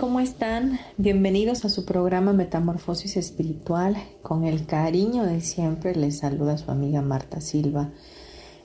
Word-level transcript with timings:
¿Cómo 0.00 0.20
están? 0.20 0.78
Bienvenidos 0.98 1.64
a 1.64 1.70
su 1.70 1.86
programa 1.86 2.34
Metamorfosis 2.34 3.16
Espiritual. 3.16 3.96
Con 4.20 4.44
el 4.44 4.66
cariño 4.66 5.24
de 5.24 5.40
siempre 5.40 5.94
les 5.94 6.18
saluda 6.18 6.58
su 6.58 6.70
amiga 6.70 7.00
Marta 7.00 7.40
Silva. 7.40 7.92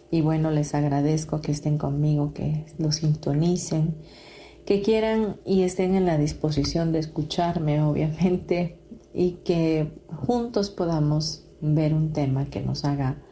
Y 0.09 0.20
bueno, 0.20 0.52
les 0.52 0.75
agradezco 0.75 1.39
que 1.39 1.53
estén 1.53 1.78
conmigo, 1.78 2.33
que 2.33 2.66
lo 2.78 2.92
sintonicen, 2.92 3.95
que 4.66 4.81
quieran 4.81 5.38
y 5.45 5.61
estén 5.61 5.95
en 5.95 6.05
la 6.05 6.17
disposición 6.17 6.92
de 6.92 7.00
escucharme, 7.00 7.81
obviamente, 7.81 8.80
y 9.14 9.39
que 9.45 9.94
juntos 10.08 10.70
podamos 10.70 11.45
ver 11.61 11.94
un 11.94 12.11
tema 12.11 12.50
que 12.50 12.61
nos 12.61 12.83
haga 12.83 13.23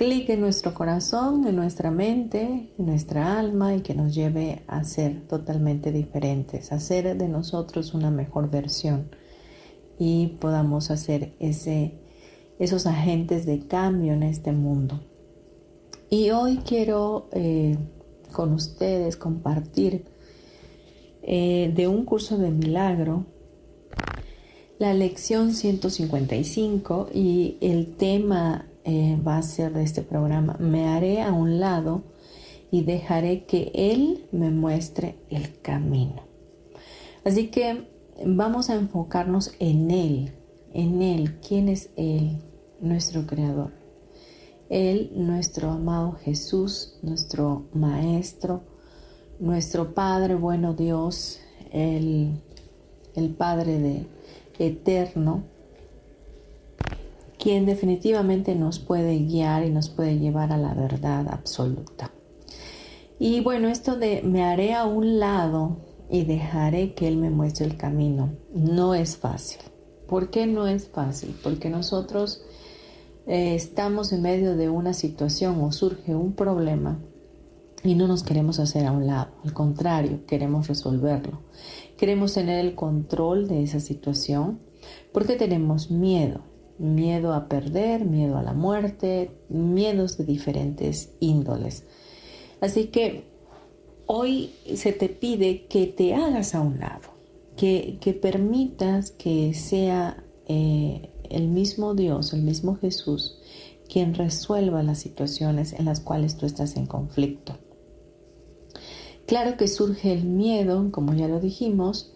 clic 0.00 0.30
en 0.30 0.40
nuestro 0.40 0.72
corazón, 0.72 1.46
en 1.46 1.56
nuestra 1.56 1.90
mente, 1.90 2.72
en 2.78 2.86
nuestra 2.86 3.38
alma 3.38 3.74
y 3.74 3.82
que 3.82 3.94
nos 3.94 4.14
lleve 4.14 4.62
a 4.66 4.82
ser 4.82 5.28
totalmente 5.28 5.92
diferentes, 5.92 6.72
a 6.72 6.76
hacer 6.76 7.18
de 7.18 7.28
nosotros 7.28 7.92
una 7.92 8.10
mejor 8.10 8.50
versión 8.50 9.10
y 9.98 10.38
podamos 10.40 10.90
hacer 10.90 11.34
ese, 11.38 12.00
esos 12.58 12.86
agentes 12.86 13.44
de 13.44 13.66
cambio 13.66 14.14
en 14.14 14.22
este 14.22 14.52
mundo. 14.52 15.02
Y 16.08 16.30
hoy 16.30 16.60
quiero 16.64 17.28
eh, 17.32 17.76
con 18.32 18.54
ustedes 18.54 19.18
compartir 19.18 20.06
eh, 21.22 21.74
de 21.76 21.88
un 21.88 22.06
curso 22.06 22.38
de 22.38 22.50
milagro 22.50 23.26
la 24.78 24.94
lección 24.94 25.52
155 25.52 27.10
y 27.12 27.58
el 27.60 27.96
tema 27.96 28.69
eh, 28.84 29.18
va 29.26 29.38
a 29.38 29.42
ser 29.42 29.72
de 29.72 29.82
este 29.82 30.02
programa. 30.02 30.56
Me 30.58 30.88
haré 30.88 31.22
a 31.22 31.32
un 31.32 31.60
lado 31.60 32.02
y 32.70 32.82
dejaré 32.82 33.44
que 33.44 33.70
Él 33.74 34.26
me 34.32 34.50
muestre 34.50 35.16
el 35.28 35.60
camino. 35.60 36.22
Así 37.24 37.48
que 37.48 37.88
vamos 38.24 38.70
a 38.70 38.74
enfocarnos 38.74 39.52
en 39.58 39.90
Él, 39.90 40.32
en 40.72 41.02
Él. 41.02 41.38
¿Quién 41.46 41.68
es 41.68 41.90
Él? 41.96 42.38
Nuestro 42.80 43.26
Creador. 43.26 43.72
Él, 44.70 45.10
nuestro 45.16 45.70
amado 45.70 46.12
Jesús, 46.12 46.98
nuestro 47.02 47.66
Maestro, 47.74 48.62
nuestro 49.40 49.94
Padre 49.94 50.36
bueno 50.36 50.74
Dios, 50.74 51.40
el, 51.72 52.40
el 53.16 53.34
Padre 53.34 53.78
de 53.78 54.06
eterno, 54.60 55.44
quien 57.40 57.64
definitivamente 57.64 58.54
nos 58.54 58.78
puede 58.78 59.18
guiar 59.18 59.64
y 59.64 59.70
nos 59.70 59.88
puede 59.88 60.18
llevar 60.18 60.52
a 60.52 60.58
la 60.58 60.74
verdad 60.74 61.26
absoluta. 61.30 62.12
Y 63.18 63.40
bueno, 63.40 63.68
esto 63.68 63.96
de 63.96 64.22
me 64.22 64.44
haré 64.44 64.74
a 64.74 64.84
un 64.84 65.18
lado 65.18 65.78
y 66.10 66.24
dejaré 66.24 66.94
que 66.94 67.08
Él 67.08 67.16
me 67.16 67.30
muestre 67.30 67.66
el 67.66 67.76
camino, 67.76 68.34
no 68.52 68.94
es 68.94 69.16
fácil. 69.16 69.60
¿Por 70.06 70.30
qué 70.30 70.46
no 70.46 70.66
es 70.66 70.88
fácil? 70.88 71.34
Porque 71.42 71.70
nosotros 71.70 72.42
eh, 73.26 73.54
estamos 73.54 74.12
en 74.12 74.22
medio 74.22 74.56
de 74.56 74.68
una 74.68 74.92
situación 74.92 75.62
o 75.62 75.72
surge 75.72 76.14
un 76.14 76.34
problema 76.34 76.98
y 77.82 77.94
no 77.94 78.06
nos 78.06 78.22
queremos 78.22 78.58
hacer 78.58 78.86
a 78.86 78.92
un 78.92 79.06
lado, 79.06 79.30
al 79.44 79.54
contrario, 79.54 80.26
queremos 80.26 80.68
resolverlo. 80.68 81.40
Queremos 81.96 82.34
tener 82.34 82.64
el 82.64 82.74
control 82.74 83.48
de 83.48 83.62
esa 83.62 83.80
situación 83.80 84.58
porque 85.12 85.36
tenemos 85.36 85.90
miedo 85.90 86.49
miedo 86.80 87.34
a 87.34 87.46
perder, 87.48 88.04
miedo 88.06 88.38
a 88.38 88.42
la 88.42 88.54
muerte, 88.54 89.30
miedos 89.48 90.16
de 90.16 90.24
diferentes 90.24 91.10
índoles. 91.20 91.84
Así 92.60 92.86
que 92.86 93.24
hoy 94.06 94.54
se 94.74 94.92
te 94.92 95.08
pide 95.08 95.66
que 95.66 95.86
te 95.86 96.14
hagas 96.14 96.54
a 96.54 96.60
un 96.60 96.80
lado, 96.80 97.10
que, 97.56 98.18
permitas 98.20 99.10
que 99.10 99.52
sea 99.52 100.24
eh, 100.48 101.10
el 101.28 101.48
mismo 101.48 101.94
Dios, 101.94 102.32
el 102.32 102.42
mismo 102.42 102.76
Jesús, 102.76 103.38
quien 103.88 104.14
resuelva 104.14 104.82
las 104.82 104.98
situaciones 104.98 105.74
en 105.74 105.84
las 105.84 106.00
cuales 106.00 106.36
tú 106.38 106.46
estás 106.46 106.76
en 106.76 106.86
conflicto. 106.86 107.58
Claro 109.26 109.56
que 109.56 109.68
surge 109.68 110.12
el 110.12 110.24
miedo, 110.24 110.90
como 110.90 111.12
ya 111.14 111.28
lo 111.28 111.40
dijimos, 111.40 112.12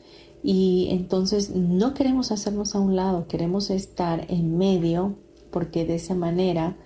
y 0.46 0.88
entonces 0.90 1.56
no 1.56 1.94
queremos 1.94 2.30
hacernos 2.30 2.74
a 2.74 2.80
un 2.80 2.96
lado, 2.96 3.26
queremos 3.28 3.70
estar 3.70 4.26
en 4.28 4.58
medio 4.58 5.14
porque 5.50 5.86
de 5.86 5.94
esa 5.94 6.14
manera 6.14 6.76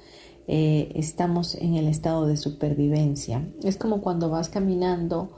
eh, 0.47 0.93
estamos 0.95 1.57
en 1.57 1.75
el 1.75 1.89
estado 1.89 2.29
de 2.29 2.37
supervivencia. 2.37 3.49
Es 3.65 3.77
como 3.77 4.01
cuando 4.01 4.31
vas 4.31 4.49
caminando 4.49 5.31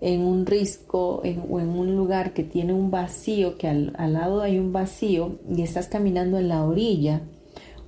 en 0.00 0.22
un 0.22 0.46
risco 0.46 1.16
o 1.16 1.60
en 1.60 1.68
un 1.68 1.96
lugar 1.96 2.32
que 2.32 2.44
tiene 2.44 2.72
un 2.72 2.90
vacío, 2.90 3.58
que 3.58 3.68
al, 3.68 3.92
al 3.98 4.14
lado 4.14 4.40
hay 4.40 4.58
un 4.58 4.72
vacío 4.72 5.38
y 5.54 5.60
estás 5.60 5.88
caminando 5.88 6.38
en 6.38 6.48
la 6.48 6.64
orilla. 6.64 7.20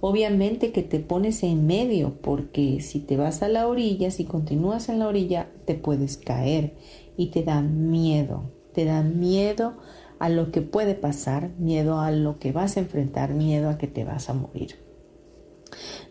Obviamente 0.03 0.71
que 0.73 0.83
te 0.83 1.01
pones 1.01 1.43
en 1.45 1.67
medio 1.67 2.19
porque 2.21 2.83
si 2.83 3.01
te 3.01 3.17
vas 3.17 3.43
a 3.43 3.49
la 3.49 3.67
orilla, 3.67 4.11
si 4.11 4.27
continúas 4.27 4.91
en 4.91 4.99
la 4.99 5.09
orilla, 5.09 5.49
te 5.65 5.77
puedes 5.77 6.19
caer 6.19 6.75
y 7.17 7.29
te 7.29 7.43
da 7.43 7.63
miedo 7.63 8.62
te 8.75 8.85
da 8.85 9.03
miedo 9.03 9.75
a 10.19 10.29
lo 10.29 10.53
que 10.53 10.63
puede 10.63 10.95
pasar, 10.95 11.51
miedo 11.59 12.01
a 12.01 12.11
lo 12.11 12.39
que 12.39 12.53
vas 12.53 12.77
a 12.77 12.81
enfrentar, 12.81 13.35
miedo 13.35 13.69
a 13.69 13.79
que 13.79 13.89
te 13.89 14.05
vas 14.05 14.31
a 14.31 14.35
morir. 14.35 14.77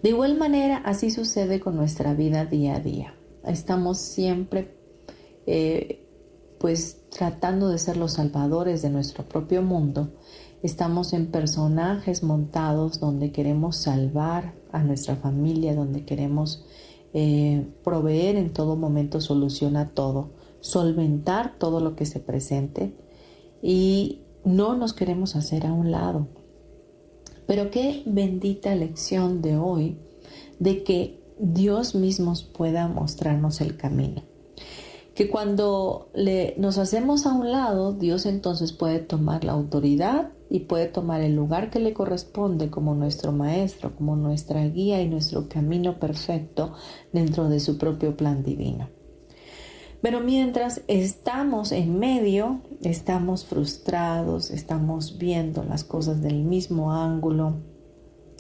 De 0.04 0.10
igual 0.10 0.38
manera, 0.38 0.78
así 0.78 1.12
sucede 1.12 1.60
con 1.60 1.76
nuestra 1.76 2.14
vida 2.14 2.46
día 2.46 2.76
a 2.76 2.80
día. 2.80 3.14
Estamos 3.46 4.00
siempre 4.00 4.76
eh, 5.46 6.06
pues 6.60 7.04
tratando 7.10 7.70
de 7.70 7.78
ser 7.78 7.98
los 7.98 8.14
salvadores 8.14 8.82
de 8.82 8.90
nuestro 8.90 9.24
propio 9.24 9.62
mundo. 9.62 10.12
Estamos 10.62 11.14
en 11.14 11.28
personajes 11.28 12.22
montados 12.22 13.00
donde 13.00 13.32
queremos 13.32 13.78
salvar 13.78 14.54
a 14.72 14.84
nuestra 14.84 15.16
familia, 15.16 15.74
donde 15.74 16.06
queremos 16.06 16.66
eh, 17.14 17.66
proveer 17.84 18.36
en 18.36 18.54
todo 18.54 18.76
momento 18.76 19.22
solución 19.22 19.76
a 19.76 19.90
todo 19.90 20.41
solventar 20.62 21.58
todo 21.58 21.80
lo 21.80 21.96
que 21.96 22.06
se 22.06 22.20
presente 22.20 22.96
y 23.62 24.22
no 24.46 24.76
nos 24.76 24.94
queremos 24.94 25.36
hacer 25.36 25.66
a 25.66 25.74
un 25.74 25.92
lado. 25.92 26.28
Pero 27.48 27.70
qué 27.70 28.04
bendita 28.06 28.74
lección 28.76 29.42
de 29.42 29.58
hoy 29.58 29.98
de 30.60 30.84
que 30.84 31.22
Dios 31.38 31.96
mismo 31.96 32.34
pueda 32.56 32.88
mostrarnos 32.88 33.62
el 33.62 33.76
camino. 33.76 34.24
Que 35.16 35.30
cuando 35.30 36.10
le, 36.14 36.56
nos 36.58 36.78
hacemos 36.78 37.26
a 37.26 37.34
un 37.34 37.52
lado, 37.52 37.94
Dios 37.94 38.26
entonces 38.26 38.72
puede 38.72 39.00
tomar 39.00 39.44
la 39.44 39.52
autoridad 39.52 40.32
y 40.50 40.62
puede 40.62 40.88
tomar 40.88 41.22
el 41.22 41.36
lugar 41.36 41.70
que 41.70 41.80
le 41.80 41.94
corresponde 41.94 42.70
como 42.70 42.96
nuestro 42.96 43.32
maestro, 43.32 43.96
como 43.96 44.16
nuestra 44.16 44.66
guía 44.68 45.02
y 45.02 45.10
nuestro 45.10 45.50
camino 45.50 46.00
perfecto 46.00 46.74
dentro 47.12 47.50
de 47.50 47.60
su 47.60 47.78
propio 47.78 48.16
plan 48.16 48.44
divino. 48.44 49.01
Pero 50.02 50.20
mientras 50.20 50.82
estamos 50.88 51.72
en 51.72 52.00
medio, 52.00 52.62
estamos 52.82 53.46
frustrados, 53.46 54.50
estamos 54.50 55.18
viendo 55.20 55.64
las 55.64 55.84
cosas 55.84 56.22
del 56.22 56.44
mismo 56.44 56.92
ángulo, 56.92 57.58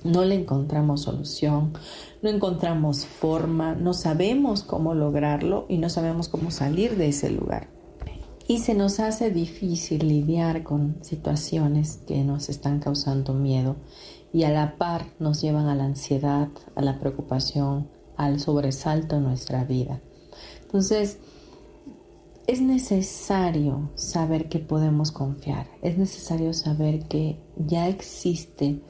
no 0.03 0.25
le 0.25 0.33
encontramos 0.35 1.01
solución, 1.01 1.73
no 2.23 2.29
encontramos 2.29 3.05
forma, 3.05 3.75
no 3.75 3.93
sabemos 3.93 4.63
cómo 4.63 4.95
lograrlo 4.95 5.65
y 5.69 5.77
no 5.77 5.89
sabemos 5.89 6.27
cómo 6.29 6.49
salir 6.49 6.97
de 6.97 7.09
ese 7.09 7.29
lugar. 7.29 7.69
y 8.47 8.57
se 8.57 8.73
nos 8.73 8.99
hace 8.99 9.29
difícil 9.29 10.07
lidiar 10.07 10.63
con 10.63 10.97
situaciones 11.03 11.99
que 12.05 12.23
nos 12.23 12.49
están 12.49 12.79
causando 12.79 13.33
miedo 13.33 13.77
y 14.33 14.43
a 14.43 14.49
la 14.49 14.77
par 14.77 15.05
nos 15.19 15.41
llevan 15.41 15.67
a 15.67 15.75
la 15.75 15.85
ansiedad, 15.85 16.49
a 16.75 16.81
la 16.81 16.99
preocupación, 16.99 17.87
al 18.17 18.39
sobresalto 18.39 19.17
en 19.17 19.23
nuestra 19.23 19.63
vida. 19.63 20.01
Entonces, 20.63 21.19
es 22.47 22.61
necesario 22.61 23.91
saber 23.95 24.49
que 24.49 24.59
podemos 24.59 25.11
confiar, 25.11 25.67
es 25.81 25.97
necesario 25.97 26.53
saber 26.53 27.07
que 27.07 27.39
ya 27.55 27.87
existe 27.87 28.81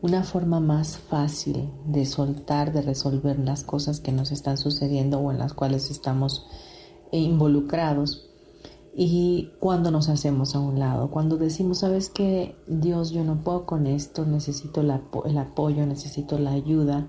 una 0.00 0.22
forma 0.22 0.60
más 0.60 0.98
fácil 0.98 1.70
de 1.86 2.06
soltar, 2.06 2.72
de 2.72 2.82
resolver 2.82 3.38
las 3.38 3.64
cosas 3.64 4.00
que 4.00 4.12
nos 4.12 4.30
están 4.30 4.56
sucediendo 4.56 5.18
o 5.18 5.30
en 5.32 5.38
las 5.38 5.54
cuales 5.54 5.90
estamos 5.90 6.46
involucrados. 7.10 8.24
Y 8.94 9.52
cuando 9.60 9.90
nos 9.90 10.08
hacemos 10.08 10.54
a 10.54 10.60
un 10.60 10.78
lado, 10.78 11.10
cuando 11.10 11.36
decimos, 11.36 11.78
sabes 11.78 12.10
que 12.10 12.56
Dios, 12.66 13.10
yo 13.10 13.22
no 13.22 13.42
puedo 13.44 13.64
con 13.64 13.86
esto, 13.86 14.24
necesito 14.24 14.80
el, 14.80 14.90
apoyo, 14.90 15.86
necesito 15.86 16.38
la 16.38 16.52
ayuda, 16.52 17.08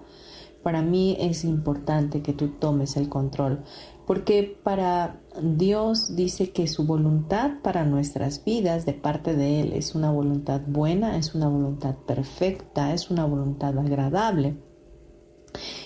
para 0.63 0.81
mí 0.81 1.15
es 1.19 1.45
importante 1.45 2.21
que 2.21 2.33
tú 2.33 2.49
tomes 2.59 2.97
el 2.97 3.09
control, 3.09 3.63
porque 4.09 4.57
para 4.63 5.21
Dios 5.39 6.15
dice 6.15 6.49
que 6.49 6.65
su 6.65 6.87
voluntad 6.87 7.61
para 7.61 7.85
nuestras 7.85 8.43
vidas 8.43 8.87
de 8.87 8.93
parte 8.93 9.35
de 9.35 9.61
Él 9.61 9.73
es 9.73 9.93
una 9.93 10.11
voluntad 10.11 10.61
buena, 10.65 11.15
es 11.15 11.35
una 11.35 11.47
voluntad 11.47 11.93
perfecta, 12.07 12.91
es 12.95 13.11
una 13.11 13.25
voluntad 13.25 13.77
agradable. 13.77 14.57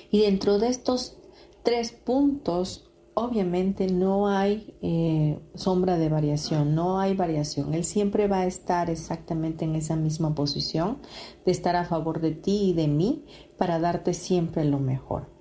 Y 0.10 0.22
dentro 0.22 0.58
de 0.58 0.70
estos 0.70 1.18
tres 1.64 1.92
puntos, 1.92 2.90
obviamente 3.14 3.88
no 3.88 4.30
hay 4.30 4.74
eh, 4.81 5.42
sombra 5.56 5.98
de 5.98 6.08
variación, 6.08 6.76
no 6.76 7.02
hay 7.02 7.16
variación. 7.16 7.74
Él 7.74 7.84
siempre 7.84 8.30
va 8.30 8.38
a 8.38 8.46
estar 8.46 8.90
exactamente 8.90 9.66
en 9.66 9.76
esa 9.76 9.98
misma 9.98 10.34
posición 10.34 11.00
de 11.46 11.52
estar 11.52 11.76
a 11.76 11.84
favor 11.84 12.22
de 12.22 12.31
ti 12.31 12.69
y 12.69 12.74
de 12.74 12.88
mí 12.88 13.26
para 13.58 13.80
darte 13.80 14.14
siempre 14.14 14.64
lo 14.64 14.80
mejor. 14.80 15.32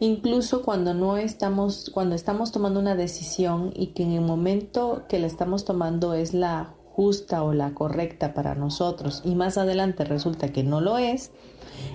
Incluso 0.00 0.62
cuando 0.62 0.94
no 0.94 1.16
estamos, 1.16 1.90
cuando 1.92 2.14
estamos 2.14 2.52
tomando 2.52 2.78
una 2.78 2.94
decisión 2.94 3.72
y 3.74 3.88
que 3.88 4.04
en 4.04 4.12
el 4.12 4.20
momento 4.20 5.04
que 5.08 5.18
la 5.18 5.26
estamos 5.26 5.64
tomando 5.64 6.14
es 6.14 6.34
la 6.34 6.74
justa 6.92 7.42
o 7.42 7.52
la 7.52 7.74
correcta 7.74 8.34
para 8.34 8.54
nosotros 8.54 9.22
y 9.24 9.34
más 9.34 9.56
adelante 9.56 10.04
resulta 10.04 10.48
que 10.48 10.64
no 10.64 10.80
lo 10.80 10.98
es, 10.98 11.30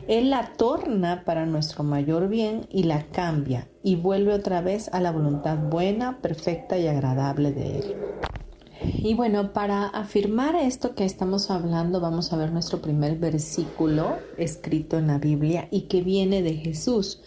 él 0.08 0.30
la 0.30 0.54
torna 0.58 1.24
para 1.26 1.46
nuestro 1.46 1.84
mayor 1.84 2.28
bien 2.28 2.68
y 2.70 2.84
la 2.84 3.08
cambia 3.08 3.68
y 3.84 3.96
vuelve 3.96 4.34
otra 4.34 4.62
vez 4.62 4.90
a 4.94 5.00
la 5.00 5.12
voluntad 5.12 5.58
buena, 5.58 6.20
perfecta 6.22 6.78
y 6.78 6.88
agradable 6.88 7.52
de 7.52 7.80
Él. 7.80 7.96
Y 8.82 9.14
bueno, 9.14 9.54
para 9.54 9.88
afirmar 9.88 10.56
esto 10.56 10.94
que 10.94 11.06
estamos 11.06 11.50
hablando, 11.52 12.02
vamos 12.02 12.34
a 12.34 12.38
ver 12.38 12.52
nuestro 12.52 12.82
primer 12.82 13.18
versículo 13.18 14.18
escrito 14.38 14.98
en 14.98 15.08
la 15.08 15.20
Biblia 15.20 15.68
y 15.72 15.84
que 15.84 16.02
viene 16.02 16.42
de 16.42 16.56
Jesús. 16.56 17.22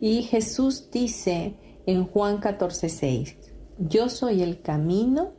Y 0.00 0.22
Jesús 0.22 0.90
dice 0.90 1.54
en 1.86 2.06
Juan 2.06 2.40
14:6, 2.40 3.36
yo 3.78 4.08
soy 4.08 4.42
el 4.42 4.62
camino, 4.62 5.32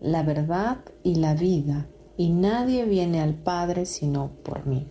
la 0.00 0.22
verdad 0.22 0.78
y 1.02 1.14
la 1.14 1.34
vida, 1.34 1.88
y 2.16 2.30
nadie 2.30 2.84
viene 2.84 3.20
al 3.20 3.34
Padre 3.34 3.86
sino 3.86 4.30
por 4.42 4.66
mí. 4.66 4.86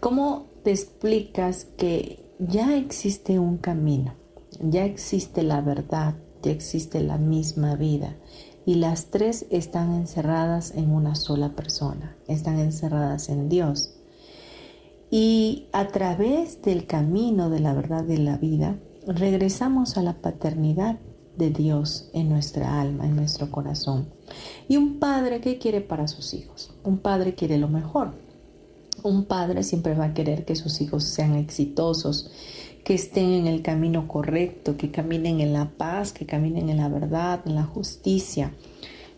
¿Cómo 0.00 0.46
te 0.62 0.70
explicas 0.70 1.64
que 1.64 2.24
ya 2.38 2.76
existe 2.76 3.38
un 3.38 3.56
camino, 3.56 4.14
ya 4.60 4.84
existe 4.84 5.42
la 5.42 5.62
verdad, 5.62 6.14
ya 6.42 6.50
existe 6.50 7.00
la 7.00 7.16
misma 7.16 7.74
vida 7.74 8.16
y 8.66 8.76
las 8.76 9.06
tres 9.06 9.46
están 9.50 9.94
encerradas 9.94 10.72
en 10.74 10.90
una 10.90 11.14
sola 11.14 11.50
persona, 11.54 12.16
están 12.28 12.58
encerradas 12.58 13.28
en 13.28 13.48
Dios? 13.48 13.93
Y 15.10 15.66
a 15.72 15.88
través 15.88 16.62
del 16.62 16.86
camino 16.86 17.50
de 17.50 17.60
la 17.60 17.74
verdad 17.74 18.04
de 18.04 18.18
la 18.18 18.36
vida, 18.36 18.78
regresamos 19.06 19.96
a 19.96 20.02
la 20.02 20.14
paternidad 20.14 20.98
de 21.36 21.50
Dios 21.50 22.10
en 22.12 22.28
nuestra 22.28 22.80
alma, 22.80 23.06
en 23.06 23.16
nuestro 23.16 23.50
corazón. 23.50 24.08
Y 24.68 24.76
un 24.76 24.98
padre, 24.98 25.40
¿qué 25.40 25.58
quiere 25.58 25.80
para 25.80 26.08
sus 26.08 26.34
hijos? 26.34 26.72
Un 26.84 26.98
padre 26.98 27.34
quiere 27.34 27.58
lo 27.58 27.68
mejor. 27.68 28.12
Un 29.02 29.24
padre 29.24 29.62
siempre 29.62 29.94
va 29.94 30.06
a 30.06 30.14
querer 30.14 30.44
que 30.44 30.56
sus 30.56 30.80
hijos 30.80 31.04
sean 31.04 31.34
exitosos, 31.34 32.30
que 32.84 32.94
estén 32.94 33.32
en 33.32 33.46
el 33.46 33.62
camino 33.62 34.06
correcto, 34.06 34.76
que 34.76 34.90
caminen 34.90 35.40
en 35.40 35.52
la 35.52 35.70
paz, 35.70 36.12
que 36.12 36.26
caminen 36.26 36.68
en 36.70 36.76
la 36.76 36.88
verdad, 36.88 37.40
en 37.46 37.54
la 37.54 37.64
justicia, 37.64 38.52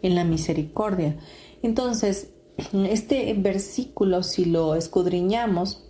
en 0.02 0.14
la 0.14 0.24
misericordia. 0.24 1.16
Entonces, 1.62 2.30
este 2.72 3.34
versículo, 3.34 4.22
si 4.22 4.44
lo 4.46 4.74
escudriñamos, 4.74 5.84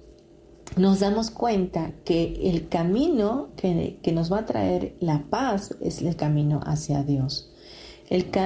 nos 0.77 1.01
damos 1.01 1.31
cuenta 1.31 1.93
que 2.05 2.51
el 2.51 2.69
camino 2.69 3.49
que, 3.57 4.13
nos 4.13 4.33
va 4.33 4.41
a 4.41 4.47
traer 4.47 4.97
la 5.01 5.25
paz 5.31 5.77
es 5.81 6.03
el 6.03 6.17
camino 6.17 6.61
hacia 6.65 7.03
Dios. 7.03 7.53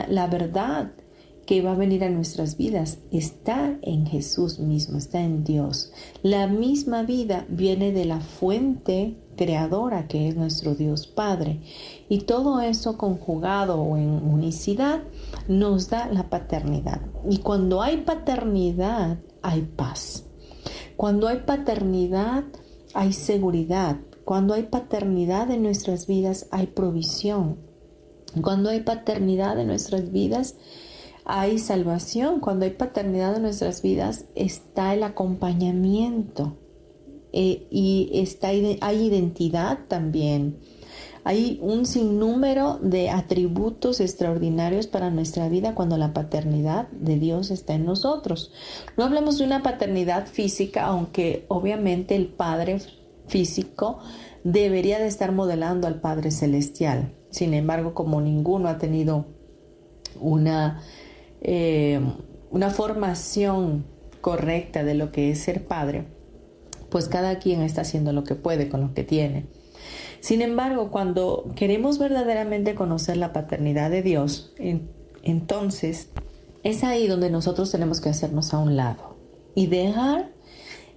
la 0.09 0.27
verdad 0.27 0.93
que 1.47 1.63
va 1.63 1.73
a 1.73 1.77
venir 1.77 2.05
a 2.05 2.11
nuestras 2.11 2.57
vidas 2.57 2.99
está 3.11 3.77
en 3.83 4.07
Jesús 4.07 4.61
mismo, 4.61 4.99
está 4.99 5.21
en 5.21 5.43
Dios. 5.43 5.93
La 6.23 6.47
misma 6.47 7.03
vida 7.03 7.45
viene 7.49 7.91
de 7.91 8.05
la 8.05 8.21
fuente 8.21 9.17
creadora 9.37 10.07
que 10.07 10.29
es 10.29 10.37
nuestro 10.37 10.77
Dios 10.77 11.09
Padre. 11.09 11.61
Y 12.09 12.21
todo 12.21 12.61
eso 12.61 12.97
conjugado 12.97 13.81
o 13.83 13.97
en 13.97 14.11
unicidad 14.11 15.03
nos 15.49 15.91
da 15.91 16.09
la 16.09 16.31
paternidad. 16.31 17.01
Y 17.29 17.39
cuando 17.39 17.83
hay 17.83 17.99
paternidad, 17.99 19.19
hay 19.43 19.63
paz. 19.63 20.27
Cuando 20.97 21.29
hay 21.29 21.39
paternidad, 21.39 22.45
hay 22.95 23.13
seguridad. 23.13 23.97
Cuando 24.25 24.55
hay 24.55 24.65
paternidad 24.65 25.51
en 25.51 25.63
nuestras 25.63 26.07
vidas, 26.07 26.47
hay 26.51 26.69
provisión. 26.69 27.59
Cuando 28.43 28.71
hay 28.71 28.81
paternidad 28.81 29.59
en 29.59 29.67
nuestras 29.67 30.13
vidas, 30.13 30.57
hay 31.25 31.59
salvación, 31.59 32.41
cuando 32.41 32.65
hay 32.65 32.73
paternidad 32.73 33.37
en 33.37 33.43
nuestras 33.43 33.83
vidas, 33.83 34.27
está 34.35 34.95
el 34.95 35.03
acompañamiento 35.03 36.57
eh, 37.33 37.67
y 37.71 38.11
está, 38.15 38.49
hay 38.49 39.07
identidad 39.07 39.81
también. 39.89 40.59
Hay 41.25 41.59
un 41.63 41.87
sinnúmero 41.87 42.79
de 42.81 43.11
atributos 43.11 44.01
extraordinarios 44.01 44.87
para 44.87 45.11
nuestra 45.11 45.49
vida 45.49 45.75
cuando 45.75 45.97
la 45.97 46.13
paternidad 46.13 46.89
de 46.89 47.19
Dios 47.19 47.51
está 47.51 47.75
en 47.75 47.85
nosotros. 47.85 48.53
No 48.97 49.05
hablamos 49.05 49.39
de 49.39 49.45
una 49.45 49.63
paternidad 49.63 50.27
física, 50.27 50.87
aunque 50.87 51.45
obviamente 51.49 52.17
el 52.17 52.27
Padre 52.27 52.81
físico 53.29 53.99
debería 54.45 54.99
de 54.99 55.07
estar 55.07 55.33
modelando 55.33 55.87
al 55.87 56.01
Padre 56.01 56.31
celestial. 56.31 57.15
Sin 57.31 57.55
embargo, 57.55 57.95
como 57.95 58.21
ninguno 58.21 58.69
ha 58.69 58.79
tenido 58.79 59.27
una 60.21 60.83
eh, 61.43 62.01
una 62.51 62.71
formación 62.71 63.87
correcta 64.21 64.85
de 64.85 64.95
lo 64.95 65.13
que 65.13 65.31
es 65.31 65.39
ser 65.39 65.67
padre, 65.67 66.05
pues 66.91 67.09
cada 67.09 67.39
quien 67.39 67.63
está 67.63 67.83
haciendo 67.83 68.13
lo 68.13 68.25
que 68.25 68.35
puede 68.35 68.69
con 68.69 68.81
lo 68.81 68.93
que 68.93 69.05
tiene. 69.05 69.47
Sin 70.21 70.43
embargo, 70.43 70.91
cuando 70.91 71.51
queremos 71.57 71.99
verdaderamente 71.99 72.75
conocer 72.75 73.17
la 73.17 73.33
paternidad 73.33 73.91
de 73.91 74.03
Dios, 74.03 74.53
entonces 75.23 76.11
es 76.63 76.85
ahí 76.85 77.07
donde 77.07 77.31
nosotros 77.31 77.71
tenemos 77.71 78.01
que 78.01 78.11
hacernos 78.11 78.53
a 78.53 78.59
un 78.59 78.77
lado 78.77 79.17
y 79.55 79.67
dejar 79.67 80.33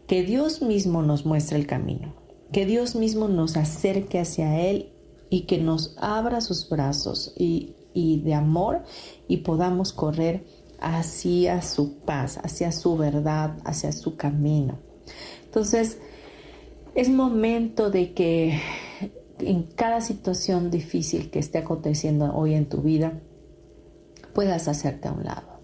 que 0.08 0.24
Dios 0.24 0.62
mismo 0.62 1.02
nos 1.02 1.26
muestre 1.26 1.58
el 1.58 1.66
camino, 1.66 2.14
que 2.52 2.66
Dios 2.66 2.96
mismo 2.96 3.30
nos 3.30 3.56
acerque 3.56 4.20
hacia 4.20 4.60
Él 4.60 4.92
y 5.30 5.42
que 5.42 5.58
nos 5.58 5.96
abra 5.98 6.42
sus 6.42 6.70
brazos 6.70 7.34
y 7.38 7.76
de 7.96 8.34
amor 8.34 8.84
y 9.28 9.38
podamos 9.38 9.94
correr 9.94 10.46
hacia 10.82 11.62
su 11.62 12.00
paz, 12.00 12.40
hacia 12.44 12.74
su 12.74 12.98
verdad, 12.98 13.58
hacia 13.64 13.94
su 13.94 14.18
camino. 14.18 14.80
Entonces, 15.46 16.00
es 16.94 17.10
momento 17.10 17.90
de 17.90 18.14
que 18.14 18.60
en 19.48 19.64
cada 19.64 20.02
situación 20.02 20.72
difícil 20.72 21.30
que 21.30 21.40
esté 21.40 21.60
aconteciendo 21.60 22.34
hoy 22.36 22.54
en 22.54 22.68
tu 22.68 22.82
vida, 22.82 23.20
puedas 24.34 24.68
hacerte 24.68 25.08
a 25.08 25.12
un 25.14 25.24
lado 25.24 25.60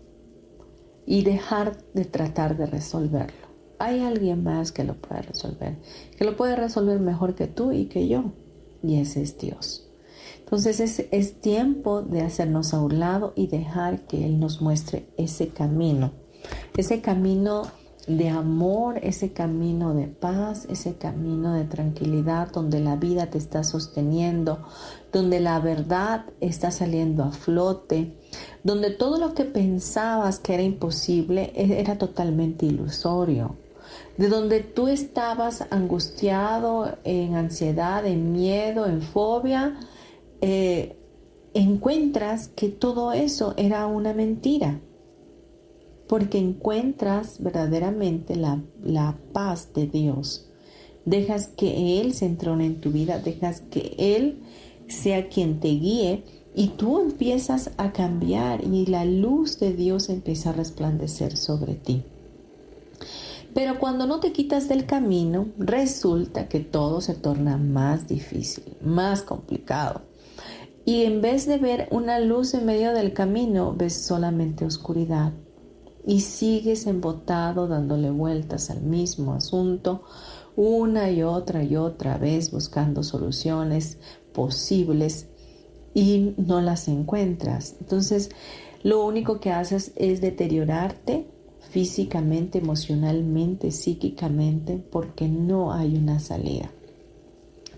y 1.05 1.23
dejar 1.23 1.77
de 1.93 2.05
tratar 2.05 2.57
de 2.57 2.67
resolverlo. 2.67 3.49
Hay 3.79 4.01
alguien 4.01 4.43
más 4.43 4.71
que 4.71 4.83
lo 4.83 4.95
puede 4.95 5.21
resolver, 5.21 5.77
que 6.17 6.25
lo 6.25 6.35
puede 6.35 6.55
resolver 6.55 6.99
mejor 6.99 7.33
que 7.35 7.47
tú 7.47 7.71
y 7.71 7.85
que 7.85 8.07
yo, 8.07 8.33
y 8.83 8.99
ese 8.99 9.21
es 9.21 9.37
Dios. 9.37 9.89
Entonces 10.39 11.07
es, 11.11 11.41
tiempo 11.41 12.01
de 12.01 12.21
hacernos 12.21 12.73
a 12.73 12.81
un 12.81 12.99
lado 12.99 13.33
y 13.35 13.47
dejar 13.47 14.07
que 14.07 14.25
Él 14.25 14.39
nos 14.39 14.61
muestre 14.61 15.07
ese 15.17 15.49
camino, 15.49 16.11
ese 16.75 17.01
camino 17.01 17.63
de 18.07 18.29
amor, 18.29 18.99
ese 19.03 19.33
camino 19.33 19.93
de 19.93 20.07
paz, 20.07 20.65
ese 20.69 20.95
camino 20.95 21.53
de 21.53 21.65
tranquilidad 21.65 22.51
donde 22.51 22.79
la 22.79 22.95
vida 22.95 23.29
te 23.29 23.37
está 23.37 23.63
sosteniendo, 23.63 24.59
donde 25.11 25.39
la 25.39 25.59
verdad 25.59 26.25
está 26.39 26.71
saliendo 26.71 27.23
a 27.23 27.31
flote, 27.31 28.13
donde 28.63 28.89
todo 28.89 29.19
lo 29.19 29.33
que 29.33 29.45
pensabas 29.45 30.39
que 30.39 30.53
era 30.53 30.63
imposible 30.63 31.51
e-, 31.55 31.79
era 31.79 31.97
totalmente 31.97 32.65
ilusorio, 32.65 33.55
de 34.17 34.27
donde 34.27 34.61
tú 34.61 34.87
estabas 34.87 35.65
angustiado, 35.69 36.97
en 37.03 37.35
ansiedad, 37.35 38.05
en 38.05 38.31
miedo, 38.31 38.85
en 38.85 39.01
fobia, 39.01 39.79
eh, 40.41 40.95
encuentras 41.53 42.47
que 42.47 42.69
todo 42.69 43.11
eso 43.11 43.53
era 43.57 43.87
una 43.87 44.13
mentira 44.13 44.79
porque 46.09 46.39
encuentras 46.39 47.35
verdaderamente 47.37 48.35
la, 48.35 49.15
paz 49.31 49.73
de 49.75 49.85
Dios. 49.85 50.49
Dejas 51.05 51.49
que 51.49 52.01
Él 52.01 52.15
se 52.15 52.25
entrone 52.25 52.65
en 52.65 52.81
tu 52.81 52.89
vida, 52.91 53.19
dejas 53.19 53.61
que 53.61 53.93
Él 53.99 54.39
sea 54.87 55.29
quien 55.29 55.59
te 55.59 55.67
guíe 55.67 56.23
y 56.55 56.69
tú 56.69 56.99
empiezas 56.99 57.69
a 57.77 57.93
cambiar 57.93 58.63
y 58.65 58.87
la 58.87 59.05
luz 59.05 59.59
de 59.59 59.71
Dios 59.73 60.09
empieza 60.09 60.49
a 60.49 60.53
resplandecer 60.53 61.37
sobre 61.37 61.75
ti. 61.75 62.01
Pero 63.53 63.77
cuando 63.77 64.07
no 64.07 64.19
te 64.19 64.31
quitas 64.31 64.67
del 64.67 64.87
camino, 64.87 65.49
resulta 65.59 66.49
que 66.49 66.59
todo 66.59 67.01
se 67.01 67.13
torna 67.13 67.57
más 67.57 68.07
difícil, 68.07 68.63
más 68.81 69.21
complicado. 69.21 70.01
Y 70.85 71.03
en 71.03 71.21
vez 71.21 71.45
de 71.45 71.59
ver 71.59 71.87
una 71.91 72.19
luz 72.19 72.55
en 72.55 72.65
medio 72.65 72.93
del 72.93 73.13
camino, 73.13 73.75
ves 73.77 73.93
solamente 73.93 74.65
oscuridad 74.65 75.33
y 76.09 76.21
sigues 76.21 76.87
embotado 76.87 77.67
dándole 77.67 78.09
vueltas 78.09 78.71
al 78.71 78.81
mismo 78.81 79.35
asunto 79.35 80.01
una 80.55 81.11
y 81.11 81.21
otra 81.21 81.63
y 81.63 81.75
otra 81.75 82.17
vez 82.17 82.49
buscando 82.49 83.03
soluciones 83.03 83.99
posibles 84.33 85.27
y 85.93 86.33
no 86.37 86.61
las 86.61 86.87
encuentras. 86.87 87.75
Entonces, 87.79 88.31
lo 88.81 89.05
único 89.05 89.39
que 89.39 89.51
haces 89.51 89.91
es 89.97 90.19
deteriorarte 90.19 91.27
físicamente, 91.69 92.57
emocionalmente, 92.57 93.69
psíquicamente, 93.69 94.77
porque 94.77 95.27
no 95.27 95.73
hay 95.73 95.95
una 95.95 96.19
salida. 96.19 96.71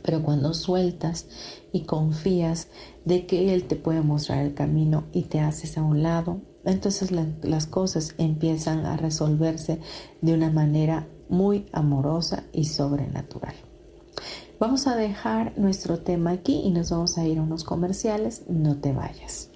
Pero 0.04 0.24
cuando 0.24 0.54
sueltas 0.54 1.28
y 1.74 1.82
confías 1.82 2.70
de 3.04 3.26
que 3.26 3.54
Él 3.54 3.66
te 3.66 3.76
puede 3.76 4.00
mostrar 4.00 4.46
el 4.46 4.54
camino 4.54 5.04
y 5.12 5.24
te 5.24 5.42
haces 5.42 5.78
a 5.78 5.84
un 5.84 6.02
lado, 6.02 6.40
entonces 6.66 7.12
las 7.12 7.68
cosas 7.68 8.16
empiezan 8.18 8.86
a 8.86 8.98
resolverse 8.98 9.80
de 10.22 10.34
una 10.34 10.52
manera 10.52 11.08
muy 11.30 11.66
amorosa 11.72 12.44
y 12.54 12.66
sobrenatural. 12.66 13.56
Vamos 14.60 14.86
a 14.86 14.96
dejar 14.96 15.58
nuestro 15.58 16.00
tema 16.00 16.32
aquí 16.32 16.62
y 16.64 16.70
nos 16.70 16.92
vamos 16.92 17.18
a 17.18 17.26
ir 17.26 17.40
a 17.40 17.42
unos 17.42 17.64
comerciales. 17.64 18.44
No 18.48 18.78
te 18.78 18.94
vayas. 18.94 19.50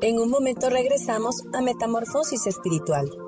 En 0.00 0.18
un 0.20 0.30
momento 0.30 0.70
regresamos 0.70 1.36
a 1.52 1.60
Metamorfosis 1.60 2.46
Espiritual. 2.46 3.27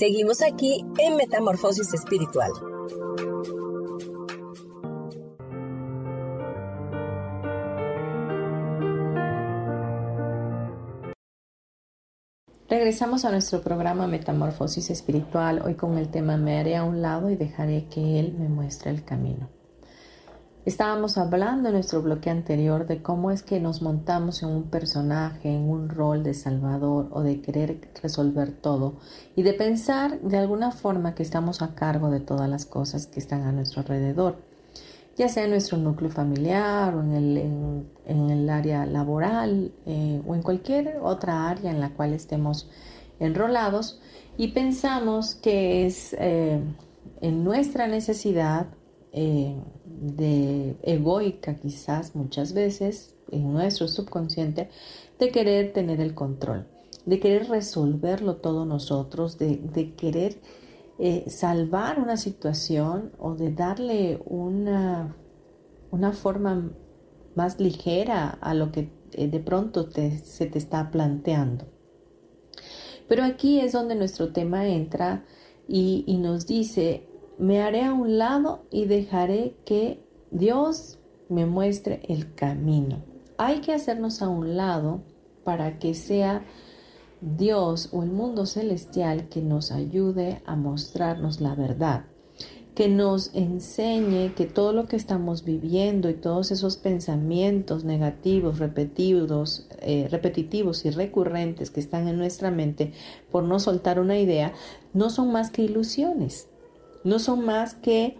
Seguimos 0.00 0.40
aquí 0.40 0.82
en 0.96 1.16
Metamorfosis 1.18 1.92
Espiritual. 1.92 2.50
Regresamos 12.66 13.26
a 13.26 13.30
nuestro 13.30 13.60
programa 13.60 14.06
Metamorfosis 14.06 14.88
Espiritual, 14.88 15.60
hoy 15.66 15.74
con 15.74 15.98
el 15.98 16.08
tema 16.08 16.38
Me 16.38 16.58
haré 16.58 16.76
a 16.76 16.84
un 16.84 17.02
lado 17.02 17.28
y 17.28 17.36
dejaré 17.36 17.86
que 17.88 18.18
Él 18.20 18.32
me 18.38 18.48
muestre 18.48 18.90
el 18.90 19.04
camino. 19.04 19.59
Estábamos 20.66 21.16
hablando 21.16 21.70
en 21.70 21.74
nuestro 21.74 22.02
bloque 22.02 22.28
anterior 22.28 22.86
de 22.86 23.00
cómo 23.00 23.30
es 23.30 23.42
que 23.42 23.60
nos 23.60 23.80
montamos 23.80 24.42
en 24.42 24.50
un 24.50 24.64
personaje, 24.64 25.48
en 25.48 25.62
un 25.62 25.88
rol 25.88 26.22
de 26.22 26.34
salvador 26.34 27.08
o 27.12 27.22
de 27.22 27.40
querer 27.40 27.80
resolver 28.02 28.52
todo 28.52 28.96
y 29.34 29.42
de 29.42 29.54
pensar 29.54 30.20
de 30.20 30.36
alguna 30.36 30.70
forma 30.70 31.14
que 31.14 31.22
estamos 31.22 31.62
a 31.62 31.74
cargo 31.74 32.10
de 32.10 32.20
todas 32.20 32.46
las 32.46 32.66
cosas 32.66 33.06
que 33.06 33.20
están 33.20 33.44
a 33.44 33.52
nuestro 33.52 33.80
alrededor, 33.80 34.36
ya 35.16 35.30
sea 35.30 35.44
en 35.44 35.50
nuestro 35.50 35.78
núcleo 35.78 36.10
familiar 36.10 36.94
o 36.94 37.00
en 37.00 38.30
el, 38.30 38.50
área 38.50 38.84
laboral 38.84 39.72
eh, 39.86 40.20
o 40.26 40.34
en 40.34 40.42
cualquier 40.42 40.98
otra 41.00 41.48
área 41.48 41.70
en 41.70 41.80
la 41.80 41.94
cual 41.94 42.12
estemos 42.12 42.68
enrolados 43.18 44.02
y 44.36 44.48
pensamos 44.48 45.36
que 45.36 45.86
es 45.86 46.14
eh, 46.18 46.60
en 47.22 47.44
nuestra 47.44 47.86
necesidad 47.86 48.66
eh, 49.12 49.56
de 50.00 50.76
egoica 50.82 51.56
quizás 51.56 52.16
muchas 52.16 52.54
veces 52.54 53.14
en 53.30 53.52
nuestro 53.52 53.86
subconsciente 53.86 54.70
de 55.18 55.30
querer 55.30 55.72
tener 55.74 56.00
el 56.00 56.14
control, 56.14 56.66
de 57.04 57.20
querer 57.20 57.48
resolverlo 57.48 58.36
todo 58.36 58.64
nosotros, 58.64 59.36
de, 59.36 59.94
querer 59.96 60.40
eh, 60.98 61.24
salvar 61.28 62.00
una 62.00 62.16
situación 62.16 63.12
o 63.18 63.34
de 63.34 63.52
darle 63.52 64.22
una, 64.24 65.14
una 65.90 66.12
forma 66.12 66.72
más 67.34 67.60
ligera 67.60 68.30
a 68.30 68.54
lo 68.54 68.72
que 68.72 68.90
eh, 69.12 69.28
de 69.28 69.40
pronto 69.40 69.90
se 69.90 70.46
te 70.46 70.58
está 70.58 70.90
planteando. 70.90 71.66
Pero 73.06 73.24
aquí 73.24 73.60
es 73.60 73.72
donde 73.72 73.96
nuestro 73.96 74.32
tema 74.32 74.66
entra 74.66 75.26
y, 75.68 76.04
y 76.06 76.16
nos 76.16 76.46
dice, 76.46 77.09
me 77.40 77.62
haré 77.62 77.84
a 77.84 77.94
un 77.94 78.18
lado 78.18 78.66
y 78.70 78.84
dejaré 78.84 79.56
que 79.64 80.04
Dios 80.30 80.98
me 81.30 81.46
muestre 81.46 82.02
el 82.06 82.34
camino. 82.34 83.02
Hay 83.38 83.62
que 83.62 83.72
hacernos 83.72 84.20
a 84.20 84.28
un 84.28 84.58
lado 84.58 85.00
para 85.42 85.78
que 85.78 85.94
sea 85.94 86.44
Dios 87.22 87.88
o 87.92 88.02
el 88.02 88.10
mundo 88.10 88.44
celestial 88.44 89.30
que 89.30 89.40
nos 89.40 89.72
ayude 89.72 90.42
a 90.44 90.54
mostrarnos 90.54 91.40
la 91.40 91.54
verdad, 91.54 92.04
que 92.74 92.88
nos 92.88 93.34
enseñe 93.34 94.34
que 94.34 94.44
todo 94.44 94.74
lo 94.74 94.86
que 94.86 94.96
estamos 94.96 95.42
viviendo 95.42 96.10
y 96.10 96.14
todos 96.14 96.50
esos 96.50 96.76
pensamientos 96.76 97.84
negativos, 97.84 98.58
repetidos, 98.58 99.66
eh, 99.80 100.08
repetitivos 100.10 100.84
y 100.84 100.90
recurrentes 100.90 101.70
que 101.70 101.80
están 101.80 102.06
en 102.06 102.18
nuestra 102.18 102.50
mente 102.50 102.92
por 103.30 103.44
no 103.44 103.58
soltar 103.60 103.98
una 103.98 104.18
idea, 104.18 104.52
no 104.92 105.08
son 105.08 105.32
más 105.32 105.50
que 105.50 105.62
ilusiones 105.62 106.49
no 107.04 107.18
son 107.18 107.44
más 107.44 107.74
que 107.74 108.16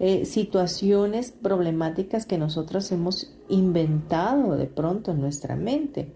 eh, 0.00 0.24
situaciones 0.24 1.30
problemáticas 1.30 2.26
que 2.26 2.38
nosotros 2.38 2.90
hemos 2.90 3.32
inventado 3.48 4.56
de 4.56 4.66
pronto 4.66 5.12
en 5.12 5.20
nuestra 5.20 5.54
mente. 5.56 6.12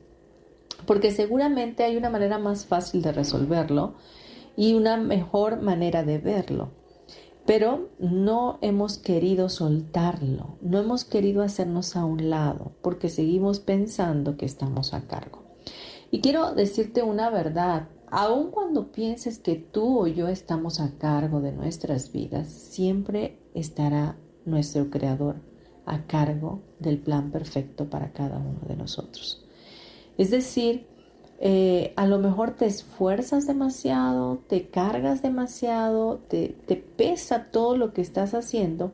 Porque 0.86 1.12
seguramente 1.12 1.84
hay 1.84 1.96
una 1.96 2.10
manera 2.10 2.38
más 2.38 2.66
fácil 2.66 3.02
de 3.02 3.12
resolverlo 3.12 3.94
y 4.56 4.74
una 4.74 4.96
mejor 4.96 5.62
manera 5.62 6.02
de 6.02 6.18
verlo. 6.18 6.70
Pero 7.46 7.88
no 7.98 8.58
hemos 8.60 8.98
querido 8.98 9.48
soltarlo, 9.48 10.58
no 10.60 10.78
hemos 10.80 11.04
querido 11.04 11.42
hacernos 11.42 11.96
a 11.96 12.04
un 12.04 12.28
lado 12.28 12.72
porque 12.82 13.08
seguimos 13.08 13.60
pensando 13.60 14.36
que 14.36 14.44
estamos 14.44 14.92
a 14.92 15.06
cargo. 15.06 15.44
Y 16.10 16.20
quiero 16.20 16.54
decirte 16.54 17.02
una 17.02 17.30
verdad, 17.30 17.88
aun 18.10 18.50
cuando 18.50 18.92
pienses 18.92 19.38
que 19.38 19.56
tú 19.56 20.00
o 20.00 20.06
yo 20.06 20.28
estamos 20.28 20.80
a 20.80 20.96
cargo 20.98 21.40
de 21.40 21.52
nuestras 21.52 22.12
vidas, 22.12 22.48
siempre 22.48 23.38
estará 23.54 24.16
nuestro 24.44 24.90
Creador 24.90 25.36
a 25.86 26.06
cargo 26.06 26.60
del 26.78 26.98
plan 26.98 27.30
perfecto 27.30 27.88
para 27.88 28.12
cada 28.12 28.38
uno 28.38 28.60
de 28.66 28.76
nosotros. 28.76 29.44
Es 30.18 30.30
decir, 30.30 30.86
eh, 31.40 31.92
a 31.96 32.06
lo 32.06 32.18
mejor 32.18 32.52
te 32.52 32.66
esfuerzas 32.66 33.46
demasiado, 33.46 34.38
te 34.48 34.68
cargas 34.68 35.22
demasiado, 35.22 36.18
te, 36.28 36.56
te 36.66 36.76
pesa 36.76 37.50
todo 37.50 37.76
lo 37.76 37.92
que 37.92 38.02
estás 38.02 38.34
haciendo, 38.34 38.92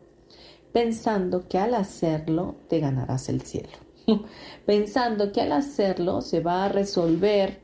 pensando 0.73 1.49
que 1.49 1.59
al 1.59 1.75
hacerlo 1.75 2.57
te 2.69 2.81
ganarás 2.81 3.29
el 3.29 3.43
cielo. 3.43 3.85
pensando 4.67 5.33
que 5.33 5.41
al 5.41 5.53
hacerlo 5.53 6.21
se 6.21 6.41
va 6.41 6.65
a 6.65 6.69
resolver 6.69 7.64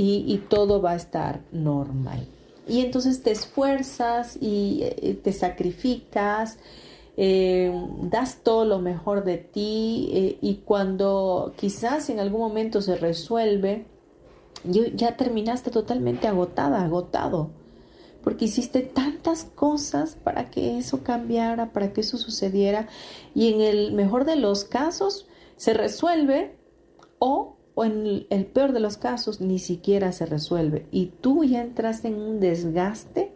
y, 0.00 0.38
todo 0.48 0.80
va 0.80 0.92
a 0.92 0.96
estar 0.96 1.40
normal. 1.50 2.28
Y 2.68 2.82
entonces 2.82 3.20
te 3.22 3.32
esfuerzas 3.32 4.38
y 4.40 4.82
eh, 4.82 5.18
te 5.20 5.32
sacrificas, 5.32 6.58
eh, 7.16 7.72
das 8.02 8.44
todo 8.44 8.64
lo 8.64 8.78
mejor 8.78 9.24
de 9.24 9.38
ti 9.38 10.10
eh, 10.12 10.38
y 10.40 10.56
cuando 10.64 11.52
quizás 11.56 12.10
en 12.10 12.20
algún 12.20 12.40
momento 12.40 12.80
se 12.80 12.96
resuelve, 12.96 13.86
ya 14.64 15.16
terminaste 15.16 15.72
totalmente 15.72 16.28
agotada, 16.28 16.84
agotado, 16.84 17.50
porque 18.22 18.44
hiciste 18.44 18.82
tantas 18.82 19.44
cosas 19.44 20.16
para 20.22 20.48
que 20.50 20.78
eso 20.78 21.02
cambiara, 21.02 21.72
para 21.72 21.92
que 21.92 22.02
eso 22.02 22.18
sucediera 22.18 22.86
y 23.34 23.52
en 23.52 23.62
el 23.62 23.92
mejor 23.94 24.24
de 24.24 24.36
los 24.36 24.64
casos 24.64 25.26
se 25.56 25.74
resuelve 25.74 26.56
o 27.18 27.57
o 27.78 27.84
en 27.84 28.26
el 28.28 28.46
peor 28.46 28.72
de 28.72 28.80
los 28.80 28.96
casos 28.96 29.40
ni 29.40 29.60
siquiera 29.60 30.10
se 30.10 30.26
resuelve 30.26 30.86
y 30.90 31.12
tú 31.20 31.44
ya 31.44 31.62
entras 31.62 32.04
en 32.04 32.14
un 32.14 32.40
desgaste 32.40 33.30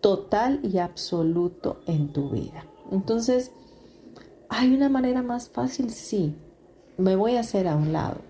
total 0.00 0.60
y 0.62 0.78
absoluto 0.78 1.82
en 1.86 2.10
tu 2.10 2.30
vida. 2.30 2.64
Entonces, 2.90 3.52
¿hay 4.48 4.74
una 4.74 4.88
manera 4.88 5.20
más 5.20 5.50
fácil? 5.50 5.90
Sí, 5.90 6.34
me 6.96 7.14
voy 7.14 7.36
a 7.36 7.40
hacer 7.40 7.68
a 7.68 7.76
un 7.76 7.92
lado. 7.92 8.22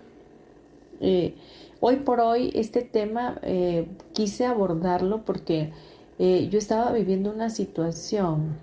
Eh, 0.99 1.35
hoy 1.79 1.97
por 2.01 2.19
hoy 2.19 2.51
este 2.53 2.81
tema 2.81 3.39
eh, 3.41 3.87
quise 4.11 4.45
abordarlo 4.45 5.23
porque 5.23 5.71
eh, 6.19 6.49
yo 6.51 6.59
estaba 6.59 6.91
viviendo 6.91 7.31
una 7.31 7.49
situación 7.49 8.57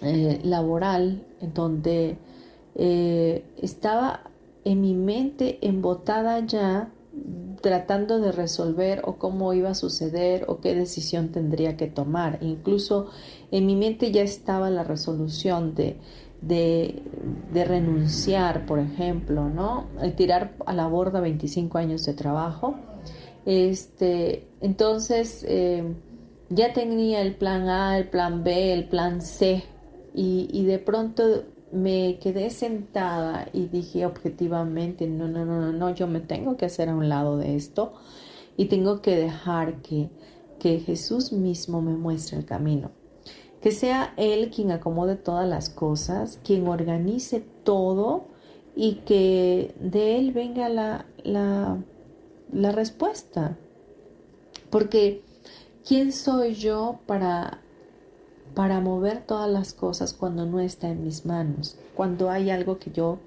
laboral 0.00 1.26
en 1.42 1.52
donde 1.52 2.16
estaba 2.74 4.30
en 4.66 4.80
mi 4.80 4.94
mente 4.94 5.58
embotada 5.62 6.44
ya 6.44 6.90
tratando 7.62 8.18
de 8.18 8.32
resolver 8.32 9.00
o 9.04 9.14
cómo 9.14 9.52
iba 9.54 9.70
a 9.70 9.74
suceder 9.74 10.44
o 10.48 10.60
qué 10.60 10.74
decisión 10.74 11.28
tendría 11.28 11.76
que 11.76 11.86
tomar. 11.86 12.38
Incluso 12.42 13.06
en 13.52 13.64
mi 13.64 13.76
mente 13.76 14.10
ya 14.10 14.22
estaba 14.22 14.68
la 14.68 14.82
resolución 14.82 15.76
de, 15.76 15.98
de, 16.42 17.64
renunciar, 17.64 18.66
por 18.66 18.80
ejemplo, 18.80 19.48
¿no? 19.48 19.86
tirar 20.16 20.56
a 20.66 20.72
la 20.74 20.88
borda 20.88 21.20
25 21.20 21.78
años 21.78 22.04
de 22.04 22.14
trabajo. 22.14 22.74
Este, 23.44 24.48
entonces 24.60 25.46
eh, 25.48 25.94
ya 26.50 26.72
tenía 26.72 27.20
el 27.20 27.36
plan 27.36 27.68
A, 27.68 27.98
el 27.98 28.08
plan 28.08 28.42
B, 28.42 28.72
el 28.72 28.88
plan 28.88 29.22
C 29.22 29.62
y 30.12 30.64
de 30.64 30.78
pronto 30.80 31.44
me 31.76 32.18
quedé 32.18 32.50
sentada 32.50 33.48
y 33.52 33.66
dije 33.66 34.06
objetivamente, 34.06 35.06
no, 35.06 35.28
no, 35.28 35.44
no, 35.44 35.60
no, 35.60 35.72
no, 35.72 35.94
yo 35.94 36.06
me 36.06 36.20
tengo 36.20 36.56
que 36.56 36.66
hacer 36.66 36.88
a 36.88 36.94
un 36.94 37.08
lado 37.08 37.36
de 37.36 37.56
esto 37.56 37.92
y 38.56 38.66
tengo 38.66 39.02
que 39.02 39.16
dejar 39.16 39.82
que, 39.82 40.08
que 40.58 40.80
Jesús 40.80 41.32
mismo 41.32 41.82
me 41.82 41.94
muestre 41.94 42.38
el 42.38 42.44
camino. 42.44 42.90
Que 43.60 43.72
sea 43.72 44.14
Él 44.16 44.50
quien 44.50 44.70
acomode 44.70 45.16
todas 45.16 45.48
las 45.48 45.70
cosas, 45.70 46.40
quien 46.44 46.66
organice 46.66 47.44
todo 47.64 48.26
y 48.74 48.96
que 49.06 49.74
de 49.80 50.18
Él 50.18 50.32
venga 50.32 50.68
la, 50.68 51.06
la, 51.24 51.78
la 52.52 52.72
respuesta. 52.72 53.58
Porque 54.70 55.22
¿quién 55.86 56.12
soy 56.12 56.54
yo 56.54 57.00
para 57.06 57.60
para 58.56 58.80
mover 58.80 59.20
todas 59.20 59.50
las 59.50 59.74
cosas 59.74 60.14
cuando 60.14 60.46
no 60.46 60.60
está 60.60 60.88
en 60.88 61.04
mis 61.04 61.26
manos, 61.26 61.76
cuando 61.94 62.30
hay 62.30 62.48
algo 62.48 62.78
que 62.78 62.90
yo 62.90 63.18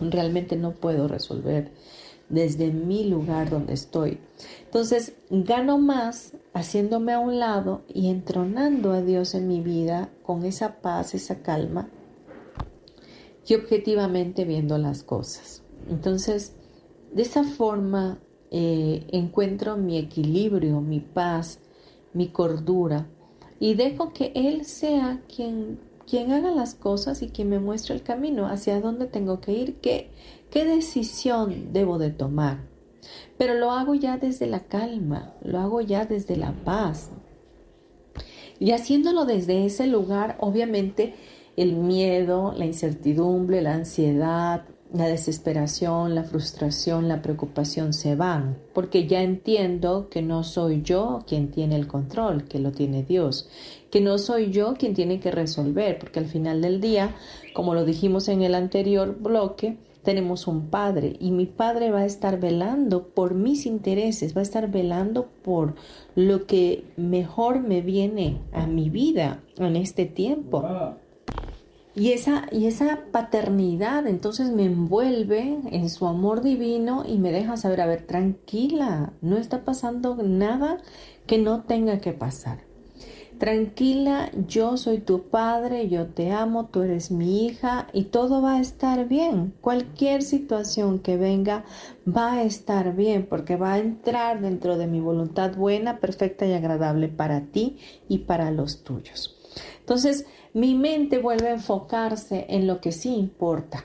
realmente 0.00 0.54
no 0.54 0.70
puedo 0.70 1.08
resolver 1.08 1.72
desde 2.28 2.70
mi 2.70 3.08
lugar 3.08 3.50
donde 3.50 3.74
estoy. 3.74 4.20
Entonces, 4.64 5.14
gano 5.30 5.78
más 5.78 6.34
haciéndome 6.54 7.12
a 7.12 7.18
un 7.18 7.40
lado 7.40 7.82
y 7.92 8.08
entronando 8.08 8.92
a 8.92 9.02
Dios 9.02 9.34
en 9.34 9.48
mi 9.48 9.60
vida 9.60 10.10
con 10.22 10.44
esa 10.44 10.76
paz, 10.76 11.16
esa 11.16 11.42
calma 11.42 11.88
y 13.48 13.54
objetivamente 13.54 14.44
viendo 14.44 14.78
las 14.78 15.02
cosas. 15.02 15.64
Entonces, 15.90 16.52
de 17.12 17.22
esa 17.22 17.42
forma 17.42 18.20
eh, 18.52 19.08
encuentro 19.10 19.76
mi 19.76 19.98
equilibrio, 19.98 20.80
mi 20.80 21.00
paz, 21.00 21.58
mi 22.12 22.28
cordura 22.28 23.08
y 23.58 23.74
dejo 23.74 24.12
que 24.12 24.32
Él 24.34 24.64
sea 24.64 25.20
quien, 25.34 25.78
quien 26.08 26.32
haga 26.32 26.50
las 26.50 26.74
cosas 26.74 27.22
y 27.22 27.28
quien 27.28 27.48
me 27.48 27.58
muestre 27.58 27.94
el 27.94 28.02
camino, 28.02 28.46
hacia 28.46 28.80
dónde 28.80 29.06
tengo 29.06 29.40
que 29.40 29.52
ir, 29.52 29.76
qué, 29.76 30.10
qué 30.50 30.64
decisión 30.64 31.72
debo 31.72 31.98
de 31.98 32.10
tomar. 32.10 32.58
Pero 33.38 33.54
lo 33.54 33.70
hago 33.70 33.94
ya 33.94 34.18
desde 34.18 34.46
la 34.46 34.60
calma, 34.60 35.34
lo 35.42 35.58
hago 35.58 35.80
ya 35.80 36.04
desde 36.04 36.36
la 36.36 36.52
paz. 36.64 37.10
Y 38.58 38.72
haciéndolo 38.72 39.26
desde 39.26 39.66
ese 39.66 39.86
lugar, 39.86 40.36
obviamente 40.40 41.14
el 41.56 41.74
miedo, 41.74 42.52
la 42.56 42.66
incertidumbre, 42.66 43.62
la 43.62 43.74
ansiedad, 43.74 44.64
la 44.92 45.06
desesperación, 45.06 46.14
la 46.14 46.24
frustración, 46.24 47.08
la 47.08 47.22
preocupación 47.22 47.92
se 47.92 48.14
van, 48.14 48.56
porque 48.72 49.06
ya 49.06 49.22
entiendo 49.22 50.08
que 50.08 50.22
no 50.22 50.42
soy 50.44 50.82
yo 50.82 51.24
quien 51.26 51.50
tiene 51.50 51.76
el 51.76 51.86
control, 51.86 52.44
que 52.44 52.58
lo 52.58 52.72
tiene 52.72 53.02
Dios, 53.02 53.48
que 53.90 54.00
no 54.00 54.18
soy 54.18 54.50
yo 54.50 54.74
quien 54.74 54.94
tiene 54.94 55.20
que 55.20 55.30
resolver, 55.30 55.98
porque 55.98 56.20
al 56.20 56.26
final 56.26 56.62
del 56.62 56.80
día, 56.80 57.14
como 57.54 57.74
lo 57.74 57.84
dijimos 57.84 58.28
en 58.28 58.42
el 58.42 58.54
anterior 58.54 59.16
bloque, 59.18 59.76
tenemos 60.06 60.46
un 60.46 60.68
padre 60.68 61.16
y 61.18 61.32
mi 61.32 61.46
padre 61.46 61.90
va 61.90 62.00
a 62.00 62.06
estar 62.06 62.38
velando 62.38 63.08
por 63.08 63.34
mis 63.34 63.66
intereses, 63.66 64.36
va 64.36 64.40
a 64.40 64.42
estar 64.42 64.70
velando 64.70 65.26
por 65.42 65.74
lo 66.14 66.46
que 66.46 66.84
mejor 66.96 67.60
me 67.60 67.80
viene 67.80 68.38
a 68.52 68.68
mi 68.68 68.88
vida 68.88 69.42
en 69.58 69.74
este 69.74 70.06
tiempo. 70.06 70.64
Y 71.96 72.12
esa, 72.12 72.46
y 72.52 72.66
esa 72.66 73.04
paternidad 73.10 74.06
entonces 74.06 74.50
me 74.50 74.66
envuelve 74.66 75.60
en 75.70 75.88
su 75.88 76.06
amor 76.06 76.42
divino 76.42 77.04
y 77.08 77.16
me 77.16 77.32
deja 77.32 77.56
saber, 77.56 77.80
a 77.80 77.86
ver, 77.86 78.06
tranquila, 78.06 79.14
no 79.22 79.38
está 79.38 79.64
pasando 79.64 80.14
nada 80.22 80.76
que 81.26 81.38
no 81.38 81.62
tenga 81.62 81.98
que 82.00 82.12
pasar. 82.12 82.58
Tranquila, 83.38 84.30
yo 84.46 84.76
soy 84.76 84.98
tu 84.98 85.28
padre, 85.28 85.88
yo 85.88 86.06
te 86.06 86.32
amo, 86.32 86.66
tú 86.66 86.82
eres 86.82 87.10
mi 87.10 87.46
hija 87.46 87.86
y 87.92 88.04
todo 88.04 88.40
va 88.40 88.56
a 88.56 88.60
estar 88.60 89.08
bien. 89.08 89.54
Cualquier 89.60 90.22
situación 90.22 90.98
que 90.98 91.16
venga 91.16 91.64
va 92.06 92.34
a 92.34 92.42
estar 92.44 92.94
bien 92.94 93.26
porque 93.26 93.56
va 93.56 93.74
a 93.74 93.78
entrar 93.78 94.40
dentro 94.40 94.78
de 94.78 94.86
mi 94.86 95.00
voluntad 95.00 95.54
buena, 95.54 95.98
perfecta 95.98 96.46
y 96.46 96.52
agradable 96.54 97.08
para 97.08 97.40
ti 97.42 97.78
y 98.08 98.18
para 98.18 98.50
los 98.50 98.84
tuyos. 98.84 99.35
Entonces, 99.80 100.26
mi 100.52 100.74
mente 100.74 101.18
vuelve 101.18 101.48
a 101.48 101.54
enfocarse 101.54 102.46
en 102.48 102.66
lo 102.66 102.80
que 102.80 102.92
sí 102.92 103.14
importa. 103.14 103.84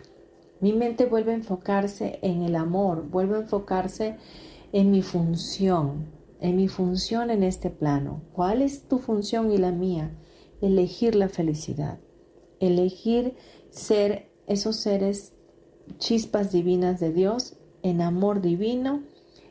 Mi 0.60 0.74
mente 0.74 1.06
vuelve 1.06 1.32
a 1.32 1.36
enfocarse 1.36 2.20
en 2.22 2.44
el 2.44 2.56
amor, 2.56 3.10
vuelve 3.10 3.36
a 3.36 3.42
enfocarse 3.42 4.18
en 4.72 4.92
mi 4.92 5.02
función, 5.02 6.06
en 6.40 6.56
mi 6.56 6.68
función 6.68 7.30
en 7.30 7.44
este 7.44 7.70
plano. 7.70 8.22
¿Cuál 8.34 8.62
es 8.62 8.88
tu 8.88 9.00
función 9.00 9.52
y 9.52 9.58
la 9.58 9.72
mía? 9.72 10.12
Elegir 10.62 11.16
la 11.16 11.30
felicidad, 11.30 12.00
elegir 12.60 13.36
ser 13.70 14.30
esos 14.48 14.78
seres 14.78 15.34
chispas 15.98 16.52
divinas 16.52 17.00
de 17.00 17.12
Dios 17.12 17.56
en 17.84 18.02
amor 18.02 18.42
divino, 18.42 19.04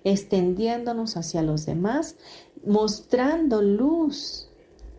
extendiéndonos 0.04 1.16
hacia 1.16 1.42
los 1.42 1.66
demás, 1.66 2.16
mostrando 2.64 3.62
luz, 3.62 4.49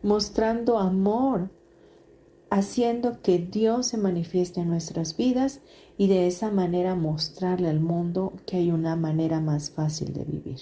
mostrando 0.03 0.77
amor, 0.77 1.49
haciendo 2.49 3.21
que 3.21 3.39
Dios 3.39 3.87
se 3.87 3.97
manifieste 3.97 4.61
en 4.61 4.69
nuestras 4.69 5.15
vidas 5.15 5.61
y 5.97 6.07
de 6.07 6.27
esa 6.27 6.51
manera 6.51 6.95
mostrarle 6.95 7.69
al 7.69 7.79
mundo 7.79 8.33
que 8.45 8.57
hay 8.57 8.71
una 8.71 8.95
manera 8.95 9.39
más 9.39 9.71
fácil 9.71 10.13
de 10.13 10.25
vivir. 10.25 10.61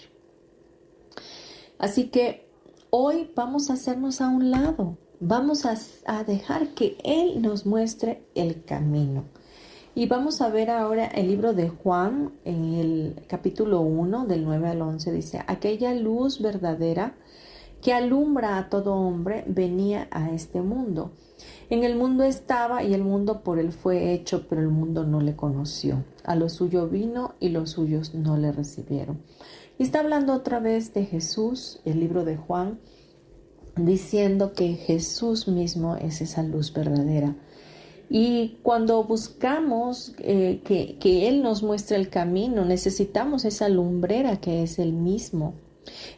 Así 1.80 2.10
que 2.10 2.46
hoy 2.90 3.32
vamos 3.36 3.70
a 3.70 3.74
hacernos 3.74 4.22
a 4.22 4.28
un 4.28 4.52
lado, 4.52 4.98
vamos 5.20 5.66
a, 5.66 6.24
dejar 6.24 6.70
que 6.74 6.98
Él 7.04 7.42
nos 7.42 7.66
muestre 7.66 8.24
el 8.36 8.64
camino. 8.64 9.24
Y 9.96 10.08
vamos 10.08 10.42
a 10.42 10.50
ver 10.50 10.70
ahora 10.70 11.06
el 11.06 11.28
libro 11.28 11.54
de 11.54 11.70
Juan 11.70 12.34
en 12.46 12.74
el 12.76 13.26
capítulo 13.28 13.82
1 13.82 14.26
del 14.28 14.44
9 14.44 14.70
al 14.70 14.82
11. 14.82 15.12
Dice, 15.12 15.44
aquella 15.48 15.94
luz 15.94 16.42
verdadera 16.42 17.16
que 17.82 17.94
alumbra 17.94 18.58
a 18.58 18.70
todo 18.70 18.94
hombre 18.94 19.44
venía 19.48 20.08
a 20.12 20.32
este 20.32 20.62
mundo. 20.62 21.12
En 21.70 21.84
el 21.84 21.96
mundo 21.96 22.24
estaba 22.24 22.84
y 22.84 22.94
el 22.94 23.04
mundo 23.04 23.42
por 23.44 23.60
él 23.60 23.72
fue 23.72 24.14
hecho, 24.14 24.48
pero 24.50 24.62
el 24.62 24.70
mundo 24.70 25.06
no 25.06 25.22
le 25.22 25.36
conoció. 25.36 26.04
A 26.24 26.36
lo 26.36 26.50
suyo 26.50 26.88
vino 26.88 27.36
y 27.40 27.50
los 27.50 27.72
suyos 27.72 28.14
no 28.14 28.38
le 28.38 28.52
recibieron. 28.52 29.22
Y 29.78 29.84
está 29.84 30.00
hablando 30.00 30.34
otra 30.34 30.60
vez 30.60 30.94
de 30.94 31.06
Jesús, 31.06 31.80
el 31.86 32.00
libro 32.00 32.26
de 32.26 32.38
Juan, 32.38 32.80
diciendo 33.78 34.54
que 34.54 34.74
Jesús 34.74 35.48
mismo 35.48 35.96
es 35.96 36.22
esa 36.22 36.44
luz 36.44 36.74
verdadera. 36.74 37.36
Y 38.10 38.58
cuando 38.64 39.04
buscamos 39.04 40.16
eh, 40.18 40.62
que, 40.66 40.98
que 41.00 41.30
Él 41.30 41.44
nos 41.44 41.62
muestre 41.62 41.96
el 41.96 42.10
camino, 42.10 42.66
necesitamos 42.66 43.46
esa 43.46 43.70
lumbrera 43.70 44.42
que 44.42 44.64
es 44.64 44.80
Él 44.80 44.94
mismo. 44.94 45.54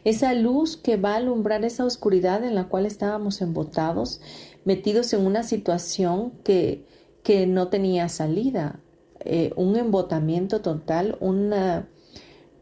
Esa 0.04 0.34
luz 0.34 0.76
que 0.76 0.96
va 0.96 1.14
a 1.14 1.16
alumbrar 1.16 1.64
esa 1.64 1.84
oscuridad 1.84 2.44
en 2.44 2.54
la 2.54 2.68
cual 2.68 2.86
estábamos 2.86 3.40
embotados, 3.40 4.20
metidos 4.64 5.12
en 5.12 5.26
una 5.26 5.42
situación 5.42 6.32
que, 6.44 6.84
que 7.22 7.46
no 7.46 7.68
tenía 7.68 8.08
salida, 8.08 8.80
eh, 9.24 9.52
un 9.56 9.76
embotamiento 9.76 10.62
total, 10.62 11.16
un, 11.20 11.52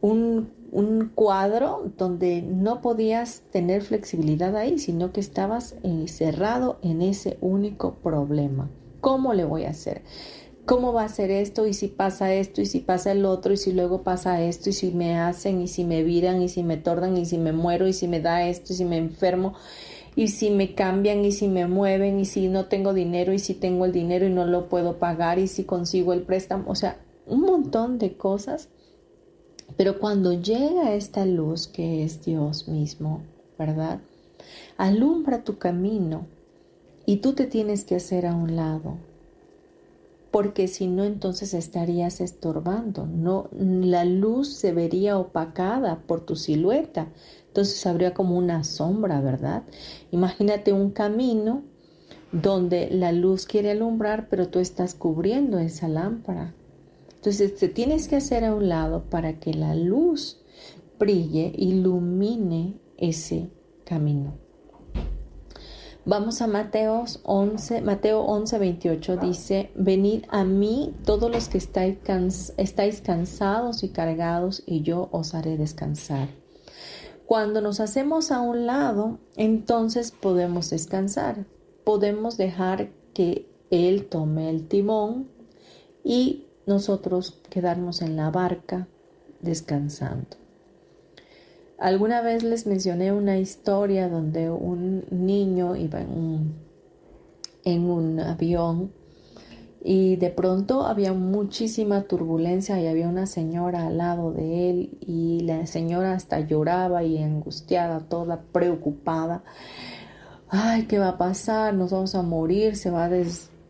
un, 0.03 1.13
cuadro 1.15 1.91
donde 1.97 2.43
no 2.43 2.83
podías 2.83 3.43
tener 3.51 3.83
flexibilidad 3.83 4.55
ahí, 4.57 4.79
sino 4.79 5.13
que 5.13 5.21
estabas 5.21 5.77
encerrado 5.83 6.79
en 6.83 7.01
ese 7.01 7.39
único 7.41 7.95
problema. 7.95 8.71
¿Cómo 9.01 9.33
le 9.33 9.45
voy 9.45 9.65
a 9.65 9.71
hacer? 9.71 10.03
¿Cómo 10.71 10.93
va 10.93 11.03
a 11.03 11.09
ser 11.09 11.33
esto? 11.33 11.67
Y 11.67 11.75
si 11.75 11.89
pasa 11.89 12.33
esto, 12.33 12.61
y 12.61 12.67
si 12.67 12.79
pasa 12.79 13.11
el 13.11 13.25
otro, 13.25 13.53
y 13.53 13.57
si 13.57 13.73
luego 13.73 14.05
pasa 14.05 14.41
esto, 14.41 14.71
y 14.71 14.73
si 14.73 14.93
me 14.93 15.19
hacen, 15.19 15.61
y 15.61 15.67
si 15.67 15.83
me 15.83 16.05
viran, 16.05 16.41
y 16.43 16.49
si 16.49 16.63
me 16.63 16.77
tordan, 16.77 17.17
y 17.17 17.27
si 17.27 17.39
me 17.39 17.51
muero, 17.51 17.89
y 17.89 17.93
si 17.93 18.07
me 18.07 18.21
da 18.21 18.47
esto, 18.47 18.73
y 18.73 18.77
si 18.77 18.85
me 18.85 18.97
enfermo, 18.97 19.55
y 20.15 20.29
si 20.29 20.49
me 20.51 20.77
cambian, 20.77 21.25
y 21.25 21.33
si 21.33 21.49
me 21.49 21.67
mueven, 21.67 22.21
y 22.21 22.25
si 22.25 22.47
no 22.47 22.67
tengo 22.67 22.95
dinero, 22.95 23.33
y 23.33 23.41
si 23.41 23.55
tengo 23.55 23.85
el 23.85 23.91
dinero 23.91 24.29
y 24.29 24.31
no 24.31 24.47
lo 24.47 24.69
puedo 24.69 25.01
pagar, 25.01 25.41
y 25.41 25.49
si 25.49 25.65
consigo 25.65 26.13
el 26.13 26.23
préstamo, 26.23 26.71
o 26.71 26.77
sea, 26.77 27.01
un 27.27 27.41
montón 27.41 27.99
de 27.99 28.17
cosas. 28.17 28.69
Pero 29.77 29.99
cuando 29.99 30.35
llega 30.35 30.95
esta 30.95 31.27
luz 31.27 31.67
que 31.67 32.05
es 32.05 32.25
Dios 32.25 32.69
mismo, 32.69 33.23
¿verdad? 33.59 34.03
Alumbra 34.77 35.43
tu 35.43 35.59
camino 35.59 36.29
y 37.07 37.17
tú 37.17 37.33
te 37.33 37.47
tienes 37.47 37.85
que 37.85 37.97
hacer 37.97 38.25
a 38.25 38.37
un 38.37 38.55
lado 38.55 39.10
porque 40.31 40.69
si 40.69 40.87
no 40.87 41.05
entonces 41.05 41.55
estarías 41.55 42.21
estorbando, 42.21 43.07
no 43.07 43.49
la 43.53 44.05
luz 44.05 44.55
se 44.55 44.73
vería 44.73 45.19
opacada 45.19 46.03
por 46.07 46.21
tu 46.21 46.37
silueta, 46.37 47.09
entonces 47.49 47.85
habría 47.87 48.15
como 48.15 48.39
una 48.39 48.63
sombra, 48.63 49.21
¿verdad? 49.21 49.65
Imagínate 50.13 50.73
un 50.73 50.91
camino 50.91 51.65
donde 52.31 52.91
la 52.91 53.11
luz 53.11 53.47
quiere 53.47 53.73
alumbrar, 53.73 54.29
pero 54.29 54.49
tú 54.49 54.61
estás 54.61 54.95
cubriendo 54.95 55.59
esa 55.59 55.89
lámpara. 55.89 56.55
Entonces 57.17 57.57
te 57.57 57.69
tienes 57.69 58.07
que 58.07 58.17
hacer 58.17 58.45
a 58.45 58.55
un 58.55 58.69
lado 58.69 59.05
para 59.11 59.41
que 59.41 59.53
la 59.53 59.75
luz 59.75 60.41
brille, 60.99 61.53
ilumine 61.57 62.79
ese 62.99 63.51
camino. 63.85 64.40
Vamos 66.07 66.41
a 66.41 66.47
Mateo 66.47 67.05
11, 67.25 67.83
Mateo 67.83 68.23
11, 68.23 68.59
28 68.59 69.17
dice, 69.19 69.71
venid 69.75 70.25
a 70.31 70.45
mí 70.45 70.95
todos 71.05 71.31
los 71.31 71.49
que 71.49 71.59
estáis, 71.59 71.99
estáis 72.57 73.03
cansados 73.03 73.85
y 73.85 73.91
cargados 73.91 74.63
y 74.65 74.81
yo 74.81 75.11
os 75.13 75.35
haré 75.35 75.59
descansar. 75.59 76.29
Cuando 77.27 77.61
nos 77.61 77.81
hacemos 77.81 78.33
a 78.33 78.41
un 78.41 78.65
lado, 78.65 79.19
entonces 79.37 80.11
podemos 80.11 80.71
descansar, 80.71 81.45
podemos 81.85 82.39
dejar 82.39 82.89
que 83.13 83.47
Él 83.71 84.07
tome 84.07 84.49
el 84.49 84.69
timón 84.69 85.29
y 86.03 86.47
nosotros 86.67 87.43
quedarnos 87.51 88.01
en 88.01 88.17
la 88.17 88.31
barca 88.31 88.89
descansando. 89.43 90.39
Alguna 91.81 92.21
vez 92.21 92.43
les 92.43 92.67
mencioné 92.67 93.11
una 93.11 93.39
historia 93.39 94.11
donde 94.11 94.51
un 94.51 95.07
niño 95.11 95.77
iba 95.77 96.03
en 96.03 97.89
un, 97.89 98.21
avión 98.21 98.93
y 99.83 100.17
de 100.17 100.29
pronto 100.29 100.85
había 100.85 101.15
muchísima 101.15 102.03
turbulencia 102.03 102.79
y 102.79 102.87
había 102.87 103.09
una 103.09 103.25
señora 103.25 103.87
al 103.87 103.97
lado 103.97 104.31
de 104.31 104.69
él 104.69 104.99
y 105.01 105.41
la 105.41 105.65
señora 105.67 106.13
hasta 106.13 106.41
lloraba 106.41 107.03
y 107.03 107.17
angustiada, 107.17 108.01
toda 108.01 108.43
preocupada. 108.53 109.43
Ay, 110.51 110.85
¿qué 110.85 110.99
va 110.99 111.09
a 111.09 111.19
pasar? 111.19 111.73
Nos 111.73 111.93
vamos 111.93 112.15
a 112.15 112.21
morir, 112.21 112.77
se 112.77 112.91
va 112.91 113.07
a, 113.07 113.11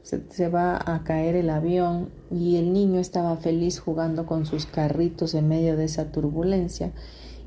se 0.02 0.48
va 0.48 0.82
a 0.84 1.04
caer 1.04 1.36
el 1.36 1.48
avión 1.48 2.10
y 2.28 2.56
el 2.56 2.72
niño 2.72 2.98
estaba 2.98 3.36
feliz 3.36 3.78
jugando 3.78 4.26
con 4.26 4.46
sus 4.46 4.66
carritos 4.66 5.34
en 5.34 5.46
medio 5.46 5.76
de 5.76 5.84
esa 5.84 6.10
turbulencia 6.10 6.92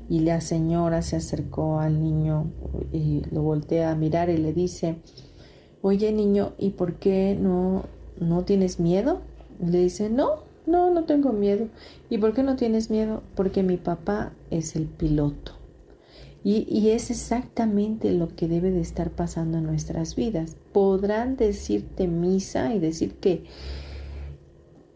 y 0.08 0.20
la 0.20 0.40
señora 0.40 1.02
se 1.02 1.16
acercó 1.16 1.80
al 1.80 2.00
niño 2.00 2.50
y 2.92 3.22
lo 3.30 3.42
voltea 3.42 3.90
a 3.90 3.94
mirar 3.94 4.30
y 4.30 4.36
le 4.36 4.52
dice, 4.52 4.96
oye 5.82 6.12
niño, 6.12 6.52
¿y 6.58 6.70
por 6.70 6.94
qué 6.94 7.36
no, 7.40 7.84
no 8.18 8.44
tienes 8.44 8.80
miedo? 8.80 9.20
le 9.60 9.78
dice, 9.78 10.10
no, 10.10 10.44
no, 10.66 10.90
no 10.90 11.04
tengo 11.04 11.32
miedo. 11.32 11.68
¿Y 12.10 12.18
por 12.18 12.34
qué 12.34 12.42
no 12.42 12.56
tienes 12.56 12.90
miedo? 12.90 13.22
Porque 13.34 13.62
mi 13.62 13.76
papá 13.76 14.32
es 14.50 14.76
el 14.76 14.86
piloto. 14.86 15.52
Y, 16.42 16.66
y, 16.68 16.90
es 16.90 17.10
exactamente 17.10 18.12
lo 18.12 18.28
que 18.36 18.48
debe 18.48 18.70
de 18.70 18.80
estar 18.82 19.10
pasando 19.10 19.58
en 19.58 19.64
nuestras 19.64 20.14
vidas. 20.14 20.56
Podrán 20.72 21.36
decirte 21.36 22.06
misa 22.06 22.74
y 22.74 22.80
decir 22.80 23.14
que 23.14 23.44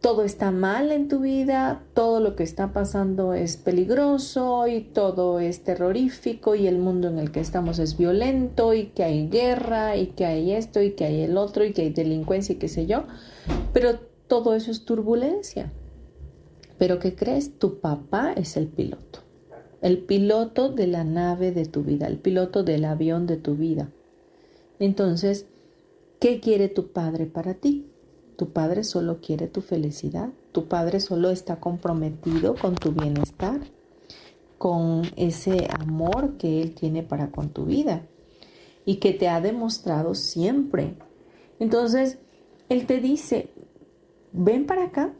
todo 0.01 0.23
está 0.23 0.53
mal 0.53 0.93
en 0.93 1.09
tu 1.09 1.21
vida, 1.21 1.83
todo 1.93 2.21
lo 2.21 2.37
que 2.37 2.45
está 2.45 2.73
pasando 2.73 3.35
es 3.35 3.57
peligroso 3.57 4.69
y 4.69 4.81
todo 4.81 5.41
es 5.41 5.65
terrorífico 5.65 6.55
y 6.55 6.69
el 6.69 6.79
mundo 6.79 7.09
en 7.09 7.19
el 7.19 7.33
que 7.33 7.41
estamos 7.41 7.81
es 7.81 7.97
violento 7.97 8.75
y 8.75 8.87
que 8.87 9.03
hay 9.03 9.29
guerra 9.29 9.97
y 9.97 10.09
que 10.09 10.25
hay 10.25 10.53
esto 10.53 10.81
y 10.81 10.93
que 10.93 11.05
hay 11.05 11.23
el 11.23 11.37
otro 11.37 11.65
y 11.65 11.73
que 11.73 11.83
hay 11.83 11.91
delincuencia 11.91 12.55
y 12.55 12.59
qué 12.59 12.69
sé 12.69 12.87
yo, 12.87 13.05
pero 13.73 13.99
todo 14.29 14.55
eso 14.55 14.71
es 14.71 14.85
turbulencia. 14.85 15.73
Pero 16.79 17.01
¿qué 17.01 17.17
crees? 17.17 17.59
Tu 17.59 17.81
papá 17.81 18.33
es 18.33 18.57
el 18.57 18.69
piloto, 18.69 19.21
el 19.83 19.99
piloto 19.99 20.69
de 20.69 20.87
la 20.87 21.03
nave 21.03 21.51
de 21.51 21.67
tu 21.67 21.83
vida, 21.83 22.07
el 22.07 22.19
piloto 22.19 22.63
del 22.63 22.85
avión 22.85 23.27
de 23.27 23.37
tu 23.37 23.57
vida. 23.57 23.91
Entonces, 24.79 25.47
¿qué 26.21 26.39
quiere 26.39 26.69
tu 26.69 26.93
padre 26.93 27.27
para 27.27 27.55
ti? 27.55 27.88
Tu 28.39 28.53
padre 28.53 28.85
solo 28.85 29.21
quiere 29.21 29.49
tu 29.49 29.63
felicidad. 29.63 30.29
Tu 30.53 30.69
padre 30.69 31.01
solo 31.01 31.31
está 31.31 31.59
comprometido 31.59 32.55
con 32.55 32.77
tu 32.77 32.93
bienestar, 32.93 33.59
con 34.59 35.03
ese 35.17 35.67
amor 35.77 36.37
que 36.37 36.63
él 36.63 36.73
tiene 36.73 37.03
para 37.03 37.33
con 37.33 37.49
tu 37.49 37.65
vida 37.65 38.07
y 38.85 39.01
que 39.01 39.13
te 39.13 39.29
ha 39.29 39.41
demostrado 39.41 40.15
siempre. 40.15 40.95
Entonces, 41.59 42.19
él 42.69 42.87
te 42.87 43.01
dice, 43.01 43.51
ven 44.31 44.67
para 44.67 44.85
acá. 44.85 45.15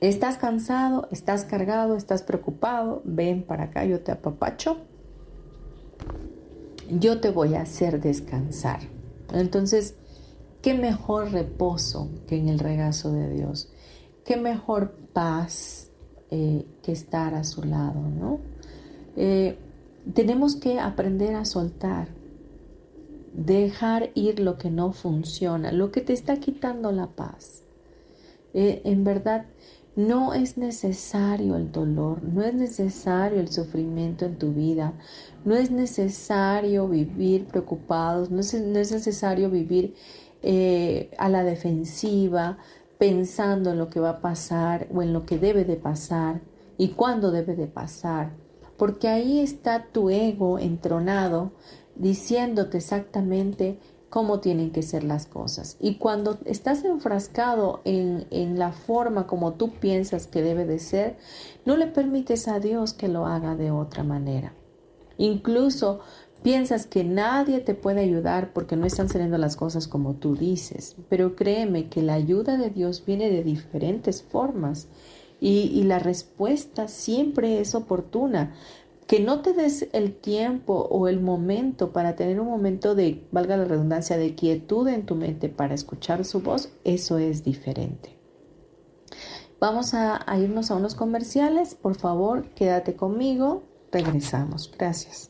Estás 0.00 0.38
cansado, 0.38 1.06
estás 1.10 1.44
cargado, 1.44 1.96
estás 1.96 2.22
preocupado, 2.22 3.02
ven 3.04 3.42
para 3.42 3.64
acá, 3.64 3.84
yo 3.84 4.00
te 4.00 4.10
apapacho. 4.10 4.78
Yo 6.88 7.20
te 7.20 7.28
voy 7.28 7.56
a 7.56 7.60
hacer 7.60 8.00
descansar. 8.00 8.80
Entonces, 9.34 9.96
¿Qué 10.62 10.74
mejor 10.74 11.32
reposo 11.32 12.10
que 12.26 12.36
en 12.36 12.48
el 12.48 12.58
regazo 12.58 13.12
de 13.12 13.30
Dios? 13.30 13.70
¿Qué 14.24 14.36
mejor 14.36 14.92
paz 15.12 15.90
eh, 16.30 16.66
que 16.82 16.92
estar 16.92 17.34
a 17.34 17.44
su 17.44 17.62
lado, 17.64 18.00
no? 18.00 18.40
Eh, 19.16 19.56
tenemos 20.14 20.56
que 20.56 20.78
aprender 20.78 21.34
a 21.34 21.46
soltar, 21.46 22.08
dejar 23.32 24.10
ir 24.14 24.38
lo 24.40 24.58
que 24.58 24.70
no 24.70 24.92
funciona, 24.92 25.72
lo 25.72 25.90
que 25.90 26.02
te 26.02 26.12
está 26.12 26.36
quitando 26.36 26.92
la 26.92 27.06
paz. 27.06 27.62
Eh, 28.52 28.82
en 28.84 29.02
verdad, 29.02 29.46
no 29.96 30.34
es 30.34 30.56
necesario 30.56 31.56
el 31.56 31.72
dolor, 31.72 32.22
no 32.22 32.42
es 32.42 32.54
necesario 32.54 33.40
el 33.40 33.48
sufrimiento 33.48 34.24
en 34.24 34.38
tu 34.38 34.52
vida, 34.52 34.92
no 35.44 35.54
es 35.54 35.70
necesario 35.70 36.86
vivir 36.88 37.46
preocupados, 37.46 38.30
no 38.30 38.40
es, 38.40 38.54
no 38.54 38.78
es 38.78 38.92
necesario 38.92 39.50
vivir 39.50 39.94
eh, 40.42 41.10
a 41.18 41.28
la 41.28 41.44
defensiva, 41.44 42.58
pensando 42.98 43.70
en 43.70 43.78
lo 43.78 43.88
que 43.88 44.00
va 44.00 44.10
a 44.10 44.20
pasar 44.20 44.86
o 44.94 45.02
en 45.02 45.12
lo 45.12 45.24
que 45.24 45.38
debe 45.38 45.64
de 45.64 45.76
pasar 45.76 46.40
y 46.76 46.88
cuándo 46.88 47.30
debe 47.30 47.56
de 47.56 47.66
pasar. 47.66 48.32
Porque 48.76 49.08
ahí 49.08 49.40
está 49.40 49.86
tu 49.92 50.10
ego 50.10 50.58
entronado 50.58 51.52
diciéndote 51.94 52.78
exactamente 52.78 53.78
cómo 54.10 54.40
tienen 54.40 54.70
que 54.70 54.82
ser 54.82 55.04
las 55.04 55.26
cosas. 55.26 55.76
Y 55.80 55.94
cuando 55.94 56.38
estás 56.44 56.84
enfrascado 56.84 57.80
en, 57.84 58.26
en, 58.30 58.58
la 58.58 58.72
forma 58.72 59.26
como 59.26 59.52
tú 59.52 59.70
piensas 59.70 60.26
que 60.26 60.42
debe 60.42 60.66
de 60.66 60.78
ser, 60.78 61.16
no 61.64 61.76
le 61.76 61.86
permites 61.86 62.48
a 62.48 62.58
Dios 62.60 62.92
que 62.92 63.08
lo 63.08 63.26
haga 63.26 63.54
de 63.54 63.70
otra 63.70 64.02
manera. 64.02 64.52
Incluso 65.16 66.00
piensas 66.42 66.86
que 66.86 67.04
nadie 67.04 67.60
te 67.60 67.74
puede 67.74 68.00
ayudar 68.00 68.52
porque 68.52 68.76
no 68.76 68.86
están 68.86 69.08
saliendo 69.08 69.38
las 69.38 69.56
cosas 69.56 69.88
como 69.88 70.14
tú 70.14 70.36
dices. 70.36 70.96
Pero 71.08 71.36
créeme 71.36 71.88
que 71.88 72.02
la 72.02 72.14
ayuda 72.14 72.56
de 72.56 72.70
Dios 72.70 73.04
viene 73.06 73.30
de 73.30 73.44
diferentes 73.44 74.22
formas 74.22 74.88
y, 75.40 75.82
la 75.84 75.98
respuesta 75.98 76.86
siempre 76.86 77.60
es 77.60 77.74
oportuna 77.74 78.54
que 79.06 79.20
no 79.20 79.40
te 79.40 79.54
des 79.54 79.88
el 79.92 80.14
tiempo 80.14 80.86
o 80.90 81.08
el 81.08 81.18
momento 81.20 81.92
para 81.92 82.14
tener 82.14 82.38
un 82.40 82.46
momento 82.46 82.94
de, 82.94 83.26
valga 83.32 83.56
la 83.56 83.64
redundancia, 83.64 84.16
de 84.16 84.34
quietud 84.36 84.86
en 84.86 85.04
tu 85.04 85.16
mente 85.16 85.48
para 85.48 85.74
escuchar 85.74 86.24
su 86.24 86.42
voz, 86.42 86.70
eso 86.84 87.18
es 87.18 87.42
diferente. 87.42 88.20
Vamos 89.58 89.94
a, 89.94 90.24
irnos 90.38 90.70
a 90.70 90.76
unos 90.76 90.94
comerciales. 90.94 91.74
Por 91.74 91.96
favor, 91.96 92.48
quédate 92.54 92.94
conmigo. 92.94 93.64
Regresamos. 93.92 94.72
Gracias. 94.76 95.29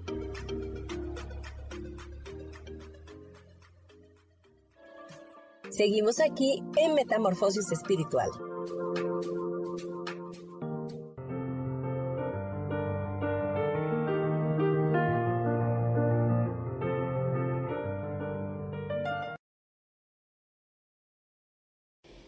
Seguimos 5.81 6.19
aquí 6.19 6.61
en 6.77 6.93
Metamorfosis 6.93 7.71
Espiritual. 7.71 8.29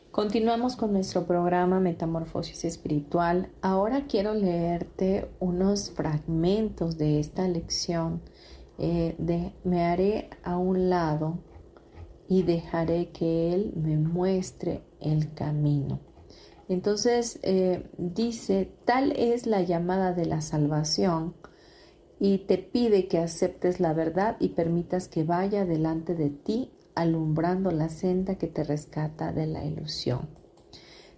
Continuamos 0.09 0.75
con 0.75 0.91
nuestro 0.91 1.27
programa 1.27 1.79
Metamorfosis 1.79 2.65
Espiritual. 2.65 3.51
Ahora 3.61 4.07
quiero 4.07 4.33
leerte 4.33 5.29
unos 5.39 5.91
fragmentos 5.91 6.97
de 6.97 7.19
esta 7.19 7.47
lección 7.47 8.23
eh, 8.79 9.13
de 9.19 9.53
Me 9.63 9.85
haré 9.85 10.31
a 10.41 10.57
un 10.57 10.89
lado 10.89 11.37
y 12.27 12.43
dejaré 12.43 13.09
que 13.09 13.53
Él 13.53 13.73
me 13.75 13.97
muestre 13.97 14.83
el 14.99 15.33
camino. 15.33 15.99
Entonces 16.69 17.39
eh, 17.43 17.89
dice, 17.97 18.71
tal 18.85 19.11
es 19.11 19.45
la 19.45 19.61
llamada 19.61 20.13
de 20.13 20.25
la 20.25 20.41
salvación 20.41 21.35
y 22.19 22.39
te 22.39 22.57
pide 22.57 23.07
que 23.07 23.19
aceptes 23.19 23.79
la 23.79 23.93
verdad 23.93 24.37
y 24.39 24.49
permitas 24.49 25.07
que 25.07 25.23
vaya 25.23 25.65
delante 25.65 26.15
de 26.15 26.29
ti 26.29 26.71
alumbrando 26.95 27.71
la 27.71 27.89
senda 27.89 28.35
que 28.35 28.47
te 28.47 28.63
rescata 28.63 29.33
de 29.33 29.47
la 29.47 29.65
ilusión. 29.65 30.29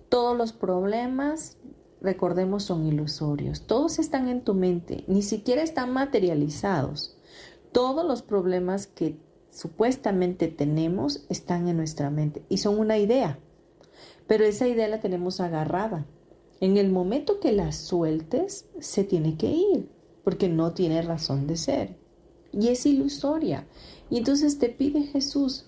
Todos 0.09 0.37
los 0.37 0.53
problemas, 0.53 1.57
recordemos, 2.01 2.63
son 2.63 2.85
ilusorios. 2.85 3.67
Todos 3.67 3.99
están 3.99 4.27
en 4.29 4.43
tu 4.43 4.53
mente, 4.53 5.03
ni 5.07 5.21
siquiera 5.21 5.61
están 5.61 5.91
materializados. 5.91 7.17
Todos 7.71 8.05
los 8.05 8.21
problemas 8.21 8.87
que 8.87 9.19
supuestamente 9.55 10.49
tenemos 10.49 11.25
están 11.29 11.67
en 11.69 11.77
nuestra 11.77 12.09
mente 12.09 12.43
y 12.49 12.57
son 12.57 12.77
una 12.77 12.97
idea. 12.97 13.39
Pero 14.27 14.43
esa 14.43 14.67
idea 14.67 14.87
la 14.87 14.99
tenemos 14.99 15.39
agarrada. 15.39 16.05
En 16.59 16.77
el 16.77 16.91
momento 16.91 17.39
que 17.39 17.51
la 17.51 17.71
sueltes, 17.71 18.67
se 18.79 19.03
tiene 19.03 19.37
que 19.37 19.47
ir, 19.47 19.89
porque 20.23 20.49
no 20.49 20.73
tiene 20.73 21.01
razón 21.01 21.47
de 21.47 21.57
ser. 21.57 21.97
Y 22.51 22.69
es 22.69 22.85
ilusoria. 22.85 23.67
Y 24.09 24.17
entonces 24.17 24.59
te 24.59 24.69
pide 24.69 25.03
Jesús 25.03 25.65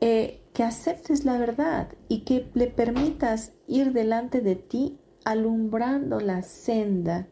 eh, 0.00 0.40
que 0.52 0.64
aceptes 0.64 1.24
la 1.24 1.38
verdad 1.38 1.88
y 2.08 2.20
que 2.20 2.48
le 2.54 2.66
permitas 2.66 3.52
ir 3.68 3.92
delante 3.92 4.40
de 4.40 4.56
ti 4.56 4.98
alumbrando 5.24 6.18
la 6.18 6.42
senda 6.42 7.28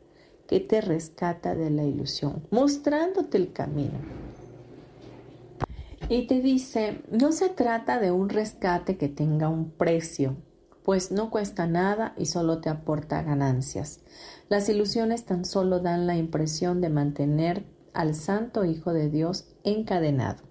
que 0.46 0.60
te 0.60 0.80
rescata 0.80 1.54
de 1.54 1.70
la 1.70 1.84
ilusión, 1.84 2.46
mostrándote 2.50 3.38
el 3.38 3.52
camino. 3.52 3.98
Y 6.08 6.26
te 6.26 6.40
dice, 6.40 7.02
no 7.10 7.32
se 7.32 7.48
trata 7.48 8.00
de 8.00 8.10
un 8.10 8.28
rescate 8.28 8.96
que 8.96 9.08
tenga 9.08 9.48
un 9.48 9.70
precio, 9.70 10.36
pues 10.82 11.12
no 11.12 11.30
cuesta 11.30 11.66
nada 11.66 12.14
y 12.16 12.26
solo 12.26 12.60
te 12.60 12.68
aporta 12.68 13.22
ganancias. 13.22 14.00
Las 14.48 14.68
ilusiones 14.68 15.24
tan 15.24 15.44
solo 15.44 15.80
dan 15.80 16.06
la 16.06 16.16
impresión 16.16 16.80
de 16.80 16.88
mantener 16.88 17.64
al 17.92 18.14
Santo 18.14 18.64
Hijo 18.64 18.92
de 18.92 19.08
Dios 19.10 19.46
encadenado. 19.62 20.42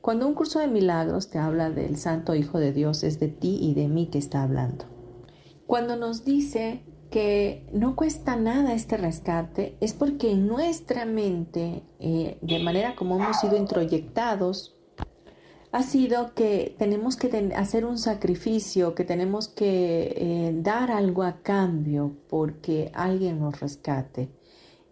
Cuando 0.00 0.26
un 0.26 0.34
curso 0.34 0.58
de 0.58 0.68
milagros 0.68 1.28
te 1.28 1.38
habla 1.38 1.70
del 1.70 1.96
Santo 1.96 2.34
Hijo 2.34 2.58
de 2.58 2.72
Dios, 2.72 3.04
es 3.04 3.20
de 3.20 3.28
ti 3.28 3.58
y 3.60 3.74
de 3.74 3.88
mí 3.88 4.06
que 4.06 4.18
está 4.18 4.42
hablando. 4.42 4.86
Cuando 5.66 5.96
nos 5.96 6.24
dice 6.24 6.82
que 7.10 7.68
no 7.72 7.94
cuesta 7.94 8.36
nada 8.36 8.74
este 8.74 8.96
rescate, 8.96 9.76
es 9.80 9.92
porque 9.92 10.30
en 10.30 10.46
nuestra 10.46 11.04
mente, 11.04 11.82
eh, 12.00 12.38
de 12.40 12.58
manera 12.58 12.96
como 12.96 13.16
hemos 13.16 13.38
sido 13.40 13.56
introyectados, 13.56 14.77
ha 15.72 15.82
sido 15.82 16.34
que 16.34 16.74
tenemos 16.78 17.16
que 17.16 17.52
hacer 17.56 17.84
un 17.84 17.98
sacrificio, 17.98 18.94
que 18.94 19.04
tenemos 19.04 19.48
que 19.48 20.14
eh, 20.16 20.52
dar 20.62 20.90
algo 20.90 21.22
a 21.22 21.42
cambio 21.42 22.16
porque 22.28 22.90
alguien 22.94 23.40
nos 23.40 23.60
rescate. 23.60 24.30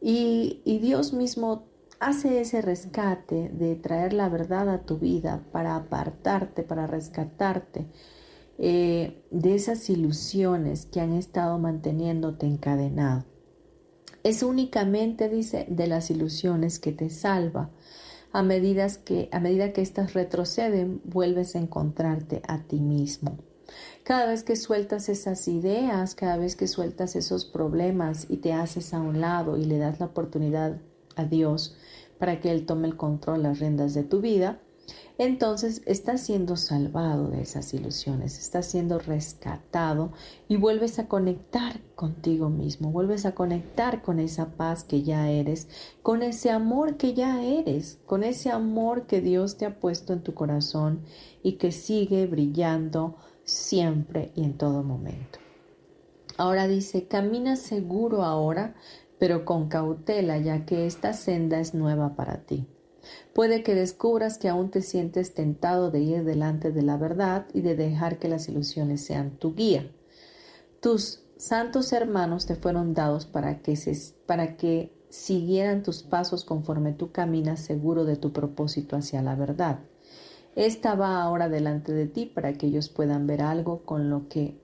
y 0.01 0.79
Dios 0.83 1.13
mismo 1.13 1.65
hace 2.01 2.41
ese 2.41 2.63
rescate 2.63 3.49
de 3.49 3.75
traer 3.77 4.13
la 4.13 4.29
verdad 4.29 4.69
a 4.69 4.83
tu 4.83 4.99
vida 4.99 5.43
para 5.53 5.77
apartarte, 5.77 6.63
para 6.63 6.87
rescatarte 6.87 7.87
eh, 8.59 9.23
de 9.31 9.55
esas 9.55 9.89
ilusiones 9.91 10.87
que 10.87 11.01
han 11.01 11.13
estado 11.13 11.59
manteniéndote 11.59 12.47
encadenado. 12.47 13.25
Es 14.23 14.43
únicamente, 14.43 15.29
dice, 15.29 15.67
de 15.69 15.87
las 15.87 16.11
ilusiones 16.11 16.79
que 16.79 16.93
te 16.93 17.11
salva. 17.11 17.71
A 18.37 18.43
medida 18.43 18.87
que, 19.03 19.31
a 19.33 19.41
medida 19.41 19.73
que 19.73 19.81
éstas 19.81 20.13
retroceden, 20.13 21.01
vuelves 21.05 21.57
a 21.57 21.59
encontrarte 21.59 22.43
a 22.47 22.59
ti 22.59 22.81
mismo. 22.81 23.39
Cada 24.03 24.27
vez 24.27 24.43
que 24.43 24.57
sueltas 24.57 25.09
esas 25.09 25.49
ideas, 25.49 26.15
cada 26.15 26.37
vez 26.37 26.55
que 26.55 26.69
sueltas 26.69 27.17
esos 27.17 27.47
problemas 27.47 28.27
y 28.29 28.37
te 28.37 28.53
haces 28.53 28.93
a 28.93 29.01
un 29.01 29.23
lado 29.23 29.57
y 29.57 29.65
le 29.65 29.79
das 29.79 30.01
la 30.01 30.07
oportunidad 30.13 30.83
a 31.17 31.25
Dios 31.25 31.79
para 32.19 32.39
que 32.39 32.51
Él 32.51 32.67
tome 32.67 32.89
el 32.89 32.99
control, 32.99 33.43
las 33.43 33.59
riendas 33.59 33.95
de 33.95 34.03
tu 34.03 34.21
vida, 34.21 34.61
entonces 35.19 35.81
estás 35.87 36.21
siendo 36.21 36.57
salvado 36.57 37.29
de 37.29 37.41
esas 37.41 37.73
ilusiones, 37.73 38.39
estás 38.39 38.67
siendo 38.67 38.99
rescatado 38.99 40.13
y 40.47 40.57
vuelves 40.57 40.99
a 40.99 41.09
conectar 41.09 41.81
contigo 41.95 42.51
mismo, 42.51 42.91
vuelves 42.91 43.25
a 43.25 43.35
conectar 43.35 44.03
con 44.03 44.19
esa 44.19 44.51
paz 44.57 44.85
que 44.85 45.03
ya 45.03 45.31
eres, 45.31 45.69
con 46.03 46.23
ese 46.23 46.51
amor 46.51 46.99
que 46.99 47.15
ya 47.15 47.43
eres, 47.43 47.99
con 48.05 48.25
ese 48.25 48.51
amor 48.51 49.07
que 49.07 49.23
Dios 49.23 49.57
te 49.57 49.65
ha 49.65 49.81
puesto 49.81 50.13
en 50.13 50.23
tu 50.23 50.35
corazón 50.35 51.01
y 51.43 51.53
que 51.53 51.73
sigue 51.73 52.27
brillando 52.27 53.17
siempre 53.45 54.33
y 54.35 54.45
en 54.45 54.59
todo 54.59 54.83
momento. 54.83 55.39
Ahora 56.37 56.69
dice, 56.69 57.07
camina 57.07 57.57
seguro 57.57 58.23
ahora, 58.23 58.75
pero 59.19 59.47
con 59.47 59.69
cautela, 59.69 60.37
ya 60.37 60.67
que 60.67 60.85
esta 60.85 61.15
senda 61.15 61.59
es 61.59 61.73
nueva 61.73 62.17
para 62.17 62.43
ti. 62.43 62.67
Puede 63.37 63.63
que 63.63 63.75
descubras 63.75 64.39
que 64.39 64.49
aún 64.49 64.71
te 64.71 64.81
sientes 64.81 65.35
tentado 65.35 65.91
de 65.91 66.01
ir 66.01 66.25
delante 66.25 66.73
de 66.73 66.81
la 66.81 66.97
verdad 66.97 67.45
y 67.53 67.61
de 67.61 67.77
dejar 67.77 68.19
que 68.19 68.29
las 68.29 68.49
ilusiones 68.49 69.05
sean 69.05 69.33
tu 69.33 69.55
guía. 69.55 69.91
Tus 70.81 71.21
santos 71.37 71.93
hermanos 71.93 72.47
te 72.47 72.55
fueron 72.55 72.95
dados 72.95 73.27
para 73.27 73.61
que, 73.61 73.79
para 74.25 74.57
que 74.57 74.91
siguieran 75.11 75.83
tus 75.83 76.03
pasos 76.03 76.47
conforme 76.47 76.95
tú 76.95 77.13
caminas 77.13 77.61
seguro 77.61 78.07
de 78.07 78.17
tu 78.17 78.33
propósito 78.33 78.97
hacia 78.97 79.21
la 79.21 79.35
verdad. 79.35 79.81
Esta 80.55 80.95
va 80.95 81.21
ahora 81.21 81.51
delante 81.51 81.93
de 81.93 82.07
ti 82.07 82.25
para 82.25 82.55
que 82.55 82.69
ellos 82.69 82.89
puedan 82.89 83.27
ver 83.27 83.43
algo 83.43 83.85
con 83.85 84.09
lo 84.09 84.31
que 84.31 84.59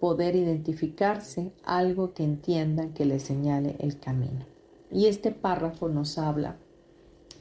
poder 0.00 0.36
identificarse, 0.36 1.54
algo 1.64 2.12
que 2.12 2.24
entiendan 2.24 2.92
que 2.92 3.06
les 3.06 3.22
señale 3.22 3.76
el 3.78 3.98
camino. 3.98 4.44
Y 4.92 5.06
este 5.06 5.30
párrafo 5.30 5.88
nos 5.88 6.18
habla 6.18 6.58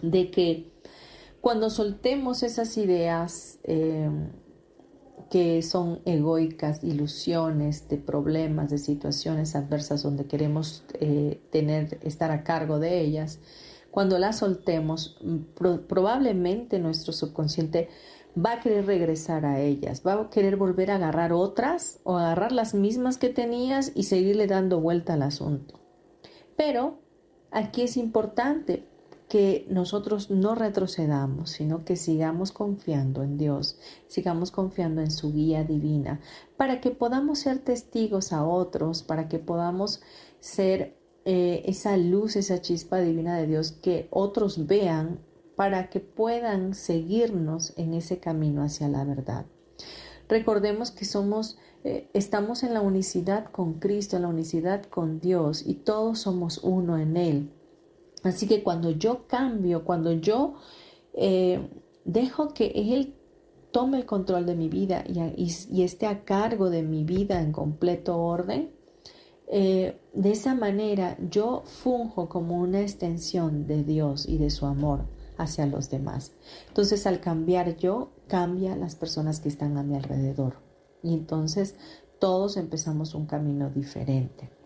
de 0.02 0.32
que 0.32 0.77
cuando 1.42 1.70
soltemos 1.70 2.44
esas 2.44 2.78
ideas 2.78 3.60
eh, 3.64 4.10
que 5.30 5.62
son 5.62 6.02
egoicas, 6.06 6.84
ilusiones 6.84 7.88
de 7.90 7.98
problemas, 7.98 8.70
de 8.70 8.78
situaciones 8.78 9.56
adversas 9.56 10.04
donde 10.04 10.26
queremos 10.26 10.86
eh, 11.00 11.42
tener, 11.52 12.00
estar 12.02 12.32
a 12.32 12.44
cargo 12.44 12.80
de 12.80 13.02
ellas, 13.02 13.40
cuando 13.92 14.20
las 14.20 14.38
soltemos, 14.40 15.20
probablemente 15.88 16.78
nuestro 16.80 17.14
subconsciente 17.14 17.90
va 18.38 18.54
a 18.54 18.60
querer 18.60 18.86
regresar 18.86 19.46
a 19.46 19.60
ellas, 19.60 20.04
va 20.06 20.14
a 20.14 20.30
querer 20.30 20.56
volver 20.56 20.92
a 20.92 20.96
agarrar 20.96 21.34
otras 21.34 22.00
o 22.04 22.18
agarrar 22.18 22.52
las 22.52 22.74
mismas 22.74 23.18
que 23.18 23.30
tenías 23.30 23.92
y 23.96 24.04
seguirle 24.04 24.46
dando 24.48 24.80
vuelta 24.80 25.14
al 25.14 25.24
asunto. 25.24 25.80
Pero 26.56 27.00
aquí 27.52 27.82
es 27.82 27.98
importante 27.98 28.88
que 29.28 29.66
nosotros 29.70 30.30
no 30.32 30.56
retrocedamos, 30.56 31.50
sino 31.52 31.84
que 31.84 31.98
sigamos 31.98 32.52
confiando 32.52 33.24
en 33.24 33.38
Dios, 33.38 33.78
sigamos 34.08 34.52
confiando 34.52 35.02
en 35.02 35.12
su 35.12 35.34
guía 35.34 35.64
divina, 35.64 36.22
para 36.56 36.80
que 36.80 36.92
podamos 36.92 37.40
ser 37.40 37.60
testigos 37.60 38.32
a 38.32 38.46
otros, 38.46 39.04
para 39.04 39.28
que 39.28 39.40
podamos 39.40 40.02
ser 40.40 40.98
eh, 41.26 41.64
esa 41.66 41.98
luz, 41.98 42.38
esa 42.38 42.62
chispa 42.62 43.00
divina 43.00 43.38
de 43.38 43.48
Dios, 43.48 43.74
que 43.74 44.08
otros 44.12 44.66
vean, 44.66 45.20
para 45.58 45.90
que 45.90 46.00
puedan 46.00 46.74
seguirnos 46.74 47.74
en 47.78 47.94
ese 47.96 48.20
camino 48.20 48.62
hacia 48.62 48.88
la 48.88 49.04
verdad. 49.04 49.46
Recordemos 50.30 50.92
que 50.92 51.04
somos, 51.04 51.58
eh, 51.84 52.10
estamos 52.14 52.64
en 52.64 52.74
la 52.74 52.82
unicidad 52.82 53.46
con 53.52 53.80
Cristo, 53.80 54.16
en 54.16 54.22
la 54.22 54.28
unicidad 54.30 54.84
con 54.84 55.20
Dios, 55.20 55.64
y 55.66 55.74
todos 55.74 56.20
somos 56.20 56.60
uno 56.60 56.98
en 56.98 57.18
Él. 57.18 57.57
Así 58.24 58.48
que 58.48 58.64
cuando 58.64 58.92
yo 58.92 59.28
cambio, 59.28 59.84
cuando 59.86 60.12
yo 60.12 60.56
eh, 61.14 61.70
dejo 62.06 62.54
que 62.54 62.68
Él 62.76 63.14
tome 63.72 63.98
el 63.98 64.06
control 64.06 64.46
de 64.46 64.56
mi 64.56 64.70
vida 64.70 65.04
y, 65.08 65.84
esté 65.84 66.08
a 66.08 66.24
cargo 66.24 66.70
de 66.70 66.84
mi 66.84 67.04
vida 67.04 67.42
en 67.42 67.52
completo 67.52 68.18
orden, 68.18 68.72
eh, 69.50 70.00
de 70.14 70.32
esa 70.32 70.56
manera 70.56 71.18
yo 71.30 71.64
funjo 71.66 72.28
como 72.28 72.60
una 72.60 72.82
extensión 72.82 73.68
de 73.68 73.84
Dios 73.84 74.28
y 74.28 74.38
de 74.38 74.50
su 74.50 74.66
amor 74.66 75.06
hacia 75.38 75.66
los 75.66 75.90
demás. 75.90 76.34
Entonces 76.68 77.06
al 77.06 77.22
cambiar 77.22 77.78
yo, 77.78 78.12
cambia 78.28 78.76
las 78.76 78.96
personas 78.96 79.40
que 79.40 79.50
están 79.50 79.78
a 79.78 79.84
mi 79.84 79.96
alrededor. 79.96 80.56
Y 81.04 81.14
entonces 81.14 81.76
todos 82.20 82.58
empezamos 82.58 83.14
un 83.14 83.26
camino 83.26 83.70
diferente. 83.70 84.57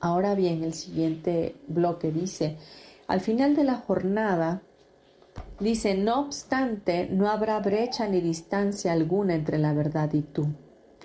Ahora 0.00 0.34
bien, 0.34 0.62
el 0.62 0.74
siguiente 0.74 1.56
bloque 1.66 2.12
dice, 2.12 2.56
al 3.08 3.20
final 3.20 3.56
de 3.56 3.64
la 3.64 3.76
jornada, 3.76 4.62
dice, 5.58 5.96
no 5.96 6.20
obstante, 6.20 7.08
no 7.10 7.28
habrá 7.28 7.58
brecha 7.60 8.06
ni 8.06 8.20
distancia 8.20 8.92
alguna 8.92 9.34
entre 9.34 9.58
la 9.58 9.72
verdad 9.72 10.12
y 10.12 10.22
tú. 10.22 10.48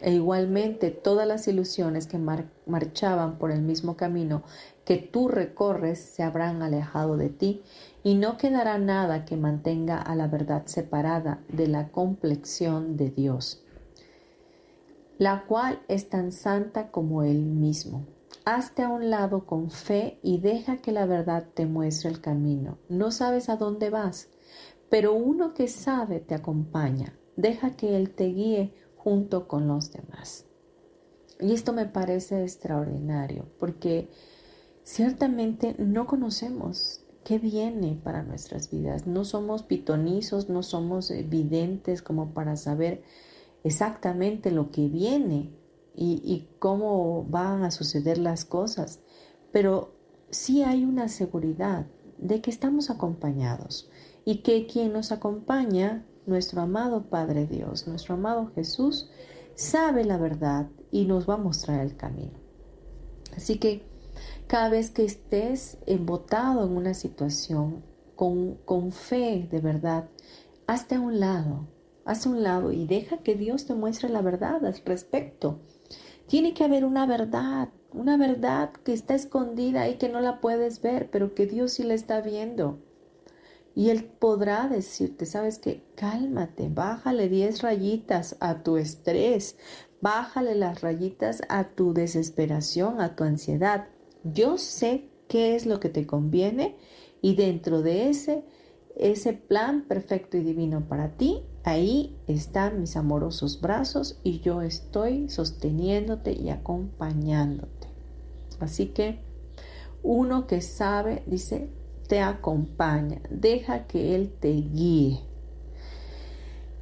E 0.01 0.11
igualmente 0.11 0.91
todas 0.91 1.25
las 1.25 1.47
ilusiones 1.47 2.07
que 2.07 2.19
marchaban 2.65 3.37
por 3.37 3.51
el 3.51 3.61
mismo 3.61 3.95
camino 3.95 4.43
que 4.85 4.97
tú 4.97 5.29
recorres 5.29 5.99
se 5.99 6.23
habrán 6.23 6.61
alejado 6.61 7.15
de 7.15 7.29
ti 7.29 7.63
y 8.03 8.15
no 8.15 8.37
quedará 8.37 8.77
nada 8.77 9.23
que 9.23 9.37
mantenga 9.37 9.97
a 9.97 10.13
la 10.15 10.27
verdad 10.27 10.63
separada 10.65 11.39
de 11.47 11.67
la 11.67 11.87
complexión 11.87 12.97
de 12.97 13.11
Dios, 13.11 13.63
la 15.17 15.45
cual 15.45 15.81
es 15.87 16.09
tan 16.09 16.33
santa 16.33 16.91
como 16.91 17.23
Él 17.23 17.41
mismo. 17.41 18.05
Hazte 18.45 18.83
a 18.83 18.89
un 18.89 19.09
lado 19.09 19.45
con 19.45 19.71
fe 19.71 20.19
y 20.21 20.39
deja 20.39 20.77
que 20.77 20.91
la 20.91 21.05
verdad 21.05 21.47
te 21.53 21.65
muestre 21.65 22.09
el 22.09 22.19
camino. 22.19 22.77
No 22.89 23.11
sabes 23.11 23.47
a 23.47 23.55
dónde 23.55 23.89
vas, 23.89 24.27
pero 24.89 25.13
uno 25.13 25.53
que 25.53 25.69
sabe 25.69 26.19
te 26.19 26.35
acompaña. 26.35 27.17
Deja 27.37 27.77
que 27.77 27.95
Él 27.95 28.09
te 28.13 28.25
guíe 28.25 28.73
junto 28.97 29.47
con 29.47 29.69
los 29.69 29.93
demás. 29.93 30.45
Y 31.39 31.53
esto 31.53 31.71
me 31.71 31.85
parece 31.85 32.43
extraordinario 32.43 33.45
porque 33.59 34.09
ciertamente 34.83 35.75
no 35.77 36.05
conocemos 36.05 37.05
qué 37.23 37.39
viene 37.39 37.97
para 38.03 38.23
nuestras 38.23 38.69
vidas. 38.69 39.07
No 39.07 39.23
somos 39.23 39.63
pitonizos, 39.63 40.49
no 40.49 40.63
somos 40.63 41.13
videntes 41.29 42.01
como 42.01 42.33
para 42.33 42.57
saber 42.57 43.03
exactamente 43.63 44.51
lo 44.51 44.69
que 44.69 44.89
viene 44.89 45.62
y, 45.95 46.47
cómo 46.59 47.25
van 47.25 47.63
a 47.63 47.71
suceder 47.71 48.17
las 48.17 48.45
cosas, 48.45 48.99
pero 49.51 49.93
sí 50.29 50.63
hay 50.63 50.85
una 50.85 51.07
seguridad 51.07 51.85
de 52.17 52.41
que 52.41 52.49
estamos 52.49 52.89
acompañados 52.89 53.89
y 54.25 54.37
que 54.37 54.65
quien 54.65 54.93
nos 54.93 55.11
acompaña, 55.11 56.05
nuestro 56.25 56.61
amado 56.61 57.09
Padre 57.09 57.45
Dios, 57.45 57.87
nuestro 57.87 58.15
amado 58.15 58.51
Jesús, 58.55 59.09
sabe 59.55 60.05
la 60.05 60.17
verdad 60.17 60.67
y 60.89 61.05
nos 61.05 61.29
va 61.29 61.35
a 61.35 61.37
mostrar 61.37 61.81
el 61.81 61.97
camino. 61.97 62.39
Así 63.35 63.57
que 63.57 63.83
cada 64.47 64.69
vez 64.69 64.89
que 64.89 65.03
estés 65.03 65.77
embotado 65.85 66.65
en 66.65 66.77
una 66.77 66.93
situación 66.93 67.83
con, 68.15 68.55
con 68.65 68.91
fe 68.91 69.47
de 69.51 69.59
verdad, 69.59 70.09
hazte 70.67 70.95
a 70.95 70.99
un 71.01 71.19
lado, 71.19 71.67
hazte 72.05 72.29
a 72.29 72.31
un 72.31 72.43
lado 72.43 72.71
y 72.71 72.85
deja 72.85 73.17
que 73.17 73.35
Dios 73.35 73.65
te 73.65 73.73
muestre 73.73 74.09
la 74.09 74.21
verdad 74.21 74.65
al 74.65 74.75
respecto. 74.85 75.59
Tiene 76.33 76.55
que 76.55 76.63
haber 76.63 76.83
una 76.83 77.05
verdad, 77.05 77.69
una 77.91 78.17
verdad 78.17 78.71
que 78.83 78.91
está 78.91 79.13
escondida 79.13 79.87
y 79.87 79.99
que 79.99 80.09
no 80.09 80.19
la 80.19 80.41
puedes 80.41 80.81
ver, 80.81 81.11
pero 81.11 81.35
que 81.35 81.45
Dios 81.45 81.73
sí 81.73 81.83
la 81.83 81.93
está 81.93 82.21
viendo. 82.21 82.79
Y 83.75 83.91
Él 83.91 84.05
podrá 84.05 84.67
decirte, 84.67 85.27
sabes 85.27 85.59
que 85.59 85.83
cálmate, 85.93 86.69
bájale 86.69 87.29
10 87.29 87.61
rayitas 87.61 88.35
a 88.39 88.63
tu 88.63 88.77
estrés, 88.77 89.57
bájale 90.01 90.55
las 90.55 90.81
rayitas 90.81 91.43
a 91.49 91.65
tu 91.65 91.93
desesperación, 91.93 92.99
a 92.99 93.15
tu 93.15 93.25
ansiedad. 93.25 93.89
Yo 94.23 94.57
sé 94.57 95.11
qué 95.27 95.53
es 95.53 95.67
lo 95.67 95.79
que 95.79 95.89
te 95.89 96.07
conviene 96.07 96.77
y 97.21 97.35
dentro 97.35 97.83
de 97.83 98.09
ese, 98.09 98.43
ese 98.95 99.33
plan 99.33 99.83
perfecto 99.83 100.37
y 100.37 100.39
divino 100.41 100.87
para 100.87 101.09
ti, 101.15 101.43
Ahí 101.65 102.17
están 102.27 102.81
mis 102.81 102.97
amorosos 102.97 103.61
brazos 103.61 104.19
y 104.21 104.41
yo 104.41 104.61
estoy 104.61 105.29
sosteniéndote 105.29 106.33
y 106.33 106.49
acompañándote. 106.49 107.87
Así 108.59 108.87
que 108.87 109.19
uno 110.03 110.45
que 110.45 110.61
sabe, 110.61 111.23
dice, 111.25 111.69
te 112.07 112.19
acompaña, 112.19 113.21
deja 113.29 113.87
que 113.87 114.13
Él 114.15 114.33
te 114.39 114.51
guíe. 114.51 115.21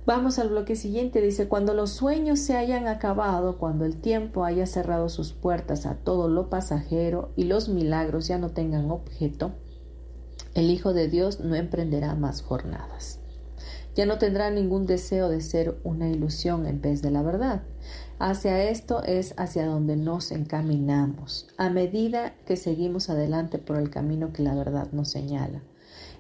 Vamos 0.04 0.40
al 0.40 0.50
bloque 0.50 0.76
siguiente, 0.76 1.22
dice, 1.22 1.48
cuando 1.48 1.76
los 1.76 1.92
sueños 1.92 2.40
se 2.40 2.58
hayan 2.58 2.88
acabado, 2.88 3.60
cuando 3.60 3.86
el 3.86 4.02
tiempo 4.02 4.44
haya 4.44 4.66
cerrado 4.66 5.10
sus 5.10 5.32
puertas 5.32 5.86
a 5.86 5.94
todo 5.94 6.28
lo 6.28 6.50
pasajero 6.50 7.30
y 7.36 7.44
los 7.44 7.70
milagros 7.70 8.28
ya 8.28 8.40
no 8.40 8.50
tengan 8.50 8.90
objeto, 8.90 9.52
el 10.56 10.72
Hijo 10.72 10.94
de 10.94 11.08
Dios 11.08 11.40
no 11.40 11.54
emprenderá 11.54 12.16
más 12.16 12.42
jornadas. 12.42 13.21
Ya 13.96 14.06
no 14.06 14.18
tendrá 14.18 14.50
ningún 14.52 14.86
deseo 14.86 15.30
de 15.30 15.42
ser 15.42 15.78
una 15.84 16.10
ilusión 16.10 16.66
en 16.66 16.82
vez 16.82 17.02
de 17.02 17.12
la 17.12 17.22
verdad. 17.22 17.64
Hacia 18.20 18.64
esto 18.70 19.04
es 19.04 19.34
hacia 19.38 19.66
donde 19.66 19.98
nos 19.98 20.32
encaminamos, 20.32 21.48
a 21.58 21.70
medida 21.70 22.36
que 22.46 22.56
seguimos 22.56 23.10
adelante 23.10 23.58
por 23.58 23.78
el 23.78 23.90
camino 23.90 24.32
que 24.32 24.44
la 24.44 24.56
verdad 24.56 24.92
nos 24.92 25.10
señala. 25.10 25.64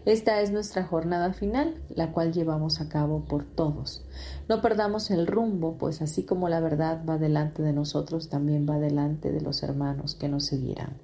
Esta 0.03 0.41
es 0.41 0.51
nuestra 0.51 0.83
jornada 0.83 1.31
final, 1.31 1.75
la 1.93 2.11
cual 2.11 2.33
llevamos 2.33 2.81
a 2.81 2.89
cabo 2.89 3.25
por 3.25 3.45
todos. 3.45 4.03
No 4.49 4.59
perdamos 4.59 5.11
el 5.11 5.27
rumbo, 5.27 5.77
pues 5.77 6.01
así 6.01 6.23
como 6.23 6.49
la 6.49 6.59
verdad 6.59 7.05
va 7.07 7.19
delante 7.19 7.61
de 7.61 7.71
nosotros, 7.71 8.27
también 8.27 8.67
va 8.67 8.79
delante 8.79 9.31
de 9.31 9.41
los 9.41 9.61
hermanos 9.61 10.15
que 10.15 10.27
nos 10.27 10.45
seguirán. 10.45 10.97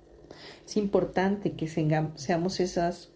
Es 0.66 0.78
importante 0.78 1.56
que 1.56 1.68
seamos 1.68 2.60
esas, 2.60 3.10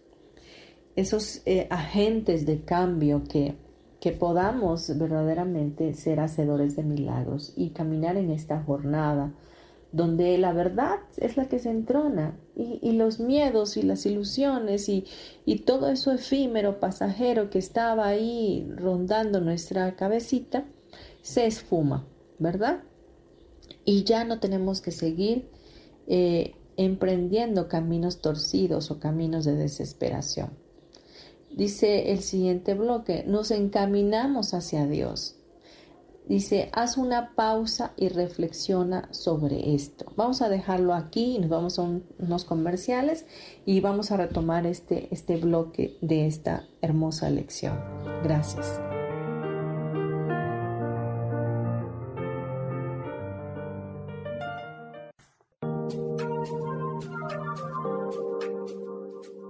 esos 0.96 1.42
eh, 1.46 1.66
agentes 1.70 2.46
de 2.46 2.62
cambio 2.62 3.24
que, 3.24 3.56
que 4.00 4.12
podamos 4.12 4.96
verdaderamente 4.98 5.94
ser 5.94 6.20
hacedores 6.20 6.76
de 6.76 6.82
milagros 6.82 7.52
y 7.56 7.70
caminar 7.70 8.16
en 8.16 8.30
esta 8.30 8.62
jornada 8.62 9.32
donde 9.92 10.38
la 10.38 10.52
verdad 10.52 11.00
es 11.18 11.36
la 11.36 11.48
que 11.48 11.58
se 11.58 11.70
entrona 11.70 12.38
y, 12.56 12.92
los 12.92 13.20
miedos 13.20 13.76
y 13.76 13.82
las 13.82 14.06
ilusiones 14.06 14.88
y, 14.88 15.04
y, 15.44 15.60
todo 15.60 15.90
eso 15.90 16.12
efímero, 16.12 16.80
pasajero 16.80 17.50
que 17.50 17.58
estaba 17.58 18.06
ahí 18.06 18.66
rondando 18.74 19.40
nuestra 19.40 19.94
cabecita, 19.94 20.64
se 21.20 21.46
esfuma, 21.46 22.06
¿verdad? 22.38 22.80
Y 23.84 24.04
ya 24.04 24.24
no 24.24 24.40
tenemos 24.40 24.80
que 24.80 24.92
seguir 24.92 25.48
eh, 26.06 26.54
emprendiendo 26.76 27.68
caminos 27.68 28.20
torcidos 28.22 28.90
o 28.90 28.98
caminos 28.98 29.44
de 29.44 29.56
desesperación. 29.56 30.61
Dice 31.56 32.12
el 32.12 32.20
siguiente 32.20 32.74
bloque, 32.74 33.24
nos 33.26 33.50
encaminamos 33.50 34.54
hacia 34.54 34.86
Dios 34.86 35.36
Dice, 36.28 36.70
haz 36.72 36.96
una 36.96 37.34
pausa 37.34 37.92
y 37.96 38.08
reflexiona 38.08 39.08
sobre 39.10 39.74
esto. 39.74 40.06
Vamos 40.16 40.40
a 40.40 40.48
dejarlo 40.48 40.94
aquí, 40.94 41.38
nos 41.38 41.50
vamos 41.50 41.78
a 41.78 41.82
unos 41.82 42.44
comerciales 42.44 43.26
y 43.66 43.80
vamos 43.80 44.12
a 44.12 44.16
retomar 44.16 44.66
este, 44.66 45.08
este 45.10 45.36
bloque 45.36 45.98
de 46.00 46.26
esta 46.26 46.64
hermosa 46.80 47.28
lección. 47.28 47.78
Gracias. 48.22 48.80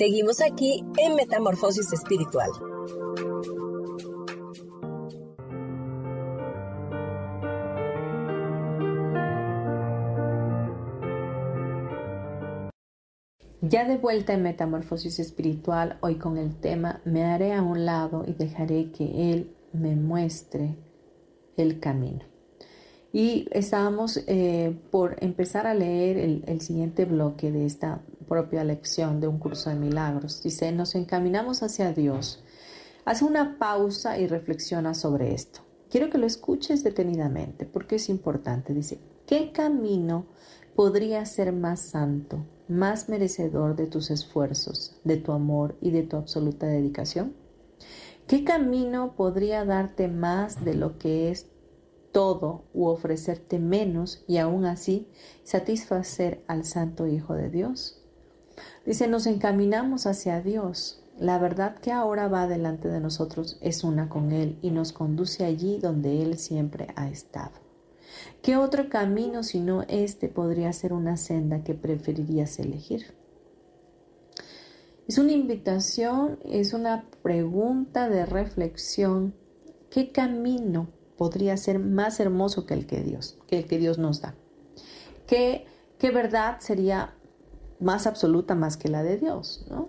Seguimos 0.00 0.40
aquí 0.40 0.82
en 0.96 1.14
Metamorfosis 1.14 1.92
Espiritual. 1.92 2.48
Ya 13.60 13.86
de 13.86 13.98
vuelta 13.98 14.32
en 14.32 14.42
Metamorfosis 14.42 15.18
Espiritual, 15.18 15.98
hoy 16.00 16.14
con 16.14 16.38
el 16.38 16.58
tema 16.58 17.02
Me 17.04 17.24
haré 17.24 17.52
a 17.52 17.60
un 17.60 17.84
lado 17.84 18.24
y 18.26 18.32
dejaré 18.32 18.92
que 18.92 19.30
Él 19.30 19.54
me 19.74 19.96
muestre 19.96 20.76
el 21.58 21.78
camino. 21.78 22.24
Y 23.12 23.48
estábamos 23.50 24.24
eh, 24.26 24.74
por 24.90 25.22
empezar 25.22 25.66
a 25.66 25.74
leer 25.74 26.16
el, 26.16 26.44
el 26.46 26.62
siguiente 26.62 27.04
bloque 27.04 27.52
de 27.52 27.66
esta 27.66 28.00
propia 28.30 28.62
lección 28.62 29.20
de 29.20 29.26
un 29.26 29.40
curso 29.40 29.70
de 29.70 29.76
milagros. 29.76 30.40
Dice, 30.40 30.70
nos 30.70 30.94
encaminamos 30.94 31.64
hacia 31.64 31.92
Dios. 31.92 32.44
Hace 33.04 33.24
una 33.24 33.58
pausa 33.58 34.20
y 34.20 34.28
reflexiona 34.28 34.94
sobre 34.94 35.34
esto. 35.34 35.62
Quiero 35.90 36.10
que 36.10 36.18
lo 36.18 36.26
escuches 36.26 36.84
detenidamente 36.84 37.66
porque 37.66 37.96
es 37.96 38.08
importante. 38.08 38.72
Dice, 38.72 39.00
¿qué 39.26 39.50
camino 39.50 40.26
podría 40.76 41.26
ser 41.26 41.52
más 41.52 41.80
santo, 41.80 42.46
más 42.68 43.08
merecedor 43.08 43.74
de 43.74 43.88
tus 43.88 44.12
esfuerzos, 44.12 44.96
de 45.02 45.16
tu 45.16 45.32
amor 45.32 45.76
y 45.80 45.90
de 45.90 46.04
tu 46.04 46.16
absoluta 46.16 46.68
dedicación? 46.68 47.34
¿Qué 48.28 48.44
camino 48.44 49.16
podría 49.16 49.64
darte 49.64 50.06
más 50.06 50.64
de 50.64 50.74
lo 50.74 50.98
que 50.98 51.32
es 51.32 51.46
todo 52.12 52.62
u 52.74 52.86
ofrecerte 52.86 53.58
menos 53.58 54.22
y 54.28 54.36
aún 54.36 54.66
así 54.66 55.08
satisfacer 55.42 56.44
al 56.46 56.64
Santo 56.64 57.08
Hijo 57.08 57.34
de 57.34 57.50
Dios? 57.50 57.99
Dice, 58.86 59.08
nos 59.08 59.26
encaminamos 59.26 60.06
hacia 60.06 60.40
Dios. 60.40 61.02
La 61.18 61.38
verdad 61.38 61.76
que 61.76 61.92
ahora 61.92 62.28
va 62.28 62.46
delante 62.46 62.88
de 62.88 63.00
nosotros 63.00 63.58
es 63.60 63.84
una 63.84 64.08
con 64.08 64.32
Él 64.32 64.58
y 64.62 64.70
nos 64.70 64.92
conduce 64.92 65.44
allí 65.44 65.78
donde 65.78 66.22
Él 66.22 66.38
siempre 66.38 66.88
ha 66.96 67.08
estado. 67.08 67.52
¿Qué 68.42 68.56
otro 68.56 68.88
camino 68.88 69.42
sino 69.42 69.82
este 69.88 70.28
podría 70.28 70.72
ser 70.72 70.92
una 70.92 71.16
senda 71.16 71.62
que 71.62 71.74
preferirías 71.74 72.58
elegir? 72.58 73.14
Es 75.06 75.18
una 75.18 75.32
invitación, 75.32 76.38
es 76.44 76.72
una 76.72 77.04
pregunta 77.22 78.08
de 78.08 78.24
reflexión. 78.24 79.34
¿Qué 79.90 80.12
camino 80.12 80.88
podría 81.18 81.56
ser 81.56 81.80
más 81.80 82.20
hermoso 82.20 82.64
que 82.64 82.74
el 82.74 82.86
que 82.86 83.02
Dios, 83.02 83.36
que 83.46 83.58
el 83.58 83.66
que 83.66 83.78
Dios 83.78 83.98
nos 83.98 84.22
da? 84.22 84.34
¿Qué, 85.26 85.66
qué 85.98 86.10
verdad 86.10 86.60
sería 86.60 87.14
más 87.80 88.06
absoluta 88.06 88.54
más 88.54 88.76
que 88.76 88.88
la 88.88 89.02
de 89.02 89.16
Dios, 89.16 89.66
¿no? 89.70 89.88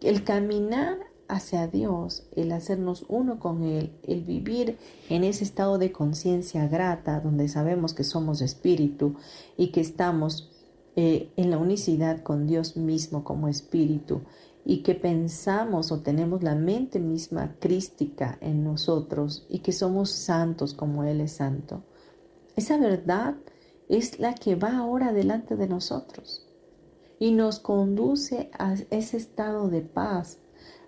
El 0.00 0.24
caminar 0.24 0.98
hacia 1.28 1.66
Dios, 1.66 2.26
el 2.34 2.52
hacernos 2.52 3.04
uno 3.08 3.38
con 3.38 3.62
Él, 3.62 3.92
el 4.02 4.24
vivir 4.24 4.78
en 5.08 5.24
ese 5.24 5.44
estado 5.44 5.78
de 5.78 5.92
conciencia 5.92 6.66
grata, 6.68 7.20
donde 7.20 7.48
sabemos 7.48 7.94
que 7.94 8.04
somos 8.04 8.40
espíritu 8.40 9.16
y 9.56 9.68
que 9.68 9.80
estamos 9.80 10.50
eh, 10.96 11.30
en 11.36 11.50
la 11.50 11.58
unicidad 11.58 12.22
con 12.22 12.46
Dios 12.46 12.76
mismo 12.76 13.24
como 13.24 13.48
espíritu 13.48 14.22
y 14.64 14.82
que 14.82 14.94
pensamos 14.94 15.92
o 15.92 16.00
tenemos 16.00 16.42
la 16.42 16.54
mente 16.54 16.98
misma 16.98 17.56
crística 17.58 18.38
en 18.40 18.64
nosotros 18.64 19.46
y 19.48 19.60
que 19.60 19.72
somos 19.72 20.10
santos 20.10 20.74
como 20.74 21.04
Él 21.04 21.20
es 21.20 21.32
santo. 21.32 21.82
Esa 22.56 22.78
verdad 22.78 23.34
es 23.88 24.18
la 24.18 24.34
que 24.34 24.56
va 24.56 24.76
ahora 24.76 25.12
delante 25.12 25.56
de 25.56 25.68
nosotros 25.68 26.47
y 27.18 27.32
nos 27.32 27.58
conduce 27.58 28.50
a 28.58 28.74
ese 28.90 29.16
estado 29.16 29.68
de 29.68 29.82
paz, 29.82 30.38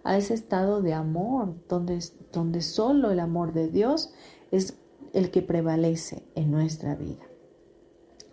a 0.05 0.17
ese 0.17 0.35
estado 0.35 0.83
de 0.83 0.95
amor, 0.95 1.55
donde, 1.69 1.99
donde 2.33 2.63
solo 2.63 3.11
el 3.11 3.21
amor 3.21 3.53
de 3.53 3.69
Dios 3.69 4.13
es 4.51 4.77
el 5.13 5.31
que 5.31 5.43
prevalece 5.43 6.23
en 6.35 6.51
nuestra 6.51 6.95
vida. 6.95 7.27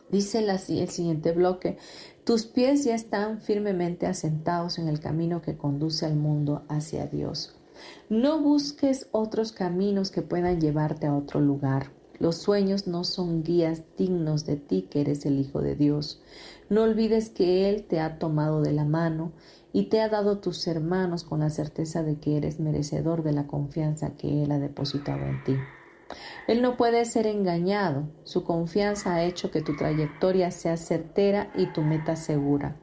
Dice 0.09 0.39
el 0.39 0.89
siguiente 0.89 1.33
bloque, 1.33 1.77
tus 2.23 2.45
pies 2.45 2.85
ya 2.85 2.95
están 2.95 3.41
firmemente 3.41 4.05
asentados 4.05 4.79
en 4.79 4.87
el 4.87 4.99
camino 4.99 5.41
que 5.41 5.57
conduce 5.57 6.05
al 6.05 6.15
mundo 6.15 6.63
hacia 6.69 7.07
Dios. 7.07 7.55
No 8.09 8.41
busques 8.41 9.07
otros 9.11 9.51
caminos 9.51 10.09
que 10.11 10.21
puedan 10.21 10.61
llevarte 10.61 11.07
a 11.07 11.15
otro 11.15 11.41
lugar. 11.41 11.91
Los 12.19 12.37
sueños 12.37 12.87
no 12.87 13.03
son 13.03 13.43
guías 13.43 13.83
dignos 13.97 14.45
de 14.45 14.55
ti 14.55 14.87
que 14.89 15.01
eres 15.01 15.25
el 15.25 15.39
Hijo 15.39 15.61
de 15.61 15.75
Dios. 15.75 16.21
No 16.69 16.83
olvides 16.83 17.29
que 17.29 17.69
Él 17.69 17.85
te 17.85 17.99
ha 17.99 18.19
tomado 18.19 18.61
de 18.61 18.73
la 18.73 18.85
mano 18.85 19.31
y 19.71 19.89
te 19.89 20.01
ha 20.01 20.09
dado 20.09 20.39
tus 20.39 20.67
hermanos 20.67 21.23
con 21.23 21.39
la 21.39 21.49
certeza 21.49 22.03
de 22.03 22.19
que 22.19 22.37
eres 22.37 22.59
merecedor 22.59 23.23
de 23.23 23.31
la 23.31 23.47
confianza 23.47 24.17
que 24.17 24.43
Él 24.43 24.51
ha 24.51 24.59
depositado 24.59 25.25
en 25.25 25.43
ti. 25.43 25.55
Él 26.47 26.61
no 26.61 26.77
puede 26.77 27.03
ser 27.05 27.27
engañado. 27.27 28.09
Su 28.23 28.43
confianza 28.43 29.15
ha 29.15 29.23
hecho 29.23 29.51
que 29.51 29.61
tu 29.61 29.75
trayectoria 29.75 30.51
sea 30.51 30.77
certera 30.77 31.51
y 31.55 31.67
tu 31.67 31.81
meta 31.81 32.15
segura. 32.15 32.77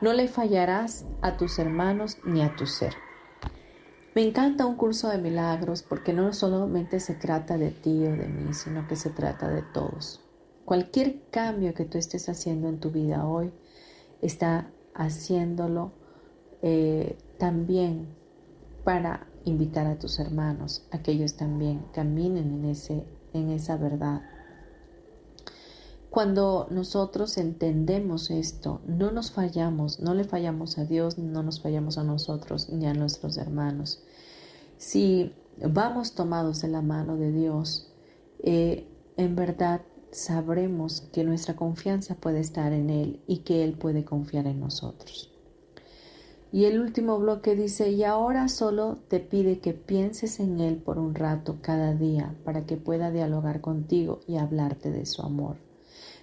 No 0.00 0.12
le 0.12 0.28
fallarás 0.28 1.06
a 1.20 1.36
tus 1.36 1.58
hermanos 1.58 2.18
ni 2.24 2.42
a 2.42 2.56
tu 2.56 2.66
ser. 2.66 2.94
Me 4.14 4.22
encanta 4.22 4.66
un 4.66 4.76
curso 4.76 5.08
de 5.08 5.18
milagros 5.18 5.82
porque 5.82 6.12
no 6.12 6.32
solamente 6.32 6.98
se 6.98 7.14
trata 7.14 7.56
de 7.58 7.70
ti 7.70 8.04
o 8.06 8.16
de 8.16 8.26
mí, 8.26 8.52
sino 8.54 8.88
que 8.88 8.96
se 8.96 9.10
trata 9.10 9.48
de 9.48 9.62
todos. 9.62 10.20
Cualquier 10.70 11.22
cambio 11.32 11.74
que 11.74 11.84
tú 11.84 11.98
estés 11.98 12.28
haciendo 12.28 12.68
en 12.68 12.78
tu 12.78 12.92
vida 12.92 13.26
hoy, 13.26 13.50
está 14.22 14.70
haciéndolo 14.94 15.90
eh, 16.62 17.18
también 17.38 18.14
para 18.84 19.26
invitar 19.44 19.88
a 19.88 19.98
tus 19.98 20.20
hermanos 20.20 20.86
a 20.92 21.02
que 21.02 21.10
ellos 21.10 21.34
también 21.34 21.82
caminen 21.92 22.52
en, 22.52 22.64
ese, 22.66 23.04
en 23.32 23.50
esa 23.50 23.78
verdad. 23.78 24.22
Cuando 26.08 26.68
nosotros 26.70 27.36
entendemos 27.36 28.30
esto, 28.30 28.80
no 28.86 29.10
nos 29.10 29.32
fallamos, 29.32 29.98
no 29.98 30.14
le 30.14 30.22
fallamos 30.22 30.78
a 30.78 30.84
Dios, 30.84 31.18
no 31.18 31.42
nos 31.42 31.60
fallamos 31.60 31.98
a 31.98 32.04
nosotros 32.04 32.70
ni 32.70 32.86
a 32.86 32.94
nuestros 32.94 33.38
hermanos. 33.38 34.04
Si 34.78 35.34
vamos 35.60 36.14
tomados 36.14 36.62
de 36.62 36.68
la 36.68 36.80
mano 36.80 37.16
de 37.16 37.32
Dios, 37.32 37.92
eh, 38.44 38.86
en 39.16 39.34
verdad 39.34 39.80
sabremos 40.12 41.02
que 41.12 41.24
nuestra 41.24 41.56
confianza 41.56 42.14
puede 42.14 42.40
estar 42.40 42.72
en 42.72 42.90
Él 42.90 43.20
y 43.26 43.38
que 43.38 43.64
Él 43.64 43.74
puede 43.74 44.04
confiar 44.04 44.46
en 44.46 44.60
nosotros. 44.60 45.30
Y 46.52 46.64
el 46.64 46.80
último 46.80 47.18
bloque 47.18 47.54
dice, 47.54 47.90
y 47.90 48.02
ahora 48.02 48.48
solo 48.48 48.98
te 49.08 49.20
pide 49.20 49.60
que 49.60 49.72
pienses 49.72 50.40
en 50.40 50.58
Él 50.58 50.76
por 50.78 50.98
un 50.98 51.14
rato 51.14 51.58
cada 51.62 51.94
día 51.94 52.34
para 52.44 52.66
que 52.66 52.76
pueda 52.76 53.12
dialogar 53.12 53.60
contigo 53.60 54.20
y 54.26 54.36
hablarte 54.36 54.90
de 54.90 55.06
su 55.06 55.22
amor, 55.22 55.58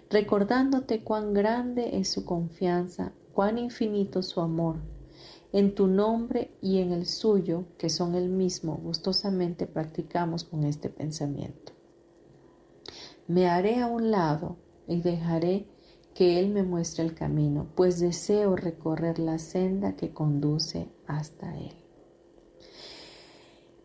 recordándote 0.10 1.04
cuán 1.04 1.34
grande 1.34 1.98
es 1.98 2.10
su 2.12 2.26
confianza, 2.26 3.14
cuán 3.34 3.58
infinito 3.58 4.22
su 4.22 4.42
amor. 4.42 4.76
En 5.54 5.76
tu 5.76 5.88
nombre 5.88 6.52
y 6.62 6.80
en 6.80 6.92
el 6.92 7.06
suyo, 7.06 7.64
que 7.78 7.90
son 7.90 8.16
el 8.16 8.28
mismo, 8.28 8.76
gustosamente 8.84 9.66
practicamos 9.66 10.44
con 10.44 10.66
este 10.66 10.90
pensamiento. 10.90 11.76
Me 13.28 13.49
haré 13.49 13.82
a 13.82 13.88
un 13.88 14.09
lado 14.09 14.57
y 14.88 15.01
dejaré 15.01 15.67
que 16.13 16.39
Él 16.39 16.49
me 16.49 16.63
muestre 16.63 17.03
el 17.03 17.13
camino, 17.13 17.67
pues 17.75 17.99
deseo 17.99 18.55
recorrer 18.55 19.19
la 19.19 19.38
senda 19.38 19.95
que 19.95 20.13
conduce 20.13 20.89
hasta 21.05 21.55
Él. 21.57 21.73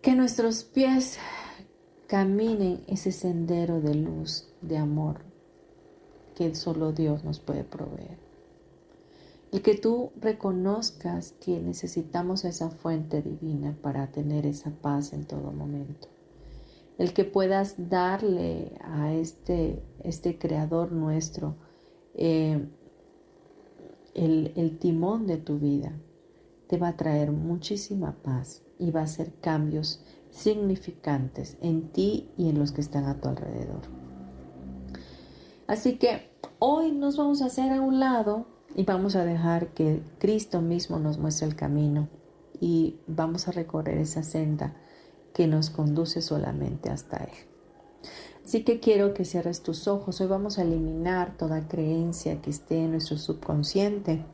Que 0.00 0.14
nuestros 0.14 0.64
pies 0.64 1.18
caminen 2.06 2.84
ese 2.86 3.10
sendero 3.10 3.80
de 3.80 3.94
luz, 3.94 4.48
de 4.60 4.78
amor, 4.78 5.22
que 6.36 6.54
solo 6.54 6.92
Dios 6.92 7.24
nos 7.24 7.40
puede 7.40 7.64
proveer. 7.64 8.18
Y 9.50 9.60
que 9.60 9.74
tú 9.74 10.12
reconozcas 10.20 11.32
que 11.32 11.58
necesitamos 11.60 12.44
esa 12.44 12.70
fuente 12.70 13.22
divina 13.22 13.76
para 13.82 14.12
tener 14.12 14.46
esa 14.46 14.70
paz 14.70 15.12
en 15.12 15.26
todo 15.26 15.52
momento. 15.52 16.11
El 16.98 17.12
que 17.12 17.24
puedas 17.24 17.88
darle 17.88 18.78
a 18.82 19.12
este, 19.12 19.82
este 20.04 20.38
creador 20.38 20.92
nuestro, 20.92 21.56
eh, 22.14 22.68
el, 24.14 24.78
timón 24.78 25.26
de 25.26 25.38
tu 25.38 25.58
vida 25.58 25.92
te 26.66 26.76
va 26.76 26.88
a 26.88 26.96
traer 26.96 27.32
muchísima 27.32 28.16
paz 28.22 28.62
y 28.78 28.90
va 28.90 29.00
a 29.00 29.04
hacer 29.04 29.32
cambios 29.40 30.02
significantes 30.30 31.56
en 31.60 31.88
ti 31.88 32.30
y 32.36 32.48
en 32.48 32.58
los 32.58 32.72
que 32.72 32.80
están 32.80 33.04
a 33.04 33.20
tu 33.20 33.28
alrededor. 33.28 33.82
Así 35.66 35.96
que 35.96 36.30
hoy 36.58 36.92
nos 36.92 37.16
vamos 37.16 37.42
a 37.42 37.46
hacer 37.46 37.72
a 37.72 37.80
un 37.80 38.00
lado 38.00 38.46
y 38.74 38.84
vamos 38.84 39.16
a 39.16 39.24
dejar 39.24 39.68
que 39.68 40.02
Cristo 40.18 40.60
mismo 40.60 40.98
nos 40.98 41.18
muestre 41.18 41.46
el 41.46 41.56
camino 41.56 42.08
y 42.60 42.96
vamos 43.06 43.48
a 43.48 43.52
recorrer 43.52 43.98
esa 43.98 44.22
senda 44.22 44.74
que 45.32 45.46
nos 45.46 45.70
conduce 45.70 46.22
solamente 46.22 46.90
hasta 46.90 47.18
Él. 47.18 47.52
Así 48.44 48.64
que 48.64 48.80
quiero 48.80 49.14
que 49.14 49.24
cierres 49.24 49.62
tus 49.62 49.86
ojos. 49.86 50.20
Hoy 50.20 50.26
vamos 50.26 50.58
a 50.58 50.62
eliminar 50.62 51.36
toda 51.36 51.68
creencia 51.68 52.42
que 52.42 52.50
esté 52.50 52.84
en 52.84 52.90
nuestro 52.92 53.16
subconsciente 53.16 54.24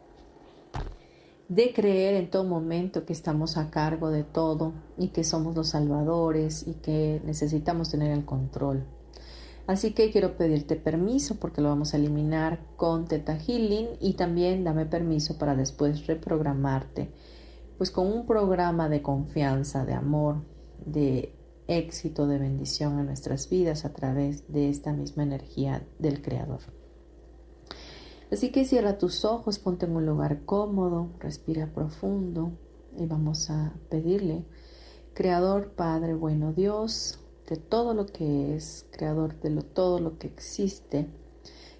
de 1.49 1.73
creer 1.73 2.15
en 2.15 2.31
todo 2.31 2.45
momento 2.45 3.07
que 3.07 3.13
estamos 3.15 3.57
a 3.57 3.71
cargo 3.71 4.11
de 4.11 4.23
todo 4.23 4.75
y 4.99 5.09
que 5.09 5.25
somos 5.25 5.57
los 5.57 5.69
salvadores 5.69 6.67
y 6.67 6.75
que 6.75 7.23
necesitamos 7.25 7.91
tener 7.91 8.13
el 8.13 8.25
control. 8.25 8.85
Así 9.67 9.93
que 9.93 10.11
quiero 10.11 10.37
pedirte 10.37 10.77
permiso 10.77 11.37
porque 11.37 11.61
lo 11.61 11.69
vamos 11.69 11.93
a 11.93 11.99
eliminar 11.99 12.61
con 12.77 13.07
Teta 13.07 13.37
Healing 13.37 13.89
y 14.01 14.15
también 14.15 14.65
dame 14.65 14.87
permiso 14.87 15.39
para 15.39 15.57
después 15.57 16.07
reprogramarte, 16.07 17.11
pues 17.77 17.91
con 17.91 18.07
un 18.07 18.27
programa 18.27 18.89
de 18.89 19.03
confianza, 19.03 19.85
de 19.85 19.95
amor, 19.95 20.37
de 20.85 21.33
éxito, 21.67 22.27
de 22.27 22.39
bendición 22.39 22.99
en 22.99 23.07
nuestras 23.07 23.49
vidas 23.49 23.85
a 23.85 23.93
través 23.93 24.51
de 24.53 24.71
esta 24.71 24.93
misma 24.93 25.23
energía 25.23 25.87
del 25.99 26.23
Creador. 26.23 26.61
Así 28.33 28.51
que 28.51 28.65
cierra 28.65 28.99
tus 28.99 29.25
ojos, 29.25 29.59
ponte 29.59 29.87
en 29.87 29.97
un 29.97 30.07
lugar 30.07 30.45
cómodo, 30.45 31.11
respira 31.21 31.73
profundo 31.73 32.53
y 32.99 33.07
vamos 33.07 33.51
a 33.51 33.75
pedirle, 33.89 34.45
Creador, 35.15 35.73
Padre, 35.73 36.15
bueno 36.15 36.53
Dios, 36.53 37.21
de 37.49 37.57
todo 37.57 37.95
lo 37.95 38.07
que 38.07 38.55
es, 38.55 38.87
Creador 38.91 39.41
de 39.41 39.51
lo, 39.51 39.63
todo 39.63 39.99
lo 39.99 40.19
que 40.19 40.27
existe, 40.27 41.09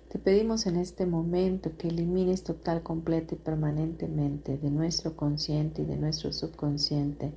te 0.09 0.19
pedimos 0.19 0.67
en 0.67 0.77
este 0.77 1.05
momento 1.05 1.77
que 1.77 1.89
elimines 1.89 2.43
total, 2.43 2.83
completa 2.83 3.35
y 3.35 3.39
permanentemente 3.39 4.57
de 4.57 4.71
nuestro 4.71 5.15
consciente 5.15 5.83
y 5.83 5.85
de 5.85 5.99
nuestro 5.99 6.33
subconsciente 6.33 7.35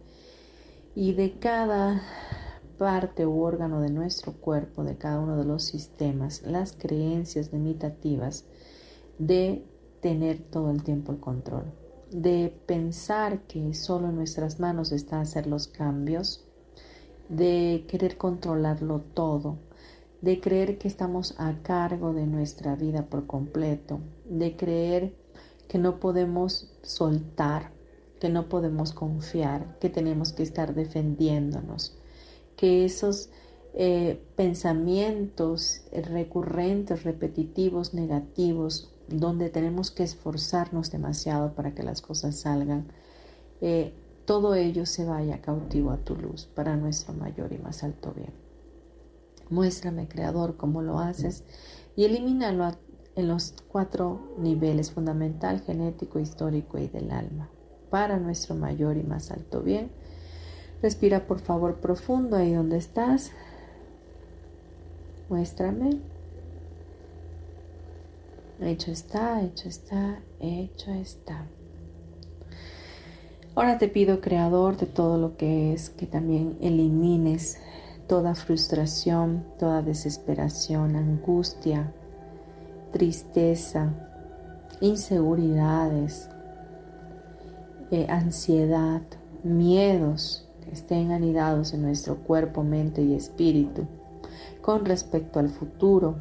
y 0.96 1.14
de 1.14 1.40
cada 1.40 2.02
parte 2.78 3.26
u 3.26 3.42
órgano 3.42 3.82
de 3.82 3.92
nuestro 3.92 4.34
cuerpo, 4.34 4.84
de 4.84 4.98
cada 4.98 5.20
uno 5.20 5.38
de 5.38 5.46
los 5.46 5.64
sistemas, 5.64 6.42
las 6.44 6.74
creencias 6.74 7.54
limitativas 7.54 8.46
de 9.20 9.64
tener 10.02 10.40
todo 10.40 10.72
el 10.72 10.84
tiempo 10.84 11.12
el 11.12 11.20
control, 11.20 11.66
de 12.12 12.54
pensar 12.66 13.42
que 13.44 13.74
solo 13.74 14.10
en 14.10 14.16
nuestras 14.16 14.60
manos 14.60 14.92
está 14.92 15.22
hacer 15.22 15.48
los 15.48 15.68
cambios, 15.68 16.46
de 17.30 17.86
querer 17.88 18.18
controlarlo 18.18 19.00
todo, 19.00 19.58
de 20.22 20.42
creer 20.42 20.78
que 20.78 20.88
estamos 20.88 21.36
a 21.38 21.54
cargo 21.62 22.14
de 22.14 22.26
nuestra 22.26 22.76
vida 22.76 23.06
por 23.06 23.28
completo, 23.28 24.00
de 24.26 24.56
creer 24.58 25.16
que 25.68 25.78
no 25.78 26.00
podemos 26.00 26.74
soltar, 26.82 27.72
que 28.22 28.30
no 28.30 28.50
podemos 28.50 28.94
confiar, 28.94 29.80
que 29.80 29.90
tenemos 29.90 30.32
que 30.32 30.44
estar 30.44 30.76
defendiéndonos, 30.76 31.98
que 32.56 32.86
esos 32.86 33.32
eh, 33.74 34.24
pensamientos 34.36 35.82
recurrentes, 35.92 37.04
repetitivos, 37.04 37.96
negativos, 37.96 38.94
donde 39.08 39.50
tenemos 39.50 39.90
que 39.90 40.04
esforzarnos 40.04 40.92
demasiado 40.92 41.56
para 41.56 41.74
que 41.74 41.82
las 41.82 42.04
cosas 42.04 42.36
salgan, 42.36 42.90
eh, 43.60 43.92
todo 44.26 44.54
ello 44.54 44.86
se 44.86 45.04
vaya 45.04 45.42
cautivo 45.42 45.90
a 45.90 45.98
tu 45.98 46.16
luz 46.16 46.46
para 46.46 46.76
nuestro 46.76 47.16
mayor 47.16 47.52
y 47.52 47.58
más 47.58 47.84
alto 47.84 48.14
bien. 48.16 48.34
Muéstrame, 49.50 50.08
Creador, 50.08 50.58
cómo 50.58 50.84
lo 50.84 51.00
haces 51.00 51.44
y 51.96 52.04
elimínalo 52.04 52.72
en 53.16 53.28
los 53.28 53.56
cuatro 53.68 54.36
niveles 54.38 54.92
fundamental, 54.92 55.62
genético, 55.62 56.20
histórico 56.20 56.78
y 56.78 56.88
del 56.88 57.10
alma 57.10 57.50
para 57.92 58.18
nuestro 58.18 58.56
mayor 58.56 58.98
y 58.98 59.04
más 59.04 59.30
alto 59.30 59.62
bien. 59.62 59.92
Respira 60.82 61.28
por 61.28 61.40
favor 61.40 61.76
profundo 61.76 62.38
ahí 62.38 62.54
donde 62.54 62.78
estás. 62.78 63.32
Muéstrame. 65.30 66.00
Hecho 68.60 68.92
está, 68.92 69.44
hecho 69.44 69.70
está, 69.70 70.20
hecho 70.40 70.92
está. 70.92 71.46
Ahora 73.54 73.78
te 73.78 73.88
pido, 73.88 74.22
Creador 74.22 74.78
de 74.78 74.86
todo 74.86 75.18
lo 75.18 75.36
que 75.36 75.74
es, 75.74 75.90
que 75.90 76.06
también 76.06 76.58
elimines 76.62 77.60
toda 78.08 78.34
frustración, 78.34 79.46
toda 79.60 79.82
desesperación, 79.82 80.96
angustia, 80.96 81.92
tristeza, 82.92 83.94
inseguridades, 84.80 86.30
eh, 87.92 88.08
ansiedad, 88.10 89.02
miedos 89.44 90.48
que 90.64 90.72
estén 90.72 91.12
anidados 91.12 91.74
en 91.74 91.84
nuestro 91.84 92.18
cuerpo, 92.18 92.64
mente 92.64 93.02
y 93.02 93.14
espíritu 93.14 93.88
con 94.62 94.86
respecto 94.86 95.40
al 95.40 95.50
futuro, 95.50 96.16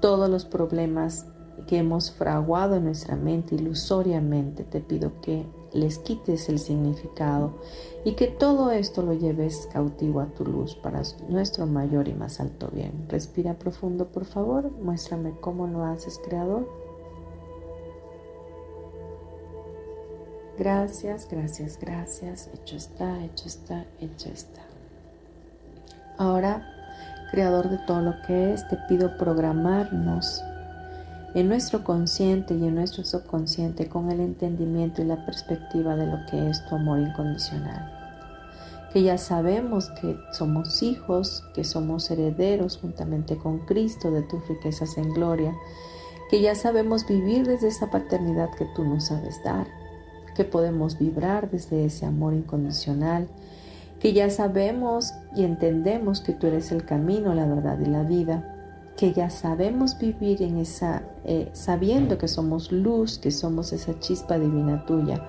todos 0.00 0.28
los 0.28 0.44
problemas 0.44 1.26
que 1.66 1.78
hemos 1.78 2.10
fraguado 2.10 2.76
en 2.76 2.84
nuestra 2.84 3.16
mente 3.16 3.54
ilusoriamente, 3.54 4.64
te 4.64 4.80
pido 4.80 5.20
que 5.22 5.46
les 5.72 5.98
quites 5.98 6.48
el 6.48 6.58
significado 6.58 7.58
y 8.04 8.12
que 8.12 8.26
todo 8.26 8.70
esto 8.70 9.02
lo 9.02 9.14
lleves 9.14 9.68
cautivo 9.72 10.20
a 10.20 10.26
tu 10.26 10.44
luz 10.44 10.76
para 10.76 11.02
nuestro 11.28 11.66
mayor 11.66 12.06
y 12.06 12.14
más 12.14 12.38
alto 12.38 12.68
bien. 12.72 13.06
Respira 13.08 13.54
profundo, 13.54 14.06
por 14.08 14.24
favor. 14.24 14.70
Muéstrame 14.82 15.32
cómo 15.40 15.66
lo 15.66 15.84
haces, 15.84 16.20
Creador. 16.24 16.68
Gracias, 20.58 21.28
gracias, 21.30 21.78
gracias. 21.80 22.50
Hecho 22.54 22.76
está, 22.76 23.24
hecho 23.24 23.46
está, 23.46 23.84
hecho 24.00 24.30
está. 24.30 24.62
Ahora, 26.16 26.74
Creador 27.34 27.68
de 27.68 27.78
todo 27.78 28.00
lo 28.00 28.14
que 28.22 28.52
es, 28.52 28.68
te 28.68 28.76
pido 28.88 29.18
programarnos 29.18 30.40
en 31.34 31.48
nuestro 31.48 31.82
consciente 31.82 32.54
y 32.54 32.64
en 32.64 32.76
nuestro 32.76 33.04
subconsciente 33.04 33.88
con 33.88 34.12
el 34.12 34.20
entendimiento 34.20 35.02
y 35.02 35.06
la 35.06 35.26
perspectiva 35.26 35.96
de 35.96 36.06
lo 36.06 36.24
que 36.30 36.48
es 36.48 36.64
tu 36.66 36.76
amor 36.76 37.00
incondicional. 37.00 37.90
Que 38.92 39.02
ya 39.02 39.18
sabemos 39.18 39.90
que 40.00 40.16
somos 40.30 40.80
hijos, 40.84 41.42
que 41.54 41.64
somos 41.64 42.08
herederos 42.08 42.78
juntamente 42.80 43.36
con 43.36 43.66
Cristo 43.66 44.12
de 44.12 44.22
tus 44.22 44.46
riquezas 44.46 44.96
en 44.96 45.12
gloria, 45.12 45.52
que 46.30 46.40
ya 46.40 46.54
sabemos 46.54 47.04
vivir 47.04 47.48
desde 47.48 47.66
esa 47.66 47.90
paternidad 47.90 48.50
que 48.56 48.66
tú 48.76 48.84
nos 48.84 49.06
sabes 49.06 49.42
dar, 49.42 49.66
que 50.34 50.44
podemos 50.44 50.98
vibrar 50.98 51.50
desde 51.50 51.84
ese 51.84 52.06
amor 52.06 52.34
incondicional, 52.34 53.28
que 54.00 54.12
ya 54.12 54.30
sabemos 54.30 55.12
y 55.34 55.44
entendemos 55.44 56.20
que 56.20 56.32
tú 56.32 56.46
eres 56.46 56.72
el 56.72 56.84
camino, 56.84 57.34
la 57.34 57.46
verdad 57.46 57.78
y 57.80 57.86
la 57.86 58.02
vida 58.02 58.54
que 58.96 59.12
ya 59.12 59.30
sabemos 59.30 59.98
vivir 59.98 60.42
en 60.42 60.58
esa, 60.58 61.02
eh, 61.24 61.48
sabiendo 61.52 62.18
que 62.18 62.28
somos 62.28 62.70
luz, 62.70 63.18
que 63.18 63.30
somos 63.30 63.72
esa 63.72 63.98
chispa 63.98 64.38
divina 64.38 64.84
tuya, 64.86 65.26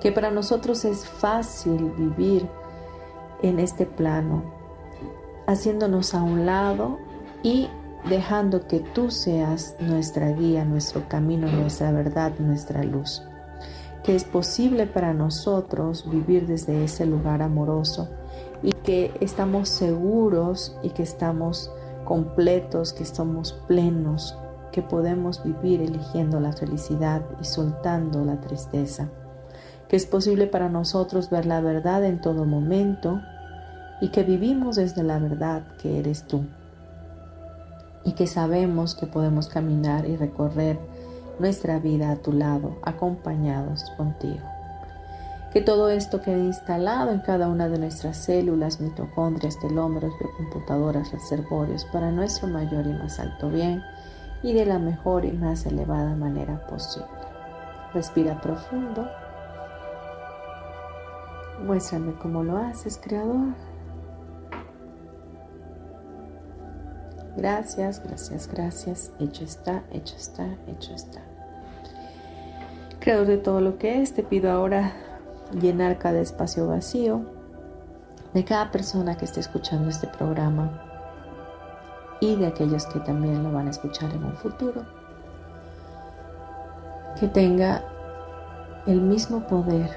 que 0.00 0.12
para 0.12 0.30
nosotros 0.30 0.84
es 0.84 1.06
fácil 1.06 1.92
vivir 1.96 2.46
en 3.42 3.58
este 3.58 3.86
plano, 3.86 4.42
haciéndonos 5.46 6.14
a 6.14 6.22
un 6.22 6.44
lado 6.44 6.98
y 7.42 7.68
dejando 8.08 8.66
que 8.66 8.80
tú 8.80 9.10
seas 9.10 9.76
nuestra 9.80 10.32
guía, 10.32 10.64
nuestro 10.64 11.08
camino, 11.08 11.50
nuestra 11.50 11.92
verdad, 11.92 12.32
nuestra 12.38 12.82
luz. 12.82 13.22
Que 14.02 14.16
es 14.16 14.24
posible 14.24 14.86
para 14.86 15.12
nosotros 15.12 16.08
vivir 16.08 16.46
desde 16.46 16.84
ese 16.84 17.06
lugar 17.06 17.42
amoroso 17.42 18.08
y 18.62 18.72
que 18.72 19.12
estamos 19.20 19.68
seguros 19.68 20.76
y 20.82 20.90
que 20.90 21.02
estamos 21.02 21.70
completos, 22.04 22.92
que 22.92 23.04
somos 23.04 23.52
plenos, 23.68 24.36
que 24.72 24.82
podemos 24.82 25.42
vivir 25.42 25.80
eligiendo 25.80 26.40
la 26.40 26.52
felicidad 26.52 27.22
y 27.40 27.44
soltando 27.44 28.24
la 28.24 28.40
tristeza, 28.40 29.08
que 29.88 29.96
es 29.96 30.06
posible 30.06 30.46
para 30.46 30.68
nosotros 30.68 31.30
ver 31.30 31.46
la 31.46 31.60
verdad 31.60 32.04
en 32.04 32.20
todo 32.20 32.44
momento 32.44 33.20
y 34.00 34.08
que 34.08 34.22
vivimos 34.22 34.76
desde 34.76 35.02
la 35.02 35.18
verdad 35.18 35.62
que 35.80 35.98
eres 35.98 36.26
tú. 36.26 36.44
Y 38.02 38.12
que 38.12 38.26
sabemos 38.26 38.94
que 38.94 39.06
podemos 39.06 39.48
caminar 39.48 40.06
y 40.06 40.16
recorrer 40.16 40.78
nuestra 41.40 41.78
vida 41.78 42.12
a 42.12 42.16
tu 42.16 42.32
lado, 42.32 42.78
acompañados 42.82 43.90
contigo 43.96 44.50
que 45.52 45.60
todo 45.60 45.90
esto 45.90 46.22
quede 46.22 46.44
instalado 46.44 47.10
en 47.10 47.20
cada 47.20 47.48
una 47.48 47.68
de 47.68 47.78
nuestras 47.78 48.16
células, 48.16 48.80
mitocondrias, 48.80 49.58
telómeros, 49.58 50.14
biocomputadoras, 50.18 51.10
reservorios 51.10 51.84
para 51.86 52.12
nuestro 52.12 52.46
mayor 52.46 52.86
y 52.86 52.92
más 52.92 53.18
alto 53.18 53.50
bien 53.50 53.82
y 54.42 54.52
de 54.52 54.64
la 54.64 54.78
mejor 54.78 55.24
y 55.24 55.32
más 55.32 55.66
elevada 55.66 56.14
manera 56.14 56.66
posible. 56.66 57.08
Respira 57.92 58.40
profundo. 58.40 59.08
Muéstrame 61.64 62.14
cómo 62.14 62.44
lo 62.44 62.56
haces, 62.56 62.98
Creador. 63.02 63.54
Gracias, 67.36 68.02
gracias, 68.02 68.48
gracias. 68.48 69.12
Hecho 69.18 69.44
está, 69.44 69.82
hecho 69.90 70.16
está, 70.16 70.46
hecho 70.68 70.94
está. 70.94 71.29
Creador 73.00 73.26
de 73.26 73.38
todo 73.38 73.62
lo 73.62 73.78
que 73.78 74.02
es, 74.02 74.12
te 74.12 74.22
pido 74.22 74.52
ahora 74.52 74.92
llenar 75.58 75.98
cada 75.98 76.20
espacio 76.20 76.68
vacío 76.68 77.22
de 78.34 78.44
cada 78.44 78.70
persona 78.70 79.16
que 79.16 79.24
esté 79.24 79.40
escuchando 79.40 79.88
este 79.88 80.06
programa 80.06 80.82
y 82.20 82.36
de 82.36 82.46
aquellos 82.46 82.84
que 82.86 83.00
también 83.00 83.42
lo 83.42 83.52
van 83.52 83.68
a 83.68 83.70
escuchar 83.70 84.12
en 84.12 84.22
un 84.22 84.36
futuro. 84.36 84.82
Que 87.18 87.26
tenga 87.26 87.84
el 88.86 89.00
mismo 89.00 89.46
poder 89.46 89.90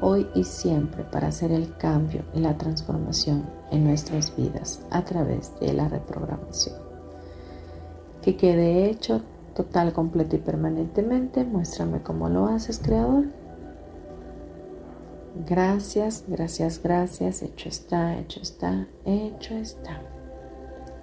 hoy 0.00 0.28
y 0.34 0.42
siempre 0.42 1.04
para 1.04 1.28
hacer 1.28 1.52
el 1.52 1.76
cambio 1.76 2.22
y 2.34 2.40
la 2.40 2.58
transformación 2.58 3.48
en 3.70 3.84
nuestras 3.84 4.34
vidas 4.36 4.84
a 4.90 5.04
través 5.04 5.58
de 5.60 5.72
la 5.72 5.88
reprogramación. 5.88 6.76
Que 8.20 8.36
quede 8.36 8.90
hecho 8.90 9.22
total, 9.54 9.92
completo 9.92 10.36
y 10.36 10.40
permanentemente. 10.40 11.44
Muéstrame 11.44 12.02
cómo 12.02 12.28
lo 12.28 12.46
haces, 12.46 12.78
Creador. 12.78 13.24
Gracias, 15.46 16.24
gracias, 16.28 16.80
gracias. 16.82 17.42
Hecho 17.42 17.68
está, 17.68 18.18
hecho 18.18 18.40
está, 18.40 18.86
hecho 19.04 19.54
está. 19.56 20.00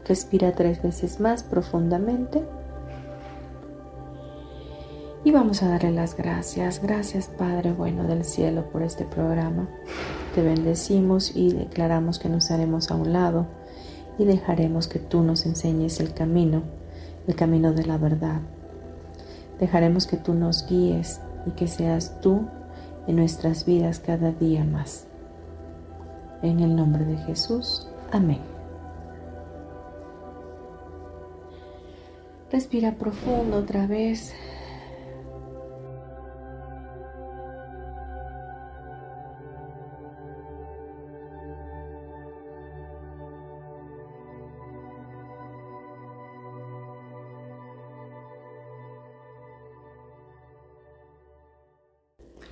Respira 0.06 0.54
tres 0.54 0.82
veces 0.82 1.20
más 1.20 1.44
profundamente. 1.44 2.44
Y 5.24 5.32
vamos 5.32 5.62
a 5.62 5.70
darle 5.70 5.92
las 5.92 6.18
gracias. 6.18 6.82
Gracias 6.82 7.28
Padre 7.28 7.74
bueno 7.74 8.06
del 8.06 8.24
cielo 8.24 8.72
por 8.72 8.82
este 8.82 9.06
programa. 9.06 9.70
Te 10.34 10.42
bendecimos 10.42 11.36
y 11.36 11.54
declaramos 11.54 12.18
que 12.18 12.30
nos 12.30 12.50
haremos 12.50 12.90
a 12.90 12.96
un 12.96 13.14
lado 13.14 13.46
y 14.18 14.26
dejaremos 14.26 14.88
que 14.88 15.00
tú 15.00 15.22
nos 15.22 15.46
enseñes 15.46 16.00
el 16.00 16.14
camino, 16.14 16.64
el 17.28 17.36
camino 17.36 17.74
de 17.74 17.86
la 17.86 17.98
verdad. 17.98 18.42
Dejaremos 19.60 20.08
que 20.08 20.18
tú 20.18 20.34
nos 20.34 20.68
guíes 20.68 21.22
y 21.46 21.52
que 21.52 21.68
seas 21.68 22.20
tú 22.22 22.48
en 23.08 23.16
nuestras 23.16 23.66
vidas 23.66 24.00
cada 24.00 24.32
día 24.32 24.64
más. 24.64 25.06
En 26.42 26.60
el 26.60 26.76
nombre 26.76 27.06
de 27.06 27.18
Jesús, 27.18 27.88
amén. 28.12 28.40
Respira 32.52 32.96
profundo 32.96 33.58
otra 33.58 33.88
vez. 33.88 34.34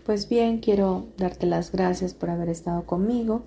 Pues 0.10 0.28
bien, 0.28 0.58
quiero 0.58 1.06
darte 1.20 1.46
las 1.46 1.72
gracias 1.72 2.16
por 2.16 2.32
haber 2.32 2.50
estado 2.50 2.84
conmigo 2.88 3.44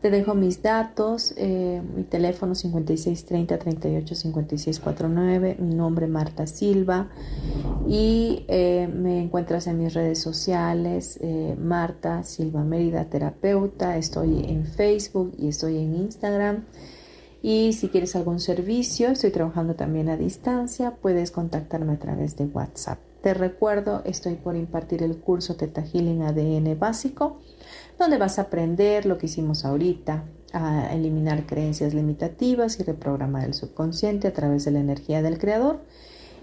Te 0.00 0.10
dejo 0.10 0.36
mis 0.36 0.62
datos, 0.62 1.34
eh, 1.36 1.82
mi 1.96 2.04
teléfono 2.04 2.54
5630 2.54 3.58
38 3.58 4.14
49, 4.80 5.56
mi 5.58 5.74
nombre 5.74 6.06
Marta 6.06 6.46
Silva 6.46 7.08
y 7.88 8.44
eh, 8.46 8.88
me 8.94 9.24
encuentras 9.24 9.66
en 9.66 9.82
mis 9.82 9.92
redes 9.92 10.20
sociales, 10.20 11.18
eh, 11.20 11.56
Marta 11.58 12.22
Silva 12.22 12.62
Mérida 12.62 13.06
Terapeuta, 13.06 13.96
estoy 13.96 14.44
en 14.44 14.66
Facebook 14.66 15.32
y 15.36 15.48
estoy 15.48 15.78
en 15.78 15.96
Instagram. 15.96 16.64
Y 17.42 17.72
si 17.72 17.88
quieres 17.88 18.14
algún 18.14 18.38
servicio, 18.38 19.08
estoy 19.08 19.32
trabajando 19.32 19.74
también 19.74 20.10
a 20.10 20.16
distancia, 20.16 20.94
puedes 21.02 21.32
contactarme 21.32 21.94
a 21.94 21.98
través 21.98 22.36
de 22.36 22.44
WhatsApp. 22.44 23.07
Te 23.28 23.34
recuerdo, 23.34 24.00
estoy 24.06 24.36
por 24.36 24.56
impartir 24.56 25.02
el 25.02 25.18
curso 25.18 25.54
Teta 25.54 25.82
Healing 25.82 26.22
ADN 26.22 26.78
básico 26.78 27.36
donde 27.98 28.16
vas 28.16 28.38
a 28.38 28.42
aprender 28.44 29.04
lo 29.04 29.18
que 29.18 29.26
hicimos 29.26 29.66
ahorita, 29.66 30.24
a 30.54 30.94
eliminar 30.94 31.44
creencias 31.44 31.92
limitativas 31.92 32.80
y 32.80 32.84
reprogramar 32.84 33.44
el 33.44 33.52
subconsciente 33.52 34.28
a 34.28 34.32
través 34.32 34.64
de 34.64 34.70
la 34.70 34.80
energía 34.80 35.20
del 35.20 35.36
creador. 35.36 35.80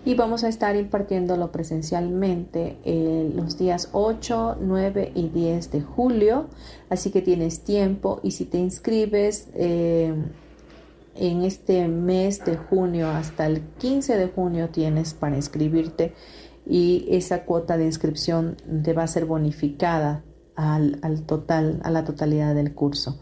Y 0.05 0.13
vamos 0.13 0.43
a 0.43 0.47
estar 0.47 0.75
impartiéndolo 0.75 1.51
presencialmente 1.51 2.77
eh, 2.85 3.31
los 3.33 3.57
días 3.57 3.89
8, 3.91 4.57
9 4.61 5.11
y 5.15 5.29
10 5.29 5.71
de 5.71 5.81
julio. 5.81 6.49
Así 6.91 7.09
que 7.09 7.23
tienes 7.23 7.61
tiempo 7.61 8.19
y 8.21 8.29
si 8.29 8.45
te 8.45 8.59
inscribes 8.59 9.47
eh, 9.55 10.13
en 11.15 11.43
este 11.43 11.87
mes 11.87 12.43
de 12.43 12.57
junio 12.57 13.09
hasta 13.09 13.47
el 13.47 13.61
15 13.79 14.17
de 14.17 14.27
junio 14.27 14.69
tienes 14.69 15.13
para 15.13 15.35
inscribirte 15.35 16.13
y 16.65 17.07
esa 17.09 17.45
cuota 17.45 17.77
de 17.77 17.85
inscripción 17.85 18.57
te 18.83 18.93
va 18.93 19.03
a 19.03 19.07
ser 19.07 19.25
bonificada 19.25 20.23
al, 20.55 21.23
total, 21.25 21.79
a 21.83 21.91
la 21.91 22.03
totalidad 22.03 22.55
del 22.55 22.73
curso. 22.73 23.21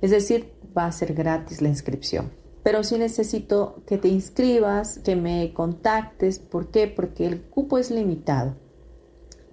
Es 0.00 0.10
decir, 0.10 0.52
va 0.76 0.86
a 0.86 0.92
ser 0.92 1.14
gratis 1.14 1.62
la 1.62 1.68
inscripción. 1.68 2.32
Pero 2.62 2.82
sí 2.82 2.98
necesito 2.98 3.82
que 3.86 3.98
te 3.98 4.08
inscribas, 4.08 4.98
que 4.98 5.16
me 5.16 5.52
contactes. 5.52 6.38
¿Por 6.38 6.70
qué? 6.70 6.88
Porque 6.88 7.26
el 7.26 7.42
cupo 7.42 7.78
es 7.78 7.90
limitado 7.90 8.54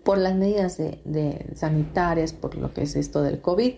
por 0.03 0.17
las 0.17 0.36
medidas 0.36 0.78
de, 0.78 1.51
sanitarias, 1.55 2.34
por 2.34 2.55
lo 2.55 2.74
que 2.74 2.84
es 2.84 2.95
esto 2.95 3.22
del 3.22 3.41
COVID. 3.41 3.74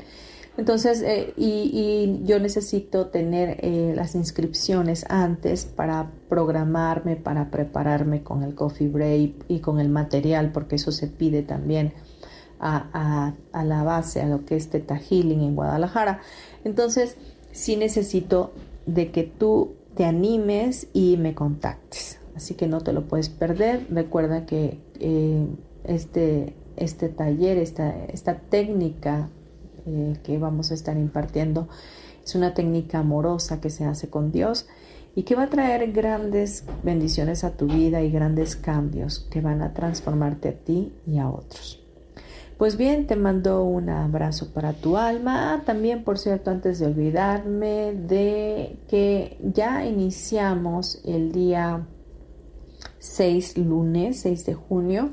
Entonces, 0.56 1.02
eh, 1.02 1.34
y, 1.36 2.22
yo 2.26 2.40
necesito 2.40 3.08
tener 3.08 3.58
eh, 3.62 3.94
las 3.96 4.14
inscripciones 4.14 5.06
antes 5.10 5.66
para 5.66 6.12
programarme, 6.30 7.16
para 7.16 7.50
prepararme 7.50 8.22
con 8.24 8.44
el 8.44 8.54
coffee 8.54 8.88
break 8.88 9.46
y 9.48 9.60
con 9.60 9.80
el 9.80 9.90
material, 9.90 10.52
porque 10.52 10.76
eso 10.76 10.92
se 10.92 11.08
pide 11.08 11.42
también 11.42 11.94
a, 12.60 13.34
la 13.54 13.84
base, 13.84 14.22
a 14.22 14.26
lo 14.26 14.46
que 14.46 14.56
es 14.56 14.70
Teta 14.70 14.98
Healing 14.98 15.42
en 15.42 15.56
Guadalajara. 15.56 16.22
Entonces, 16.64 17.18
sí 17.52 17.76
necesito 17.76 18.54
de 18.86 19.12
que 19.12 19.24
tú 19.24 19.74
te 19.96 20.06
animes 20.06 20.88
y 20.94 21.18
me 21.18 21.34
contactes. 21.34 22.20
Así 22.36 22.54
que 22.54 22.68
no 22.68 22.82
te 22.82 22.94
lo 22.94 23.04
puedes 23.08 23.30
perder. 23.30 23.86
Recuerda 23.90 24.46
que 24.46 24.80
eh, 25.00 25.46
este, 25.84 26.56
este 26.78 27.10
taller, 27.10 27.58
esta, 27.58 28.06
esta 28.06 28.36
técnica 28.36 29.30
eh, 29.86 30.18
que 30.24 30.38
vamos 30.38 30.72
a 30.72 30.74
estar 30.74 30.98
impartiendo, 30.98 31.68
es 32.24 32.36
una 32.36 32.54
técnica 32.54 33.00
amorosa 33.00 33.60
que 33.60 33.70
se 33.70 33.86
hace 33.86 34.10
con 34.10 34.32
Dios 34.32 34.68
y 35.16 35.24
que 35.24 35.36
va 35.36 35.44
a 35.44 35.50
traer 35.50 35.92
grandes 35.92 36.64
bendiciones 36.84 37.44
a 37.44 37.52
tu 37.52 37.68
vida 37.68 38.02
y 38.02 38.12
grandes 38.12 38.56
cambios 38.56 39.28
que 39.30 39.42
van 39.42 39.62
a 39.62 39.74
transformarte 39.74 40.50
a 40.50 40.54
ti 40.54 40.94
y 41.06 41.20
a 41.20 41.30
otros. 41.30 41.84
Pues 42.58 42.78
bien, 42.78 43.08
te 43.08 43.16
mando 43.16 43.64
un 43.64 43.90
abrazo 43.90 44.54
para 44.54 44.74
tu 44.74 44.96
alma. 44.98 45.64
También, 45.66 46.04
por 46.04 46.18
cierto, 46.18 46.52
antes 46.52 46.80
de 46.80 46.86
olvidarme 46.86 47.94
de 47.94 48.78
que 48.88 49.38
ya 49.44 49.86
iniciamos 49.86 51.02
el 51.04 51.32
día 51.32 51.86
6, 53.00 53.58
lunes 53.58 54.22
6 54.22 54.46
de 54.46 54.54
junio, 54.54 55.12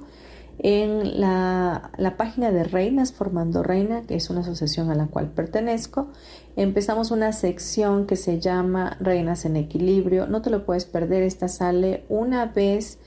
en 0.62 1.20
la, 1.20 1.90
la, 1.96 2.16
página 2.16 2.50
de 2.50 2.64
Reinas 2.64 3.12
Formando 3.12 3.62
Reina, 3.62 4.02
que 4.02 4.14
es 4.14 4.28
una 4.28 4.40
asociación 4.40 4.90
a 4.90 4.94
la 4.94 5.06
cual 5.06 5.28
pertenezco, 5.28 6.08
empezamos 6.54 7.10
una 7.10 7.32
sección 7.32 8.06
que 8.06 8.16
se 8.16 8.40
llama 8.40 8.96
Reinas 9.00 9.46
en 9.46 9.56
Equilibrio. 9.56 10.26
No 10.26 10.42
te 10.42 10.50
lo 10.50 10.66
puedes 10.66 10.84
perder, 10.84 11.22
esta 11.22 11.48
sale 11.48 12.04
una 12.08 12.46
vez 12.46 12.98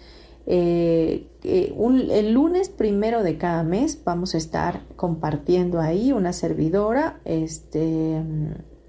eh, 0.46 1.28
eh, 1.44 1.74
el 2.12 2.34
lunes 2.34 2.68
primero 2.68 3.24
de 3.24 3.38
cada 3.38 3.64
mes 3.64 4.04
vamos 4.04 4.36
a 4.36 4.38
estar 4.38 4.82
compartiendo 4.98 5.80
ahí 5.80 6.12
una 6.12 6.34
servidora 6.34 7.20
este, 7.24 8.22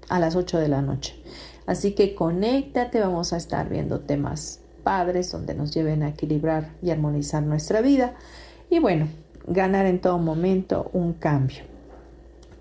a 0.09 0.19
las 0.19 0.35
8 0.35 0.57
de 0.59 0.67
la 0.67 0.81
noche. 0.81 1.15
Así 1.65 1.93
que 1.93 2.13
conéctate, 2.13 2.99
vamos 2.99 3.33
a 3.33 3.37
estar 3.37 3.69
viendo 3.69 4.01
temas 4.01 4.61
padres 4.83 5.31
donde 5.31 5.55
nos 5.55 5.73
lleven 5.73 6.03
a 6.03 6.09
equilibrar 6.09 6.75
y 6.81 6.91
armonizar 6.91 7.41
nuestra 7.41 7.81
vida. 7.81 8.15
Y 8.69 8.79
bueno, 8.79 9.07
ganar 9.47 9.85
en 9.85 9.99
todo 9.99 10.17
momento 10.17 10.89
un 10.93 11.13
cambio. 11.13 11.63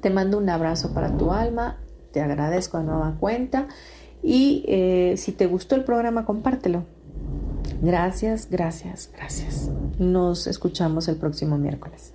Te 0.01 0.11
mando 0.11 0.39
un 0.39 0.49
abrazo 0.49 0.93
para 0.93 1.17
tu 1.17 1.33
alma, 1.33 1.79
te 2.13 2.21
agradezco 2.21 2.77
a 2.77 2.83
nueva 2.83 3.17
cuenta 3.19 3.69
y 4.23 4.65
eh, 4.69 5.15
si 5.17 5.33
te 5.33 5.47
gustó 5.47 5.75
el 5.75 5.85
programa, 5.85 6.25
compártelo 6.25 6.85
Gracias, 7.85 8.49
gracias, 8.51 9.11
gracias. 9.15 9.71
Nos 9.99 10.47
escuchamos 10.47 11.09
el 11.09 11.17
próximo 11.17 11.59
miércoles. 11.59 12.15